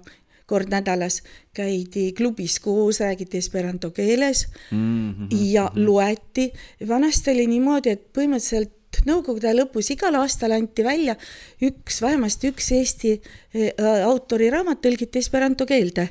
kord 0.46 0.70
nädalas 0.70 1.22
käidi 1.54 2.12
klubis 2.14 2.60
koos, 2.60 3.00
räägiti 3.00 3.38
esperanto 3.38 3.92
keeles 3.92 4.48
mm 4.72 5.14
-hmm. 5.14 5.28
ja 5.32 5.72
loeti. 5.76 6.54
vanasti 6.88 7.32
oli 7.32 7.48
niimoodi, 7.48 7.90
et 7.90 8.08
põhimõtteliselt 8.14 8.72
Nõukogude 9.06 9.52
lõpus 9.52 9.92
igal 9.92 10.16
aastal 10.16 10.52
anti 10.52 10.84
välja 10.84 11.16
üks, 11.62 12.02
vähemasti 12.02 12.48
üks 12.48 12.72
Eesti 12.72 13.12
äh, 13.12 14.06
autori 14.06 14.50
raamat 14.50 14.82
tõlgiti 14.82 15.20
esperanto 15.20 15.66
keelde 15.66 16.10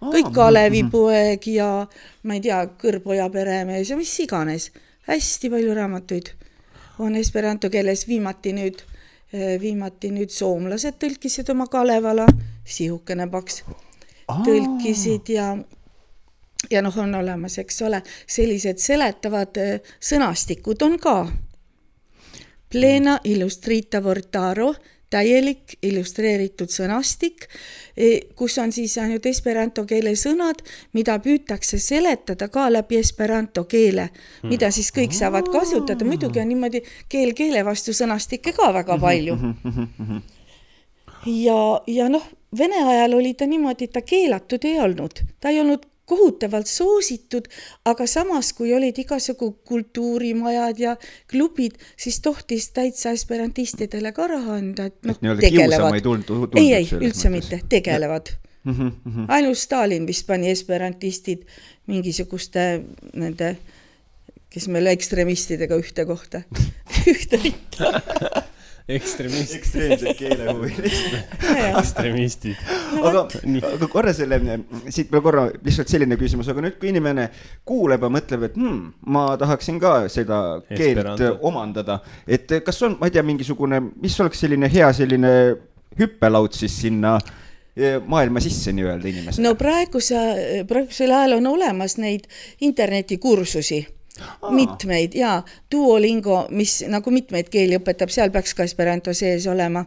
kõik 0.00 0.32
Kalevipoeg 0.34 1.46
ja 1.46 1.68
ma 2.22 2.34
ei 2.34 2.42
tea, 2.44 2.62
Kõrboja 2.80 3.28
peremees 3.32 3.90
ja 3.90 3.96
mis 3.96 4.12
iganes, 4.20 4.70
hästi 5.08 5.50
palju 5.50 5.76
raamatuid 5.76 6.32
on 6.98 7.16
esperanto 7.18 7.70
keeles, 7.70 8.06
viimati 8.08 8.54
nüüd, 8.56 8.82
viimati 9.60 10.12
nüüd 10.14 10.30
soomlased 10.30 10.98
tõlkisid 11.02 11.48
oma 11.50 11.66
Kalevala. 11.66 12.26
Sihukene 12.64 13.26
paks, 13.30 13.62
tõlkisid 14.28 15.32
ja 15.34 15.48
ja 16.70 16.82
noh, 16.82 16.98
on 16.98 17.14
olemas, 17.14 17.58
eks 17.58 17.82
ole, 17.82 18.00
sellised 18.26 18.80
seletavad 18.82 19.60
äh, 19.60 19.92
sõnastikud 20.00 20.82
on 20.86 20.98
ka. 21.00 21.16
Plena 22.72 23.18
illustrita 23.24 24.00
vortaro, 24.02 24.72
täielik 25.14 25.76
illustreeritud 25.82 26.72
sõnastik, 26.74 27.46
e, 27.96 28.10
kus 28.36 28.58
on 28.62 28.72
siis 28.74 28.96
ainult 28.98 29.26
esperanto 29.30 29.86
keele 29.88 30.16
sõnad, 30.18 30.62
mida 30.96 31.16
püütakse 31.22 31.78
seletada 31.78 32.50
ka 32.52 32.66
läbi 32.72 32.98
esperanto 32.98 33.64
keele, 33.70 34.10
mida 34.42 34.70
siis 34.74 34.90
kõik 34.94 35.14
saavad 35.14 35.50
kasutada, 35.52 36.06
muidugi 36.06 36.42
on 36.42 36.50
niimoodi 36.50 36.82
keel 37.08 37.34
keele 37.38 37.64
vastu 37.66 37.94
sõnastikke 37.96 38.54
ka 38.56 38.72
väga 38.74 38.98
palju. 39.00 39.38
ja, 41.46 41.60
ja 41.86 42.08
noh 42.12 42.32
Vene 42.58 42.84
ajal 42.86 43.16
oli 43.16 43.32
ta 43.34 43.46
niimoodi, 43.50 43.88
et 43.88 43.92
ta 43.96 44.00
keelatud 44.06 44.62
ei 44.68 44.76
olnud, 44.78 45.24
ta 45.42 45.50
ei 45.50 45.56
olnud 45.58 45.88
kohutavalt 46.04 46.68
soositud, 46.68 47.48
aga 47.88 48.06
samas, 48.10 48.52
kui 48.56 48.72
olid 48.76 48.98
igasugu 49.00 49.50
kultuurimajad 49.64 50.80
ja 50.80 50.96
klubid, 51.30 51.78
siis 51.96 52.20
tohtis 52.24 52.70
täitsa 52.76 53.14
esperantistidele 53.16 54.12
ka 54.16 54.28
raha 54.30 54.58
anda, 54.60 54.88
et 54.90 54.98
noh, 55.08 55.20
tegelevad. 55.40 56.00
ei, 56.60 56.72
ei, 56.80 56.88
üldse 57.00 57.30
mõttes. 57.30 57.30
mitte, 57.36 57.60
tegelevad. 57.68 58.34
Mm 58.64 58.72
-hmm, 58.72 58.92
mm 59.04 59.12
-hmm. 59.12 59.24
ainult 59.28 59.58
Stalin 59.58 60.06
vist 60.06 60.26
pani 60.26 60.50
esperantistid 60.50 61.42
mingisuguste 61.86 62.82
nende, 63.12 63.56
kes 64.50 64.68
meil 64.68 64.86
ekstremistidega 64.86 65.76
ühte 65.76 66.06
kohta 66.06 66.42
ühte 67.12 67.40
ritta 67.42 68.44
ekstremist. 68.88 69.54
ekstreemsed 69.56 70.16
keelehuvilised 70.18 71.14
ekstremistid. 71.78 72.56
Aga, 73.00 73.24
aga 73.70 73.88
korra 73.92 74.12
selle, 74.16 74.38
siit 74.92 75.12
veel 75.12 75.22
korra 75.24 75.46
lihtsalt 75.64 75.92
selline 75.92 76.18
küsimus, 76.20 76.50
aga 76.52 76.66
nüüd, 76.66 76.76
kui 76.80 76.90
inimene 76.92 77.28
kuuleb 77.68 78.04
ja 78.04 78.10
mõtleb, 78.12 78.48
et 78.48 78.58
hmm, 78.60 78.82
ma 79.14 79.26
tahaksin 79.40 79.80
ka 79.82 79.94
seda 80.12 80.40
keelt 80.68 80.90
Esperanto. 80.90 81.30
omandada, 81.48 82.00
et 82.28 82.58
kas 82.66 82.82
on, 82.84 82.98
ma 83.00 83.08
ei 83.08 83.16
tea, 83.16 83.24
mingisugune, 83.26 83.80
mis 84.02 84.18
oleks 84.20 84.44
selline 84.44 84.70
hea 84.72 84.92
selline 84.96 85.32
hüppelaud 85.98 86.54
siis 86.56 86.76
sinna 86.84 87.16
e, 87.76 87.96
maailma 88.04 88.42
sisse 88.44 88.74
nii-öelda 88.74 89.10
inimesele? 89.10 89.46
no 89.46 89.54
praeguse, 89.58 90.20
praegusel 90.68 91.14
ajal 91.14 91.38
on 91.38 91.52
olemas 91.54 91.96
neid 92.02 92.26
internetikursusi 92.66 93.84
Aa. 94.20 94.50
mitmeid 94.54 95.14
ja 95.18 95.42
Duolingo, 95.72 96.44
mis 96.54 96.84
nagu 96.86 97.10
mitmeid 97.10 97.48
keeli 97.50 97.78
õpetab, 97.80 98.12
seal 98.14 98.30
peaks 98.30 98.54
ka 98.54 98.62
Esperanto 98.62 99.14
sees 99.14 99.46
olema. 99.50 99.84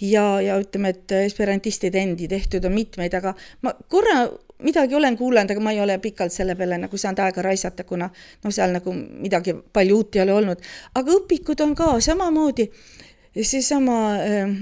ja, 0.00 0.40
ja 0.40 0.58
ütleme, 0.62 0.92
et 0.94 1.12
esperantistide 1.24 1.98
endi 1.98 2.28
tehtud 2.30 2.64
on 2.64 2.72
mitmeid, 2.72 3.14
aga 3.18 3.34
ma 3.66 3.72
korra 3.90 4.28
midagi 4.62 4.94
olen 4.94 5.16
kuulanud, 5.18 5.50
aga 5.50 5.60
ma 5.60 5.72
ei 5.74 5.80
ole 5.80 5.98
pikalt 5.98 6.32
selle 6.34 6.54
peale 6.58 6.78
nagu 6.78 6.98
saanud 6.98 7.22
aega 7.22 7.42
raisata, 7.42 7.84
kuna 7.84 8.08
noh, 8.10 8.54
seal 8.54 8.74
nagu 8.74 8.94
midagi 8.94 9.54
palju 9.72 9.96
uut 9.96 10.16
ei 10.16 10.22
ole 10.22 10.34
olnud, 10.34 10.66
aga 10.98 11.14
õpikud 11.18 11.62
on 11.62 11.74
ka 11.78 11.92
samamoodi, 12.04 12.68
seesama 13.42 13.98
äh, 14.22 14.58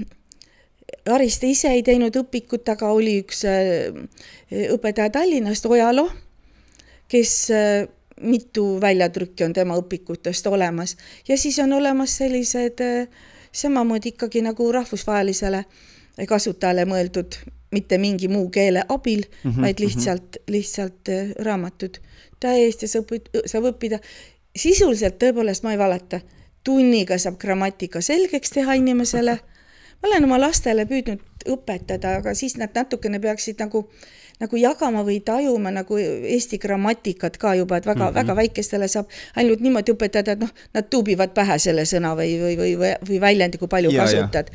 Ariste 1.11 1.47
ise 1.47 1.71
ei 1.75 1.83
teinud 1.83 2.15
õpikut, 2.19 2.67
aga 2.71 2.89
oli 2.95 3.17
üks 3.21 3.43
äh, 3.47 3.93
õpetaja 4.73 5.11
Tallinnast, 5.13 5.65
Ojalo, 5.69 6.07
kes 7.11 7.33
äh, 7.53 7.87
mitu 8.21 8.81
väljatrükki 8.81 9.43
on 9.43 9.53
tema 9.53 9.77
õpikutest 9.77 10.47
olemas 10.47 10.97
ja 11.27 11.37
siis 11.37 11.59
on 11.59 11.73
olemas 11.73 12.17
sellised 12.17 12.81
äh, 12.81 13.07
samamoodi 13.51 14.09
ikkagi 14.09 14.41
nagu 14.41 14.71
rahvusvahelisele 14.71 15.65
kasutajale 16.27 16.85
mõeldud, 16.89 17.37
mitte 17.71 17.97
mingi 18.01 18.27
muu 18.27 18.49
keele 18.49 18.83
abil 18.89 19.21
mm, 19.21 19.51
-hmm, 19.51 19.61
vaid 19.61 19.79
lihtsalt 19.79 20.23
mm, 20.23 20.41
-hmm. 20.41 20.51
lihtsalt 20.51 21.09
äh, 21.09 21.29
raamatud 21.39 21.97
täiesti 22.39 22.87
saab, 22.87 23.05
saab 23.45 23.63
õppida. 23.63 23.99
sisuliselt 24.55 25.23
tõepoolest, 25.23 25.63
ma 25.63 25.71
ei 25.71 25.77
valeta, 25.77 26.19
tunniga 26.63 27.17
saab 27.17 27.37
grammatika 27.37 28.01
selgeks 28.01 28.49
teha 28.49 28.73
inimesele. 28.73 29.39
ma 30.01 30.09
olen 30.09 30.23
oma 30.23 30.39
lastele 30.39 30.85
püüdnud 30.85 31.19
õpetada, 31.47 32.17
aga 32.17 32.33
siis 32.33 32.57
nad 32.57 32.69
natukene 32.75 33.19
peaksid 33.19 33.59
nagu 33.59 33.89
äh, 33.89 34.26
nagu 34.39 34.59
jagama 34.59 35.03
või 35.05 35.19
tajuma 35.25 35.71
nagu 35.73 35.97
eesti 35.97 36.59
grammatikat 36.61 37.37
ka 37.41 37.55
juba, 37.57 37.77
et 37.77 37.85
väga 37.85 38.03
mm, 38.03 38.09
-hmm. 38.09 38.15
väga 38.15 38.35
väikestele 38.35 38.87
saab 38.87 39.09
ainult 39.35 39.63
niimoodi 39.65 39.95
õpetada, 39.95 40.35
et 40.37 40.39
noh, 40.39 40.51
nad 40.73 40.89
tuubivad 40.89 41.33
pähe 41.33 41.59
selle 41.59 41.85
sõna 41.85 42.13
või, 42.15 42.37
või, 42.41 42.57
või, 42.57 42.75
või, 42.77 42.93
või 43.09 43.21
väljendi, 43.21 43.57
kui 43.57 43.67
palju 43.67 43.91
ja, 43.91 44.03
kasutad. 44.03 44.51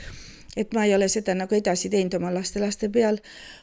Et 0.57 0.75
ma 0.75 0.85
ei 0.85 0.95
ole 0.95 1.09
seda 1.09 1.35
nagu 1.35 1.55
edasi 1.55 1.89
teinud 1.89 2.15
oma 2.15 2.31
laste-laste 2.35 2.89
peal, 2.93 3.19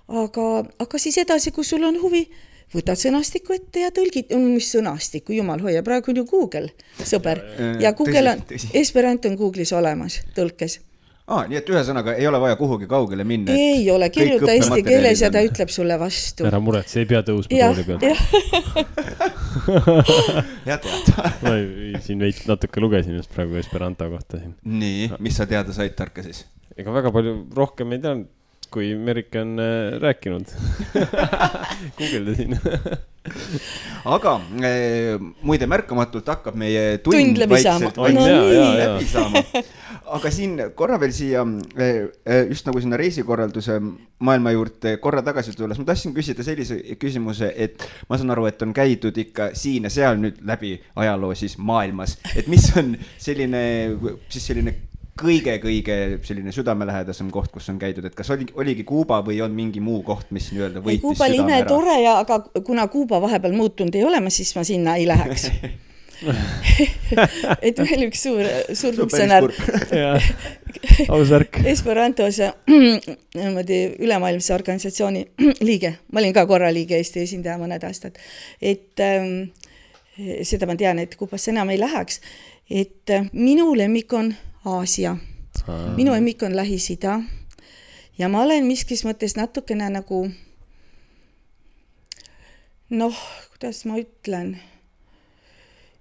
aga, 0.08 0.66
aga 0.80 0.98
siis 0.98 1.18
edasi, 1.18 1.52
kui 1.52 1.64
sul 1.64 1.84
on 1.84 2.02
huvi, 2.02 2.26
võtad 2.74 2.98
sõnastiku 2.98 3.54
ette 3.54 3.86
ja 3.86 3.92
tõlgid, 3.94 4.34
mis 4.42 4.72
sõnastikku, 4.74 5.34
jumal 5.34 5.62
hoia, 5.62 5.84
praegu 5.84 6.12
on 6.12 6.22
ju 6.22 6.26
Google, 6.26 6.70
sõber, 6.98 7.42
ja 7.80 7.94
Google 7.94 8.36
on, 8.36 8.44
Esperanto 8.74 9.30
on 9.30 9.38
Google'is 9.38 9.74
olemas 9.74 10.22
tõlkes 10.36 10.80
aa, 11.30 11.44
nii 11.50 11.60
et 11.60 11.68
ühesõnaga 11.70 12.16
ei 12.18 12.28
ole 12.30 12.40
vaja 12.42 12.58
kuhugi 12.60 12.88
kaugele 12.90 13.26
minna. 13.28 13.54
ei 13.54 13.84
ole, 13.94 14.10
kirjuta 14.14 14.52
eesti 14.56 14.82
keeles 14.86 15.22
ja 15.24 15.30
ta 15.34 15.44
ütleb 15.46 15.72
sulle 15.74 16.00
vastu. 16.02 16.48
ära 16.50 16.62
muretse, 16.64 17.04
ei 17.04 17.10
pea 17.10 17.22
tõusma 17.28 17.50
tooli 17.54 17.86
pealt. 17.88 18.04
hea 20.66 20.80
teada. 20.86 21.30
ma 21.46 21.54
siin 22.06 22.26
veits 22.26 22.48
natuke 22.50 22.82
lugesin 22.84 23.20
just 23.20 23.32
praegu 23.36 23.60
Esperanto 23.62 24.10
kohta 24.10 24.42
siin. 24.42 24.56
nii, 24.64 25.12
mis 25.22 25.38
sa 25.40 25.48
teada 25.50 25.76
said, 25.76 25.94
Tarka 26.00 26.26
siis? 26.26 26.46
ega 26.80 26.94
väga 26.96 27.14
palju 27.14 27.34
rohkem 27.56 27.94
ei 27.96 28.02
teadnud, 28.04 28.28
kui 28.70 28.92
Merike 28.98 29.42
on 29.42 29.56
äh, 29.62 29.98
rääkinud 30.02 30.52
guugeldasin 31.98 32.58
aga 34.10 34.36
äh, 34.66 35.18
muide, 35.46 35.70
märkamatult 35.70 36.30
hakkab 36.30 36.58
meie 36.58 36.98
tund, 37.04 37.18
tund 37.18 37.42
läbi 37.42 37.62
saama. 37.66 37.92
no 38.14 38.26
läbi 38.26 39.10
saama 39.10 39.44
aga 40.16 40.32
siin 40.34 40.58
korra 40.78 41.00
veel 41.02 41.14
siia, 41.16 41.44
eh, 41.78 42.10
eh, 42.26 42.44
just 42.50 42.68
nagu 42.68 42.82
sinna 42.82 42.98
reisikorralduse 43.00 43.80
maailma 44.26 44.54
juurde 44.56 44.98
korra 45.04 45.24
tagasi 45.26 45.56
tulles, 45.58 45.80
ma 45.80 45.88
tahtsin 45.90 46.14
küsida 46.16 46.44
sellise 46.46 46.80
küsimuse, 47.00 47.52
et 47.56 47.86
ma 48.10 48.20
saan 48.20 48.34
aru, 48.36 48.48
et 48.50 48.62
on 48.66 48.74
käidud 48.76 49.18
ikka 49.18 49.52
siin 49.58 49.88
ja 49.88 49.94
seal 49.94 50.20
nüüd 50.22 50.42
läbi 50.46 50.76
ajaloo 51.00 51.34
siis 51.38 51.58
maailmas, 51.58 52.18
et 52.36 52.48
mis 52.52 52.70
on 52.80 52.96
selline, 53.18 53.64
siis 54.30 54.52
selline 54.52 54.76
kõige-kõige 55.20 55.98
selline 56.24 56.54
südamelähedasem 56.56 57.28
koht, 57.34 57.52
kus 57.52 57.68
on 57.72 57.80
käidud, 57.82 58.06
et 58.08 58.16
kas 58.16 58.30
oli, 58.32 58.48
oligi 58.56 58.86
Kuuba 58.88 59.20
või 59.26 59.42
on 59.44 59.52
mingi 59.56 59.84
muu 59.84 60.00
koht, 60.08 60.32
mis 60.36 60.48
nii-öelda 60.54 60.84
võitis 60.86 61.04
Kuuba 61.04 61.28
oli 61.28 61.42
imetore 61.44 62.00
ja, 62.04 62.16
aga 62.24 62.40
kuna 62.64 62.88
Kuuba 62.92 63.20
vahepeal 63.22 63.56
muutunud 63.58 63.96
ei 64.00 64.08
ole, 64.08 64.24
siis 64.32 64.56
ma 64.56 64.64
sinna 64.68 64.96
ei 65.00 65.08
läheks 65.10 65.50
et 67.68 67.80
veel 67.80 68.06
üks 68.10 68.24
suur, 68.26 68.44
suur 68.76 68.98
funktsionär. 68.98 69.48
aus 71.14 71.32
värk. 71.32 71.62
Esperantos 71.70 72.40
niimoodi 73.40 73.80
ülemaailmse 74.00 74.54
organisatsiooni 74.54 75.26
liige, 75.68 75.96
ma 76.12 76.24
olin 76.24 76.36
ka 76.36 76.46
korra 76.50 76.72
liige, 76.74 77.00
Eesti 77.00 77.24
esindaja 77.24 77.58
mõned 77.62 77.84
aastad, 77.88 78.20
et 78.62 79.04
ähm, 79.04 79.50
seda 80.44 80.68
ma 80.70 80.76
tean, 80.80 81.00
et 81.00 81.16
Kuubasse 81.20 81.54
enam 81.54 81.72
ei 81.74 81.80
läheks, 81.80 82.22
et 82.70 83.16
äh, 83.16 83.28
minu 83.34 83.72
lemmik 83.78 84.14
on 84.14 84.34
Aasia, 84.68 85.16
minu 85.96 86.14
lemmik 86.14 86.44
on 86.44 86.56
Lähis-Ida. 86.56 87.20
Ja 88.20 88.28
ma 88.28 88.42
olen 88.44 88.66
miskis 88.68 89.06
mõttes 89.08 89.38
natukene 89.40 89.88
nagu 89.94 90.26
noh, 92.90 93.22
kuidas 93.54 93.86
ma 93.88 94.02
ütlen 94.02 94.58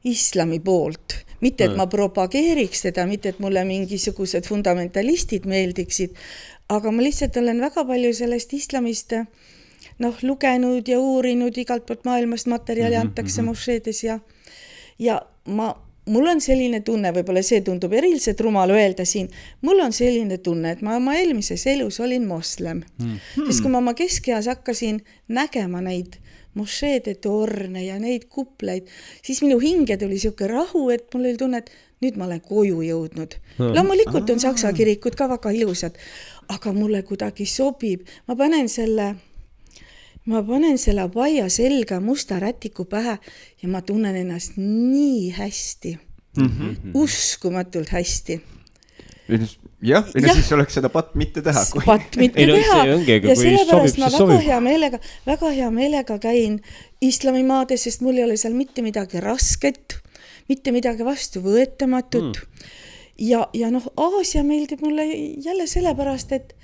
islami 0.09 0.61
poolt, 0.65 1.19
mitte 1.41 1.69
et 1.69 1.77
ma 1.77 1.87
propageeriks 1.91 2.87
teda, 2.89 3.07
mitte 3.07 3.33
et 3.33 3.43
mulle 3.43 3.65
mingisugused 3.69 4.49
fundamentalistid 4.49 5.47
meeldiksid, 5.47 6.17
aga 6.69 6.93
ma 6.93 7.05
lihtsalt 7.05 7.37
olen 7.41 7.61
väga 7.65 7.85
palju 7.89 8.15
sellest 8.15 8.53
islamist 8.59 9.15
noh, 10.03 10.23
lugenud 10.23 10.89
ja 10.89 10.99
uurinud 11.01 11.57
igalt 11.59 11.87
poolt 11.87 12.05
maailmast 12.09 12.47
materjali 12.47 12.95
mm 12.95 13.01
-hmm, 13.01 13.07
antakse 13.07 13.43
mm 13.43 13.45
-hmm. 13.45 13.51
mošeedes 13.51 14.05
ja 14.05 14.19
ja 14.99 15.23
ma, 15.45 15.75
mul 16.07 16.27
on 16.27 16.41
selline 16.41 16.81
tunne, 16.81 17.13
võib-olla 17.13 17.43
see 17.43 17.61
tundub 17.61 17.93
eriliselt 17.93 18.41
rumal 18.41 18.71
öelda 18.71 19.05
siin, 19.05 19.31
mul 19.63 19.81
on 19.85 19.93
selline 19.93 20.39
tunne, 20.39 20.71
et 20.71 20.83
ma 20.83 20.97
oma 20.97 21.15
eelmises 21.15 21.67
elus 21.67 22.01
olin 22.01 22.27
moslem 22.27 22.83
mm. 22.99 23.07
-hmm. 23.07 23.47
sest 23.47 23.63
kui 23.63 23.71
ma 23.71 23.79
oma 23.79 23.95
keskeas 23.95 24.47
hakkasin 24.47 25.03
nägema 25.29 25.81
neid 25.81 26.19
mošeede 26.59 27.15
torne 27.23 27.85
ja 27.85 27.99
neid 28.03 28.27
kupleid, 28.33 28.89
siis 29.25 29.41
minu 29.45 29.59
hinge 29.63 29.97
tuli 29.97 30.17
niisugune 30.17 30.51
rahu, 30.53 30.89
et 30.95 31.07
mul 31.15 31.29
oli 31.29 31.39
tunne, 31.41 31.63
et 31.63 31.71
nüüd 32.05 32.19
ma 32.19 32.27
olen 32.29 32.43
koju 32.45 32.83
jõudnud. 32.87 33.39
No.. 33.59 33.71
loomulikult 33.77 34.31
on 34.35 34.43
saksa 34.43 34.73
kirikud 34.77 35.17
ka 35.19 35.31
väga 35.31 35.55
ilusad, 35.55 35.97
aga 36.55 36.75
mulle 36.77 37.03
kuidagi 37.07 37.47
sobib, 37.49 38.05
ma 38.29 38.37
panen 38.39 38.69
selle, 38.73 39.15
ma 40.31 40.43
panen 40.47 40.79
selle 40.79 41.07
abaia 41.07 41.49
selga 41.53 42.01
musta 42.05 42.39
rätiku 42.43 42.87
pähe 42.91 43.19
ja 43.63 43.73
ma 43.73 43.83
tunnen 43.83 44.17
ennast 44.17 44.61
nii 44.61 45.33
hästi. 45.39 45.99
Mm, 46.39 46.47
-hmm. 46.47 46.91
uskumatult 46.95 47.89
hästi 47.89 48.37
jah, 49.85 50.07
ega 50.19 50.35
siis 50.35 50.51
oleks 50.57 50.79
seda 50.79 50.91
patt 50.93 51.15
mitte 51.19 51.43
teha. 51.45 51.63
patt 51.87 52.19
mitte 52.21 52.43
ei, 52.43 52.51
teha 52.51 52.79
no, 52.89 52.99
ja 53.07 53.37
sellepärast 53.39 54.01
ma 54.01 54.09
väga 54.09 54.23
sobib. 54.23 54.43
hea 54.47 54.59
meelega, 54.65 55.01
väga 55.27 55.53
hea 55.55 55.71
meelega 55.75 56.19
käin 56.23 56.59
islamimaades, 57.05 57.87
sest 57.87 58.03
mul 58.03 58.19
ei 58.19 58.27
ole 58.27 58.39
seal 58.41 58.57
mitte 58.59 58.83
midagi 58.83 59.23
rasket, 59.23 60.01
mitte 60.51 60.75
midagi 60.75 61.07
vastuvõetamatut 61.07 62.43
mm.. 62.43 62.71
ja, 63.31 63.45
ja 63.55 63.71
noh, 63.75 63.87
Aasia 63.97 64.43
meeldib 64.47 64.83
mulle 64.83 65.07
jälle 65.45 65.69
sellepärast, 65.71 66.35
et 66.35 66.58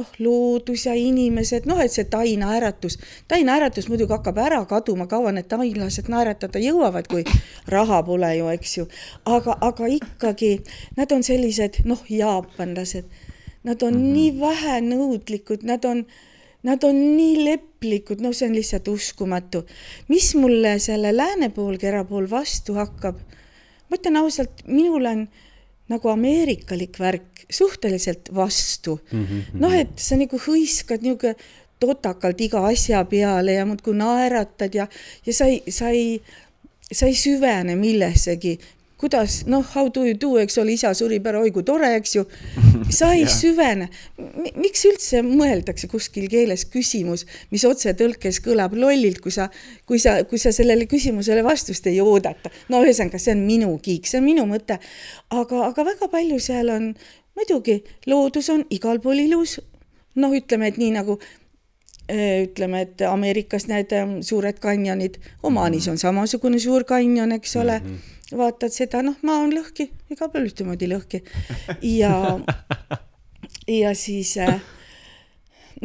noh, 0.00 0.14
loodus 0.18 0.86
ja 0.88 0.94
inimesed, 0.96 1.68
noh, 1.70 1.80
et 1.82 1.92
see 1.92 2.06
tai 2.10 2.34
naeratus, 2.40 2.98
tai 3.28 3.42
naeratus 3.46 3.90
muidugi 3.92 4.14
hakkab 4.16 4.40
ära 4.40 4.60
kaduma, 4.70 5.06
kaua 5.10 5.34
need 5.36 5.48
tailased 5.50 6.08
naeratada 6.12 6.62
jõuavad, 6.62 7.08
kui 7.10 7.24
raha 7.70 8.02
pole 8.06 8.32
ju, 8.38 8.48
eks 8.54 8.76
ju. 8.78 8.88
aga, 9.24 9.58
aga 9.60 9.92
ikkagi 10.00 10.56
nad 10.96 11.12
on 11.12 11.26
sellised 11.26 11.82
noh, 11.88 12.02
jaapanlased, 12.08 13.06
nad 13.64 13.82
on 13.82 13.94
mm 13.94 14.00
-hmm. 14.00 14.12
nii 14.16 14.40
vähenõudlikud, 14.40 15.64
nad 15.68 15.84
on 15.84 16.04
Nad 16.62 16.84
on 16.84 16.96
nii 17.16 17.44
leplikud, 17.44 18.20
no 18.20 18.34
see 18.36 18.48
on 18.48 18.54
lihtsalt 18.54 18.88
uskumatu. 18.88 19.64
mis 20.08 20.34
mulle 20.34 20.78
selle 20.78 21.16
lääne 21.16 21.48
poolkera 21.48 22.04
pool 22.04 22.26
vastu 22.30 22.74
hakkab? 22.74 23.16
ma 23.88 23.96
ütlen 23.96 24.16
ausalt, 24.16 24.60
minul 24.66 25.06
on 25.08 25.28
nagu 25.90 26.08
ameerikalik 26.12 26.98
värk 27.00 27.44
suhteliselt 27.50 28.30
vastu. 28.34 29.00
Mm 29.12 29.24
-hmm.. 29.26 29.60
noh, 29.60 29.74
et 29.74 29.98
sa 29.98 30.16
nagu 30.16 30.38
hõiskad 30.38 31.02
niisugune 31.02 31.34
totakalt 31.80 32.40
iga 32.40 32.60
asja 32.68 33.04
peale 33.08 33.56
ja 33.56 33.64
muudkui 33.66 33.94
naeratad 33.96 34.74
ja, 34.74 34.86
ja 35.26 35.34
sa 35.34 35.48
ei, 35.48 35.62
sa 35.68 35.88
ei, 35.88 36.20
sa 36.92 37.06
ei 37.06 37.14
süvene 37.16 37.76
millessegi, 37.76 38.58
kuidas 39.00 39.44
noh, 39.48 39.64
how 39.74 39.88
do 39.88 40.04
you 40.04 40.14
do, 40.20 40.34
eks 40.42 40.58
ole, 40.60 40.74
isa 40.76 40.90
surib 40.96 41.24
ära, 41.30 41.40
oi 41.40 41.52
kui 41.54 41.64
tore, 41.64 41.88
eks 41.96 42.16
ju. 42.18 42.24
sa 42.92 43.14
ei 43.16 43.24
süvene. 43.40 43.88
miks 44.60 44.84
üldse 44.90 45.22
mõeldakse 45.24 45.88
kuskil 45.88 46.28
keeles 46.32 46.66
küsimus, 46.68 47.24
mis 47.50 47.64
otsetõlkes 47.64 48.42
kõlab 48.44 48.76
lollilt, 48.76 49.22
kui 49.24 49.32
sa, 49.32 49.48
kui 49.88 50.02
sa, 50.02 50.18
kui 50.28 50.40
sa 50.42 50.52
sellele 50.52 50.84
küsimusele 50.90 51.44
vastust 51.46 51.88
ei 51.88 52.00
oodata. 52.04 52.52
no 52.68 52.82
ühesõnaga, 52.84 53.18
see 53.18 53.34
on 53.38 53.46
minu 53.48 53.72
kiik, 53.80 54.10
see 54.10 54.20
on 54.20 54.28
minu 54.28 54.44
mõte. 54.50 54.76
aga, 55.30 55.64
aga 55.70 55.88
väga 55.94 56.12
palju 56.12 56.40
seal 56.42 56.76
on, 56.76 56.92
muidugi 57.38 57.80
loodus 58.06 58.52
on 58.52 58.66
igal 58.68 59.00
pool 59.00 59.24
ilus. 59.24 59.60
noh, 60.20 60.36
ütleme, 60.36 60.68
et 60.68 60.76
nii 60.76 60.92
nagu 60.98 61.16
äh, 62.12 62.44
ütleme, 62.44 62.84
et 62.84 63.00
Ameerikas 63.08 63.70
need 63.72 63.96
ähm, 63.96 64.18
suured 64.20 64.60
kanjonid, 64.60 65.22
Omaanis 65.42 65.88
on 65.88 65.96
samasugune 65.96 66.60
suur 66.60 66.84
kanjon, 66.84 67.32
eks 67.32 67.56
ole 67.56 67.80
mm. 67.80 67.86
-hmm 67.86 68.19
vaatad 68.36 68.74
seda, 68.74 69.02
noh, 69.04 69.16
maa 69.26 69.42
on 69.44 69.54
lõhki, 69.54 69.88
igal 70.12 70.30
pool 70.32 70.48
ühtemoodi 70.48 70.88
lõhki. 70.90 71.22
ja, 71.86 72.12
ja 73.80 73.94
siis 73.98 74.36
äh, 74.40 74.60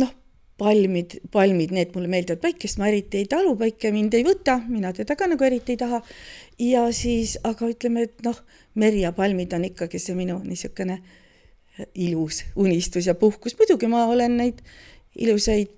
noh, 0.01 0.11
palmid, 0.57 1.17
palmid, 1.31 1.73
need 1.75 1.93
mulle 1.95 2.11
meeldivad, 2.11 2.41
päikest 2.43 2.79
ma 2.79 2.89
eriti 2.91 3.23
ei 3.23 3.29
talu, 3.31 3.55
päike 3.59 3.91
mind 3.95 4.15
ei 4.17 4.25
võta, 4.27 4.59
mina 4.67 4.93
teda 4.95 5.17
ka 5.19 5.29
nagu 5.31 5.47
eriti 5.47 5.75
ei 5.75 5.81
taha. 5.81 6.01
ja 6.59 6.87
siis, 6.95 7.37
aga 7.43 7.69
ütleme, 7.71 8.07
et 8.09 8.25
noh, 8.25 8.41
meri 8.75 9.03
ja 9.03 9.11
palmid 9.15 9.53
on 9.53 9.67
ikkagi 9.71 9.99
see 10.01 10.17
minu 10.17 10.39
niisugune 10.43 11.01
ilus 11.93 12.43
unistus 12.55 13.07
ja 13.07 13.15
puhkus, 13.19 13.57
muidugi 13.59 13.87
ma 13.91 14.05
olen 14.07 14.37
neid 14.37 14.61
ilusaid 15.19 15.73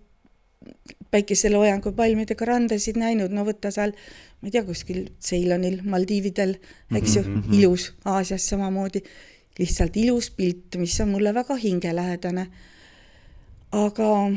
päikeseloojangu 1.11 1.91
palmidega 1.95 2.45
randasid 2.45 2.97
näinud, 2.99 3.31
no 3.33 3.45
võta 3.47 3.71
seal 3.73 3.93
ma 4.41 4.47
ei 4.47 4.53
tea, 4.53 4.63
kuskil 4.63 5.07
Ceylonil, 5.23 5.79
Maldiividel, 5.83 6.55
eks 6.95 7.15
ju 7.15 7.23
mm, 7.23 7.41
-hmm. 7.41 7.57
ilus, 7.59 7.93
Aasias 8.05 8.45
samamoodi, 8.49 9.01
lihtsalt 9.59 9.97
ilus 9.97 10.29
pilt, 10.31 10.75
mis 10.77 10.99
on 11.01 11.09
mulle 11.09 11.33
väga 11.33 11.55
hingelähedane. 11.55 12.47
aga 13.71 14.31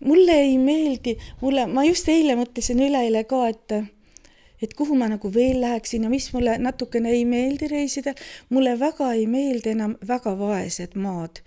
mulle 0.00 0.32
ei 0.32 0.58
meeldi, 0.58 1.18
mulle, 1.40 1.66
ma 1.66 1.84
just 1.84 2.08
eile 2.08 2.36
mõtlesin 2.36 2.80
üleeile 2.80 3.24
ka, 3.24 3.48
et 3.48 3.74
et 4.62 4.74
kuhu 4.74 4.94
ma 4.94 5.08
nagu 5.08 5.30
veel 5.34 5.60
läheksin 5.60 6.06
ja 6.06 6.10
mis 6.10 6.30
mulle 6.32 6.58
natukene 6.58 7.10
ei 7.10 7.24
meeldi 7.24 7.68
reisida, 7.68 8.14
mulle 8.50 8.78
väga 8.80 9.12
ei 9.12 9.26
meeldi 9.26 9.74
enam 9.74 9.96
väga 10.08 10.38
vaesed 10.38 10.94
maad 10.94 11.42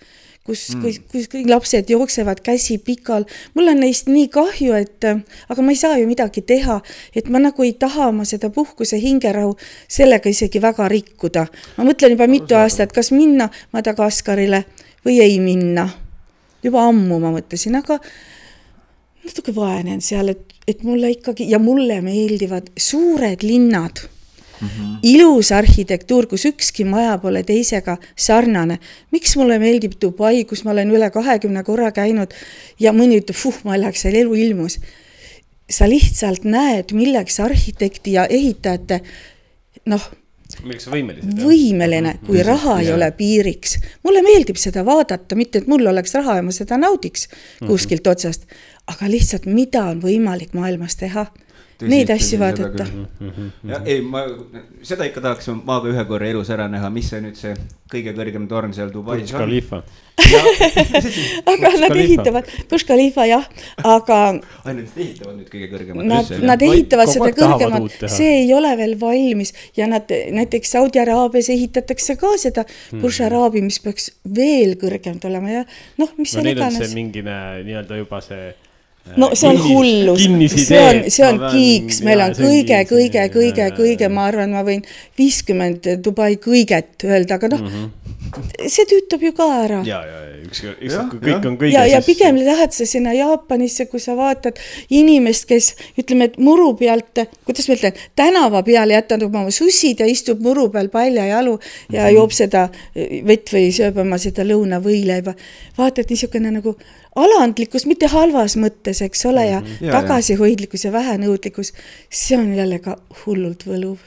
kus 0.48 0.64
mm., 0.72 0.84
kus, 0.84 1.00
kus 1.12 1.28
kõik 1.32 1.50
lapsed 1.52 1.92
jooksevad 1.92 2.42
käsi 2.46 2.78
pikal. 2.80 3.28
mul 3.56 3.68
on 3.74 3.82
neist 3.84 4.08
nii 4.08 4.30
kahju, 4.32 4.78
et 4.80 5.04
aga 5.08 5.66
ma 5.66 5.76
ei 5.76 5.80
saa 5.80 5.98
ju 6.00 6.08
midagi 6.08 6.42
teha, 6.48 6.80
et 7.16 7.28
ma 7.34 7.42
nagu 7.44 7.68
ei 7.68 7.74
taha 7.80 8.08
oma 8.14 8.26
seda 8.26 8.50
puhkuse 8.54 9.00
hingerahu 9.04 9.58
sellega 9.92 10.32
isegi 10.32 10.64
väga 10.64 10.88
rikkuda. 10.94 11.48
ma 11.78 11.88
mõtlen 11.90 12.16
juba 12.16 12.30
mitu 12.32 12.56
aastat, 12.56 12.96
kas 12.96 13.12
minna 13.12 13.50
Madagaskarile 13.76 14.64
või 15.06 15.20
ei 15.24 15.40
minna. 15.44 15.90
juba 16.64 16.88
ammu 16.88 17.20
ma 17.20 17.36
mõtlesin, 17.36 17.76
aga 17.78 18.00
natuke 19.28 19.56
vaenen 19.56 20.02
seal, 20.02 20.34
et, 20.34 20.54
et 20.68 20.84
mulle 20.88 21.12
ikkagi 21.16 21.50
ja 21.52 21.60
mulle 21.60 22.02
meeldivad 22.06 22.72
suured 22.78 23.44
linnad 23.46 24.08
Mm 24.62 24.68
-hmm. 24.68 25.00
ilus 25.04 25.52
arhitektuur, 25.52 26.26
kus 26.28 26.46
ükski 26.46 26.86
maja 26.86 27.18
pole 27.18 27.44
teisega 27.44 27.98
sarnane. 28.16 28.80
miks 29.12 29.36
mulle 29.36 29.60
meeldib 29.60 29.92
Dubai, 30.02 30.46
kus 30.46 30.64
ma 30.64 30.72
olen 30.72 30.92
üle 30.92 31.10
kahekümne 31.12 31.64
korra 31.64 31.92
käinud 31.92 32.34
ja 32.80 32.92
mõni 32.92 33.20
ütleb, 33.22 33.38
puh, 33.44 33.54
ma 33.64 33.76
ei 33.76 33.82
läheks 33.82 34.02
seal 34.02 34.16
elu 34.16 34.34
ilmus. 34.34 34.80
sa 35.70 35.90
lihtsalt 35.90 36.44
näed, 36.44 36.92
milleks 36.92 37.40
arhitekti 37.40 38.12
ja 38.12 38.26
ehitajate 38.26 39.02
noh, 39.86 40.12
milleks 40.64 40.88
sa 40.88 40.94
võimelised? 40.94 41.42
võimeline, 41.44 42.14
mhm. 42.16 42.26
kui 42.26 42.44
raha 42.44 42.80
ei 42.82 42.92
ole 42.94 43.12
piiriks. 43.12 43.78
mulle 44.04 44.22
meeldib 44.26 44.56
seda 44.56 44.86
vaadata, 44.86 45.36
mitte 45.36 45.62
et 45.62 45.68
mul 45.68 45.86
oleks 45.86 46.16
raha 46.18 46.40
ja 46.40 46.46
ma 46.46 46.56
seda 46.56 46.80
naudiks 46.82 47.28
mhm. 47.30 47.70
kuskilt 47.70 48.08
otsast, 48.08 48.48
aga 48.88 49.12
lihtsalt, 49.12 49.46
mida 49.46 49.84
on 49.92 50.02
võimalik 50.04 50.56
maailmas 50.58 50.96
teha 51.00 51.28
neid 51.86 52.10
asju 52.10 52.40
vaadata. 52.42 52.86
ja 53.68 53.82
ei, 53.86 54.02
ma 54.02 54.24
seda 54.86 55.06
ikka 55.06 55.22
tahaks 55.22 55.52
ma 55.62 55.80
ka 55.84 55.92
ühe 55.92 56.06
korra 56.10 56.30
elus 56.32 56.50
ära 56.54 56.66
näha, 56.72 56.90
mis 56.94 57.10
see 57.12 57.22
nüüd 57.22 57.38
see 57.38 57.54
kõige 57.92 58.14
kõrgem 58.18 58.48
torn 58.50 58.74
seal 58.76 58.90
Dubais 58.92 59.32
on. 59.38 59.54
aga 61.52 61.72
nad 61.78 61.94
ehitavad, 61.96 62.50
Burj 62.68 62.84
Khalifa 62.90 63.28
jah, 63.30 63.46
aga. 63.86 64.18
ainult 64.66 64.98
ehitavad 64.98 65.38
nüüd 65.38 65.52
kõige 65.54 65.70
kõrgemat. 65.72 66.10
Nad, 66.10 66.34
nad 66.50 66.66
ehitavad 66.66 67.14
seda 67.14 67.30
kõrgemat, 67.38 68.08
see 68.12 68.42
ei 68.42 68.52
ole 68.58 68.74
veel 68.80 68.98
valmis 69.00 69.54
ja 69.78 69.88
nad 69.88 70.10
näiteks 70.10 70.74
Saudi 70.76 71.00
Araabias 71.04 71.52
ehitatakse 71.54 72.18
ka 72.20 72.34
seda 72.42 72.66
hmm. 72.66 73.04
Burj 73.06 73.22
Arabi, 73.30 73.62
mis 73.64 73.80
peaks 73.84 74.12
veel 74.26 74.76
kõrgem 74.82 75.22
olema 75.30 75.60
ja 75.60 75.68
noh, 76.02 76.10
mis 76.18 76.34
no, 76.34 76.42
seal 76.42 76.56
iganes. 76.56 76.96
mingine 76.98 77.38
nii-öelda 77.68 78.02
juba 78.02 78.24
see 78.26 78.50
no 79.16 79.32
see 79.34 79.50
on 79.50 79.62
hullus, 79.64 80.26
see 80.56 80.82
on, 80.82 81.04
see 81.14 81.28
on 81.28 81.42
kiiks, 81.52 82.02
meil 82.06 82.24
on 82.26 82.36
kõige, 82.38 82.82
kõige, 82.90 83.28
kõige, 83.34 83.70
kõige, 83.78 84.10
ma 84.14 84.28
arvan, 84.32 84.56
ma 84.58 84.66
võin 84.68 84.84
viiskümmend 85.20 85.88
Dubai 86.04 86.36
kõiget 86.42 87.08
öelda, 87.08 87.40
aga 87.40 87.52
noh 87.56 87.64
mm, 87.64 87.78
-hmm. 87.78 88.68
see 88.68 88.88
tüütab 88.90 89.24
ju 89.24 89.34
ka 89.38 89.48
ära. 89.64 89.84
ja, 89.88 90.02
ja, 90.06 90.20
ja 90.26 90.38
ükskõik, 90.48 90.82
ükskõik 90.82 91.10
kui 91.12 91.22
kõik 91.24 91.48
on 91.48 91.58
kõige. 91.60 91.74
ja, 91.74 91.86
ja 91.90 92.02
pigem 92.06 92.40
lähed 92.42 92.76
sa 92.76 92.88
sinna 92.90 93.14
Jaapanisse, 93.16 93.88
kui 93.92 94.02
sa 94.04 94.16
vaatad 94.18 94.60
inimest, 94.94 95.48
kes 95.50 95.74
ütleme, 96.00 96.30
et 96.32 96.38
muru 96.42 96.74
pealt, 96.80 97.24
kuidas 97.48 97.68
ma 97.70 97.78
ütlen, 97.78 98.04
tänava 98.20 98.64
peal 98.68 98.94
jätab 98.94 99.28
oma 99.28 99.48
sussid 99.54 100.04
ja 100.04 100.10
istub 100.10 100.42
muru 100.44 100.68
peal 100.74 100.92
paljajalu 100.94 101.58
ja 101.58 101.60
mm 101.60 101.98
-hmm. 101.98 102.14
joob 102.16 102.32
seda 102.32 102.68
vett 103.28 103.54
või 103.54 103.72
sööb 103.72 103.98
oma 104.04 104.18
seda 104.18 104.44
lõunavõileiba. 104.44 105.36
vaatad 105.78 106.10
niisugune 106.10 106.52
nagu 106.52 106.78
alandlikkus, 107.18 107.88
mitte 107.90 108.10
halvas 108.12 108.58
mõttes, 108.60 109.02
eks 109.06 109.26
ole, 109.30 109.46
ja, 109.48 109.60
mm 109.62 109.66
-hmm. 109.66 109.90
ja 109.90 110.02
tagasihoidlikkus 110.02 110.86
ja 110.86 110.92
vähenõudlikkus, 110.92 111.74
see 112.10 112.38
on 112.38 112.54
jälle 112.56 112.80
ka 112.80 112.98
hullult 113.26 113.66
võluv 113.68 114.00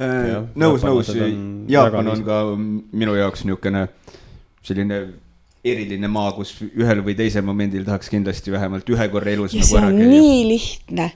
äh,. 0.00 0.44
nõus, 0.54 0.84
nõus, 0.84 1.14
Jaapan 1.68 2.14
on 2.14 2.24
ka 2.24 2.42
minu 2.56 3.14
jaoks 3.14 3.44
niisugune 3.44 3.88
selline 4.62 5.02
eriline 5.64 6.08
maa, 6.08 6.32
kus 6.32 6.54
ühel 6.72 7.04
või 7.04 7.14
teisel 7.16 7.44
momendil 7.44 7.84
tahaks 7.84 8.08
kindlasti 8.12 8.52
vähemalt 8.52 8.88
ühe 8.88 9.08
korra 9.12 9.30
elus 9.30 9.54
ja 9.54 9.60
nagu 9.60 9.76
ära 9.76 9.92
käia. 9.92 10.08
nii 10.08 10.42
lihtne 10.48 11.12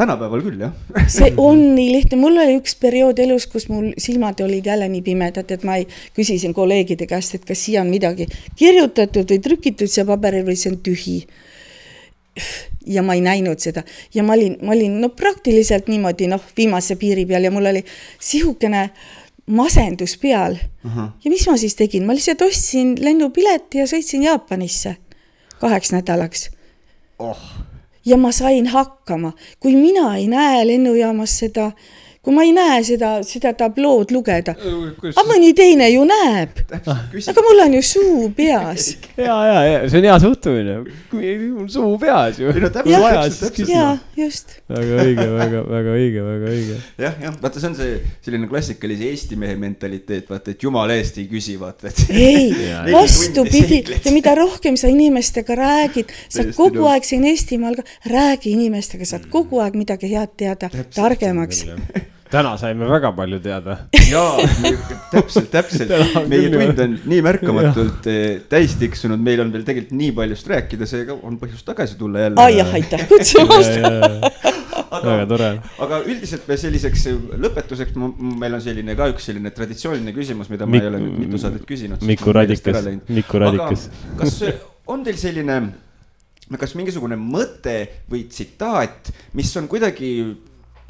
tänapäeval 0.00 0.42
küll, 0.44 0.60
jah. 0.64 0.72
See 1.10 1.30
on 1.48 1.60
nii 1.76 1.90
lihtne, 1.94 2.18
mul 2.20 2.40
oli 2.40 2.56
üks 2.60 2.76
periood 2.80 3.20
elus, 3.22 3.46
kus 3.50 3.68
mul 3.72 3.90
silmad 4.00 4.40
olid 4.44 4.66
jälle 4.66 4.88
nii 4.92 5.02
pimedad, 5.06 5.50
et 5.52 5.64
ma 5.66 5.76
ei, 5.80 5.86
küsisin 6.16 6.54
kolleegide 6.56 7.08
käest, 7.10 7.36
et 7.36 7.46
kas 7.48 7.64
siia 7.66 7.84
on 7.84 7.92
midagi 7.92 8.28
kirjutatud 8.58 9.30
või 9.34 9.40
trükitud 9.44 9.92
siia 9.92 10.06
paberil 10.08 10.46
või 10.48 10.58
see 10.60 10.72
on 10.72 10.80
tühi. 10.84 11.20
ja 12.86 13.02
ma 13.04 13.14
ei 13.14 13.24
näinud 13.24 13.60
seda. 13.60 13.82
Ja 14.14 14.24
ma 14.24 14.36
olin, 14.38 14.56
ma 14.64 14.72
olin 14.72 15.00
no 15.02 15.10
praktiliselt 15.12 15.90
niimoodi 15.92 16.30
noh, 16.30 16.42
viimase 16.56 16.96
piiri 16.96 17.26
peal 17.28 17.44
ja 17.44 17.50
mul 17.52 17.68
oli 17.72 17.82
sihukene 18.18 18.88
masendus 19.50 20.16
peal. 20.22 20.56
Ja 20.84 21.32
mis 21.32 21.46
ma 21.50 21.58
siis 21.60 21.76
tegin, 21.76 22.06
ma 22.06 22.16
lihtsalt 22.16 22.42
ostsin 22.46 22.94
lennupileti 23.00 23.82
ja 23.82 23.90
sõitsin 23.90 24.24
Jaapanisse 24.24 24.96
kaheks 25.60 25.92
nädalaks. 25.92 26.48
Oh 27.20 27.69
ja 28.10 28.16
ma 28.18 28.32
sain 28.34 28.66
hakkama, 28.66 29.32
kui 29.60 29.76
mina 29.76 30.16
ei 30.16 30.26
näe 30.28 30.66
lennujaamas 30.66 31.38
seda 31.38 31.70
kui 32.20 32.34
ma 32.36 32.42
ei 32.44 32.50
näe 32.52 32.80
seda, 32.84 33.10
seda 33.24 33.54
tablood 33.56 34.10
lugeda. 34.12 34.52
aga 34.52 35.22
mõni 35.24 35.54
teine 35.56 35.86
ju 35.88 36.02
näeb. 36.04 36.58
aga 36.76 37.44
mul 37.46 37.62
on 37.64 37.76
ju 37.78 37.80
suu 37.88 38.26
peas. 38.36 38.90
ja, 39.16 39.36
ja, 39.48 39.62
ja 39.64 39.78
see 39.88 40.02
on 40.02 40.08
hea 40.10 40.16
suhtumine, 40.20 40.74
mul 41.14 41.70
suu 41.72 41.94
peas 42.02 42.40
ju. 42.42 42.52
ja, 43.70 43.86
just. 44.20 44.58
väga 44.68 44.98
õige, 45.06 45.26
väga, 45.38 45.62
väga 45.70 45.94
õige, 45.94 46.26
väga 46.26 46.52
õige. 46.52 46.76
jah, 47.06 47.16
jah, 47.24 47.38
vaata, 47.40 47.62
see 47.62 47.70
on 47.70 47.78
see 47.80 47.96
selline 48.26 48.50
klassikalise 48.52 49.08
eesti 49.14 49.40
mehe 49.40 49.56
mentaliteet, 49.64 50.28
vaata, 50.28 50.52
et 50.52 50.68
jumala 50.68 51.00
eest 51.00 51.22
ei 51.24 51.26
küsi, 51.32 51.56
vaata, 51.60 51.88
et. 51.88 52.04
ei, 52.12 52.52
vastupidi 52.98 53.80
ja 53.96 54.12
mida 54.12 54.36
rohkem 54.36 54.76
sa 54.76 54.92
inimestega 54.92 55.56
räägid, 55.56 56.12
sa 56.28 56.44
kogu 56.52 56.84
aeg 56.92 57.08
siin 57.08 57.24
Eestimaal 57.32 57.80
ka, 57.80 57.88
räägi 58.12 58.52
inimestega, 58.58 59.08
saad 59.08 59.28
kogu 59.32 59.64
aeg 59.64 59.80
midagi 59.80 60.12
head 60.12 60.36
teada, 60.36 60.68
targemaks 60.92 61.64
täna 62.30 62.54
saime 62.60 62.88
väga 62.88 63.12
palju 63.16 63.40
teada. 63.42 63.76
jaa, 64.10 64.38
täpselt, 65.12 65.50
täpselt. 65.52 65.92
meie 66.30 66.50
tund 66.52 66.82
on 66.84 66.96
nii 67.10 67.20
märkamatult 67.26 68.06
eh, 68.10 68.40
täis 68.50 68.76
tiksunud, 68.80 69.20
meil 69.22 69.42
on 69.44 69.52
veel 69.54 69.66
tegelikult 69.66 69.98
nii 69.98 70.12
paljust 70.16 70.50
rääkida, 70.50 70.88
seega 70.90 71.16
on 71.16 71.38
põhjust 71.40 71.66
tagasi 71.68 71.98
tulla 72.00 72.26
jälle. 72.26 72.42
ai 72.42 72.58
jah, 72.58 72.74
aitäh 72.78 73.06
kutsumast 73.10 73.78
väga 74.90 75.26
tore. 75.30 75.50
aga 75.86 76.00
üldiselt 76.06 76.48
me 76.48 76.58
selliseks 76.60 77.06
lõpetuseks, 77.44 77.98
meil 78.40 78.58
on 78.58 78.64
selline 78.64 78.96
ka 78.98 79.10
üks 79.12 79.30
selline 79.30 79.52
traditsiooniline 79.54 80.14
küsimus, 80.16 80.50
mida 80.52 80.66
ma 80.66 80.80
ei 80.80 80.90
ole 80.90 81.02
nüüd 81.02 81.20
mitu 81.24 81.40
saadet 81.42 81.66
küsinud. 81.68 82.02
Miku 82.06 82.34
Radikas, 82.34 82.90
Miku 83.08 83.42
Radikas. 83.42 83.88
kas 84.18 84.42
on 84.90 85.06
teil 85.06 85.18
selline 85.20 85.62
kas 86.58 86.74
mingisugune 86.74 87.18
mõte 87.20 87.76
või 88.10 88.24
tsitaat, 88.26 89.12
mis 89.38 89.52
on 89.58 89.68
kuidagi 89.70 90.10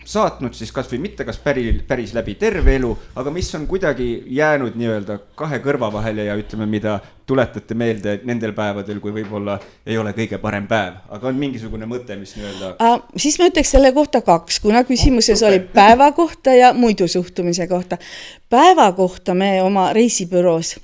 saatnud 0.04 0.54
siis 0.56 0.72
kasvõi 0.72 0.98
mitte 1.02 1.24
kas 1.24 1.38
päri, 1.42 1.72
päris 1.88 2.14
läbi 2.16 2.34
terve 2.40 2.74
elu, 2.78 2.90
aga 3.20 3.30
mis 3.34 3.48
on 3.54 3.66
kuidagi 3.70 4.08
jäänud 4.36 4.76
nii-öelda 4.80 5.18
kahe 5.38 5.60
kõrva 5.64 5.90
vahele 5.92 6.24
ja 6.28 6.36
ütleme, 6.38 6.66
mida 6.70 6.98
tuletate 7.26 7.74
meelde 7.78 8.16
nendel 8.26 8.52
päevadel, 8.56 8.98
kui 9.00 9.12
võib-olla 9.14 9.58
ei 9.86 9.98
ole 9.98 10.12
kõige 10.16 10.40
parem 10.42 10.66
päev, 10.70 10.98
aga 11.08 11.30
on 11.30 11.38
mingisugune 11.38 11.86
mõte, 11.90 12.16
mis 12.18 12.34
nii-öelda 12.38 12.74
uh,. 12.74 12.98
siis 13.16 13.38
ma 13.38 13.50
ütleks 13.50 13.76
selle 13.76 13.92
kohta 13.96 14.22
kaks, 14.26 14.60
kuna 14.64 14.84
küsimuses 14.88 15.44
oh, 15.44 15.48
oli 15.50 15.60
päeva 15.60 16.10
kohta 16.16 16.54
ja 16.56 16.72
muidu 16.74 17.08
suhtumise 17.08 17.68
kohta. 17.70 17.98
päeva 18.50 18.92
kohta 18.92 19.34
me 19.34 19.58
oma 19.62 19.92
reisibüroos 19.92 20.76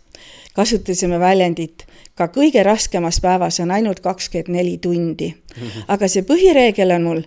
kasutasime 0.56 1.20
väljendit 1.20 1.86
ka 2.16 2.30
kõige 2.32 2.62
raskemas 2.64 3.20
päevas 3.20 3.60
on 3.60 3.72
ainult 3.76 4.00
kakskümmend 4.04 4.56
neli 4.56 4.78
tundi. 4.82 5.28
aga 5.92 6.08
see 6.08 6.24
põhireegel 6.26 6.94
on 6.96 7.04
mul, 7.08 7.22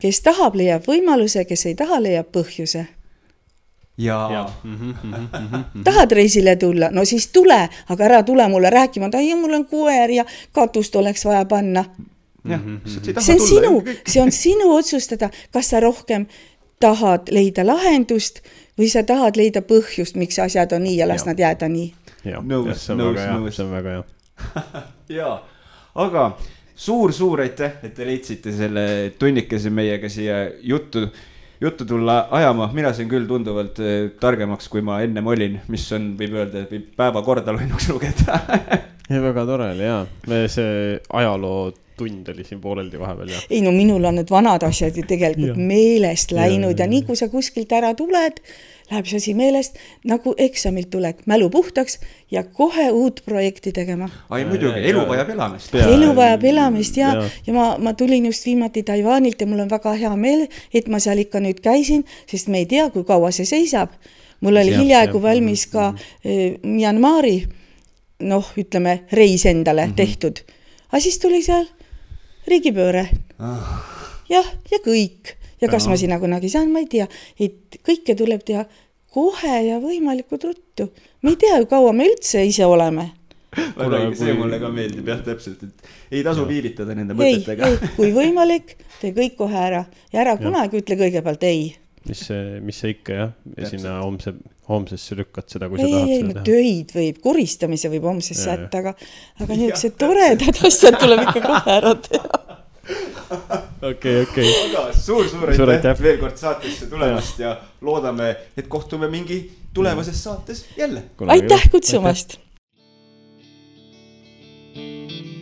kes 0.00 0.20
tahab, 0.24 0.54
leiab 0.58 0.86
võimaluse, 0.88 1.44
kes 1.48 1.66
ei 1.66 1.74
taha, 1.78 2.00
leiab 2.02 2.30
põhjuse. 2.32 2.86
ja. 4.28 4.46
tahad 5.84 6.12
reisile 6.12 6.56
tulla, 6.56 6.90
no 6.90 7.04
siis 7.04 7.28
tule, 7.30 7.68
aga 7.88 8.04
ära 8.04 8.22
tule 8.22 8.48
mulle 8.48 8.70
rääkima, 8.70 9.06
et 9.06 9.14
ai, 9.20 9.34
mul 9.38 9.54
on 9.54 9.66
koer 9.70 10.10
ja 10.10 10.24
katust 10.52 10.96
oleks 10.96 11.24
vaja 11.24 11.44
panna. 11.44 11.84
see 12.44 13.34
on 13.34 13.40
sinu, 13.40 13.82
see 14.06 14.22
on 14.22 14.32
sinu 14.32 14.74
otsustada, 14.74 15.30
kas 15.52 15.70
sa 15.70 15.80
rohkem 15.80 16.26
tahad 16.80 17.30
leida 17.30 17.66
lahendust 17.66 18.42
või 18.78 18.90
sa 18.90 19.04
tahad 19.06 19.38
leida 19.38 19.62
põhjust, 19.62 20.18
miks 20.18 20.38
asjad 20.38 20.72
on 20.72 20.84
nii 20.84 20.98
ja 20.98 21.08
las 21.08 21.22
ja. 21.22 21.30
nad 21.30 21.38
jääda 21.38 21.68
nii. 21.68 21.94
nõus, 22.42 22.88
nõus, 22.90 23.20
nõus, 23.20 23.56
see 23.56 23.64
on 23.64 23.72
väga 23.72 23.94
hea 23.94 24.04
jaa, 25.20 25.38
aga 25.94 26.26
suur-suur 26.74 27.44
aitäh, 27.44 27.78
et 27.86 27.94
te 27.94 28.06
leidsite 28.06 28.52
selle 28.54 28.86
tunnikese 29.18 29.70
meiega 29.70 30.08
siia 30.10 30.40
juttu, 30.62 31.06
juttu 31.60 31.86
tulla 31.86 32.26
ajama. 32.30 32.70
mina 32.74 32.92
sain 32.92 33.08
küll 33.08 33.28
tunduvalt 33.30 33.78
eh, 33.78 34.10
targemaks, 34.20 34.68
kui 34.68 34.82
ma 34.82 35.00
ennem 35.04 35.26
olin, 35.26 35.60
mis 35.68 35.86
on, 35.94 36.12
võib 36.18 36.40
öelda, 36.40 36.66
võib 36.70 36.90
päevakorda 36.98 37.54
loinuks 37.54 37.88
lugeda 37.92 38.40
ja 39.12 39.22
väga 39.22 39.46
tore 39.46 39.70
oli 39.76 39.88
jaa, 39.88 40.04
see 40.50 41.00
ajaloo 41.12 41.72
tund 41.96 42.28
oli 42.28 42.44
siin 42.44 42.60
pooleldi 42.60 42.98
vahepeal 42.98 43.28
ja. 43.30 43.40
ei 43.50 43.60
no 43.62 43.72
minul 43.74 44.04
on 44.04 44.18
need 44.18 44.30
vanad 44.30 44.64
asjad 44.66 44.96
ju 44.98 45.04
tegelikult 45.06 45.60
meelest 45.60 46.34
läinud 46.34 46.72
ja, 46.72 46.80
ja, 46.80 46.86
ja 46.88 46.90
nii 46.90 47.04
kui 47.06 47.18
sa 47.18 47.28
kuskilt 47.30 47.72
ära 47.76 47.92
tuled 47.94 48.40
läheb 48.90 49.06
see 49.08 49.20
asi 49.20 49.34
meelest, 49.36 49.78
nagu 50.04 50.34
eksamilt 50.38 50.90
tulek, 50.92 51.22
mälu 51.30 51.48
puhtaks 51.50 51.98
ja 52.30 52.42
kohe 52.44 52.90
uut 52.90 53.22
projekti 53.24 53.72
tegema. 53.72 54.08
ai 54.30 54.44
muidugi, 54.44 54.82
elu 54.90 55.06
vajab 55.08 55.30
elamist. 55.34 55.74
elu 55.74 56.10
vajab 56.16 56.44
elamist 56.44 56.96
ja, 57.00 57.14
ja, 57.14 57.28
ja 57.46 57.54
ma, 57.56 57.68
ma 57.78 57.94
tulin 57.94 58.26
just 58.26 58.46
viimati 58.46 58.82
Taiwanilt 58.82 59.40
ja 59.40 59.46
mul 59.46 59.64
on 59.64 59.70
väga 59.70 59.94
hea 60.00 60.12
meel, 60.16 60.46
et 60.74 60.88
ma 60.88 61.00
seal 61.00 61.24
ikka 61.24 61.40
nüüd 61.40 61.62
käisin, 61.64 62.04
sest 62.30 62.52
me 62.52 62.64
ei 62.64 62.68
tea, 62.70 62.90
kui 62.90 63.04
kaua 63.08 63.32
see 63.32 63.48
seisab. 63.48 63.96
mul 64.40 64.56
oli 64.60 64.76
hiljaaegu 64.76 65.22
valmis 65.22 65.66
ka 65.72 65.94
äh, 65.94 66.58
Myanmari 66.62 67.38
noh, 68.20 68.50
ütleme 68.58 69.04
reis 69.12 69.46
endale 69.46 69.86
mm 69.86 69.92
-hmm. 69.92 69.96
tehtud, 69.96 70.44
aga 70.88 71.00
siis 71.00 71.18
tuli 71.18 71.42
seal 71.42 71.66
riigipööre. 72.46 73.08
Ah.. 73.38 73.80
jah, 74.28 74.46
ja 74.70 74.78
kõik 74.84 75.36
ja 75.64 75.72
kas 75.72 75.88
ma 75.90 75.98
sinna 76.00 76.20
kunagi 76.22 76.52
saan, 76.52 76.70
ma 76.72 76.84
ei 76.84 76.88
tea, 76.90 77.08
et 77.40 77.80
kõike 77.84 78.16
tuleb 78.18 78.44
teha 78.46 78.64
kohe 79.14 79.58
ja 79.68 79.80
võimalikult 79.82 80.48
ruttu. 80.48 80.88
me 81.22 81.34
ei 81.34 81.40
tea 81.40 81.60
ju, 81.60 81.68
kaua 81.70 81.92
me 81.96 82.08
üldse 82.10 82.42
ise 82.46 82.66
oleme. 82.66 83.12
Väga 83.54 84.00
õige, 84.00 84.16
see 84.18 84.34
mulle 84.34 84.58
ka 84.58 84.70
meeldib 84.74 85.06
jah, 85.12 85.20
täpselt, 85.22 85.60
et 85.62 86.16
ei 86.18 86.24
tasu 86.26 86.46
viivitada 86.48 86.96
nende 86.98 87.14
mõtetega. 87.14 87.70
kui 87.98 88.10
võimalik, 88.14 88.74
tee 88.98 89.14
kõik 89.14 89.36
kohe 89.38 89.60
ära. 89.60 89.84
Ja 90.12 90.24
ära 90.24 90.34
ja. 90.34 90.42
kunagi 90.42 90.82
ütle 90.82 90.98
kõigepealt 90.98 91.46
ei. 91.46 91.68
mis 92.08 92.26
see, 92.26 92.58
mis 92.60 92.82
see 92.82 92.96
ikka 92.96 93.14
jah, 93.16 93.30
sinna 93.70 93.94
homse, 94.02 94.34
homsesse 94.68 95.16
lükkad 95.16 95.46
seda, 95.48 95.70
kui 95.70 95.78
ei, 95.78 95.86
sa 95.86 95.94
tahad 95.94 96.10
ei, 96.10 96.18
seda 96.18 96.34
teha. 96.34 96.46
töid 96.50 96.96
võib, 96.98 97.20
koristamise 97.24 97.92
võib 97.94 98.08
homsesse 98.10 98.50
jätta, 98.50 98.82
aga, 98.82 98.96
aga 99.40 99.60
niisugused 99.60 99.96
toredad 100.02 100.64
asjad 100.68 100.98
tuleb 101.00 101.22
ikka 101.28 101.46
kohe 101.46 101.78
ära 101.78 101.94
teha 102.08 102.43
okei, 103.90 104.22
okei. 104.22 104.48
aga 104.68 104.86
suur-suur 104.92 105.74
aitäh 105.76 106.02
veel 106.02 106.18
kord 106.22 106.40
saatesse 106.40 106.88
tulemast 106.90 107.38
ja. 107.38 107.48
ja 107.48 107.60
loodame, 107.80 108.34
et 108.56 108.68
kohtume 108.68 109.08
mingi 109.08 109.44
tulevases 109.74 110.24
saates 110.24 110.66
jälle. 110.76 111.04
aitäh 111.26 111.70
kutsumast. 111.70 112.38
thank 114.74 115.26
you 115.26 115.33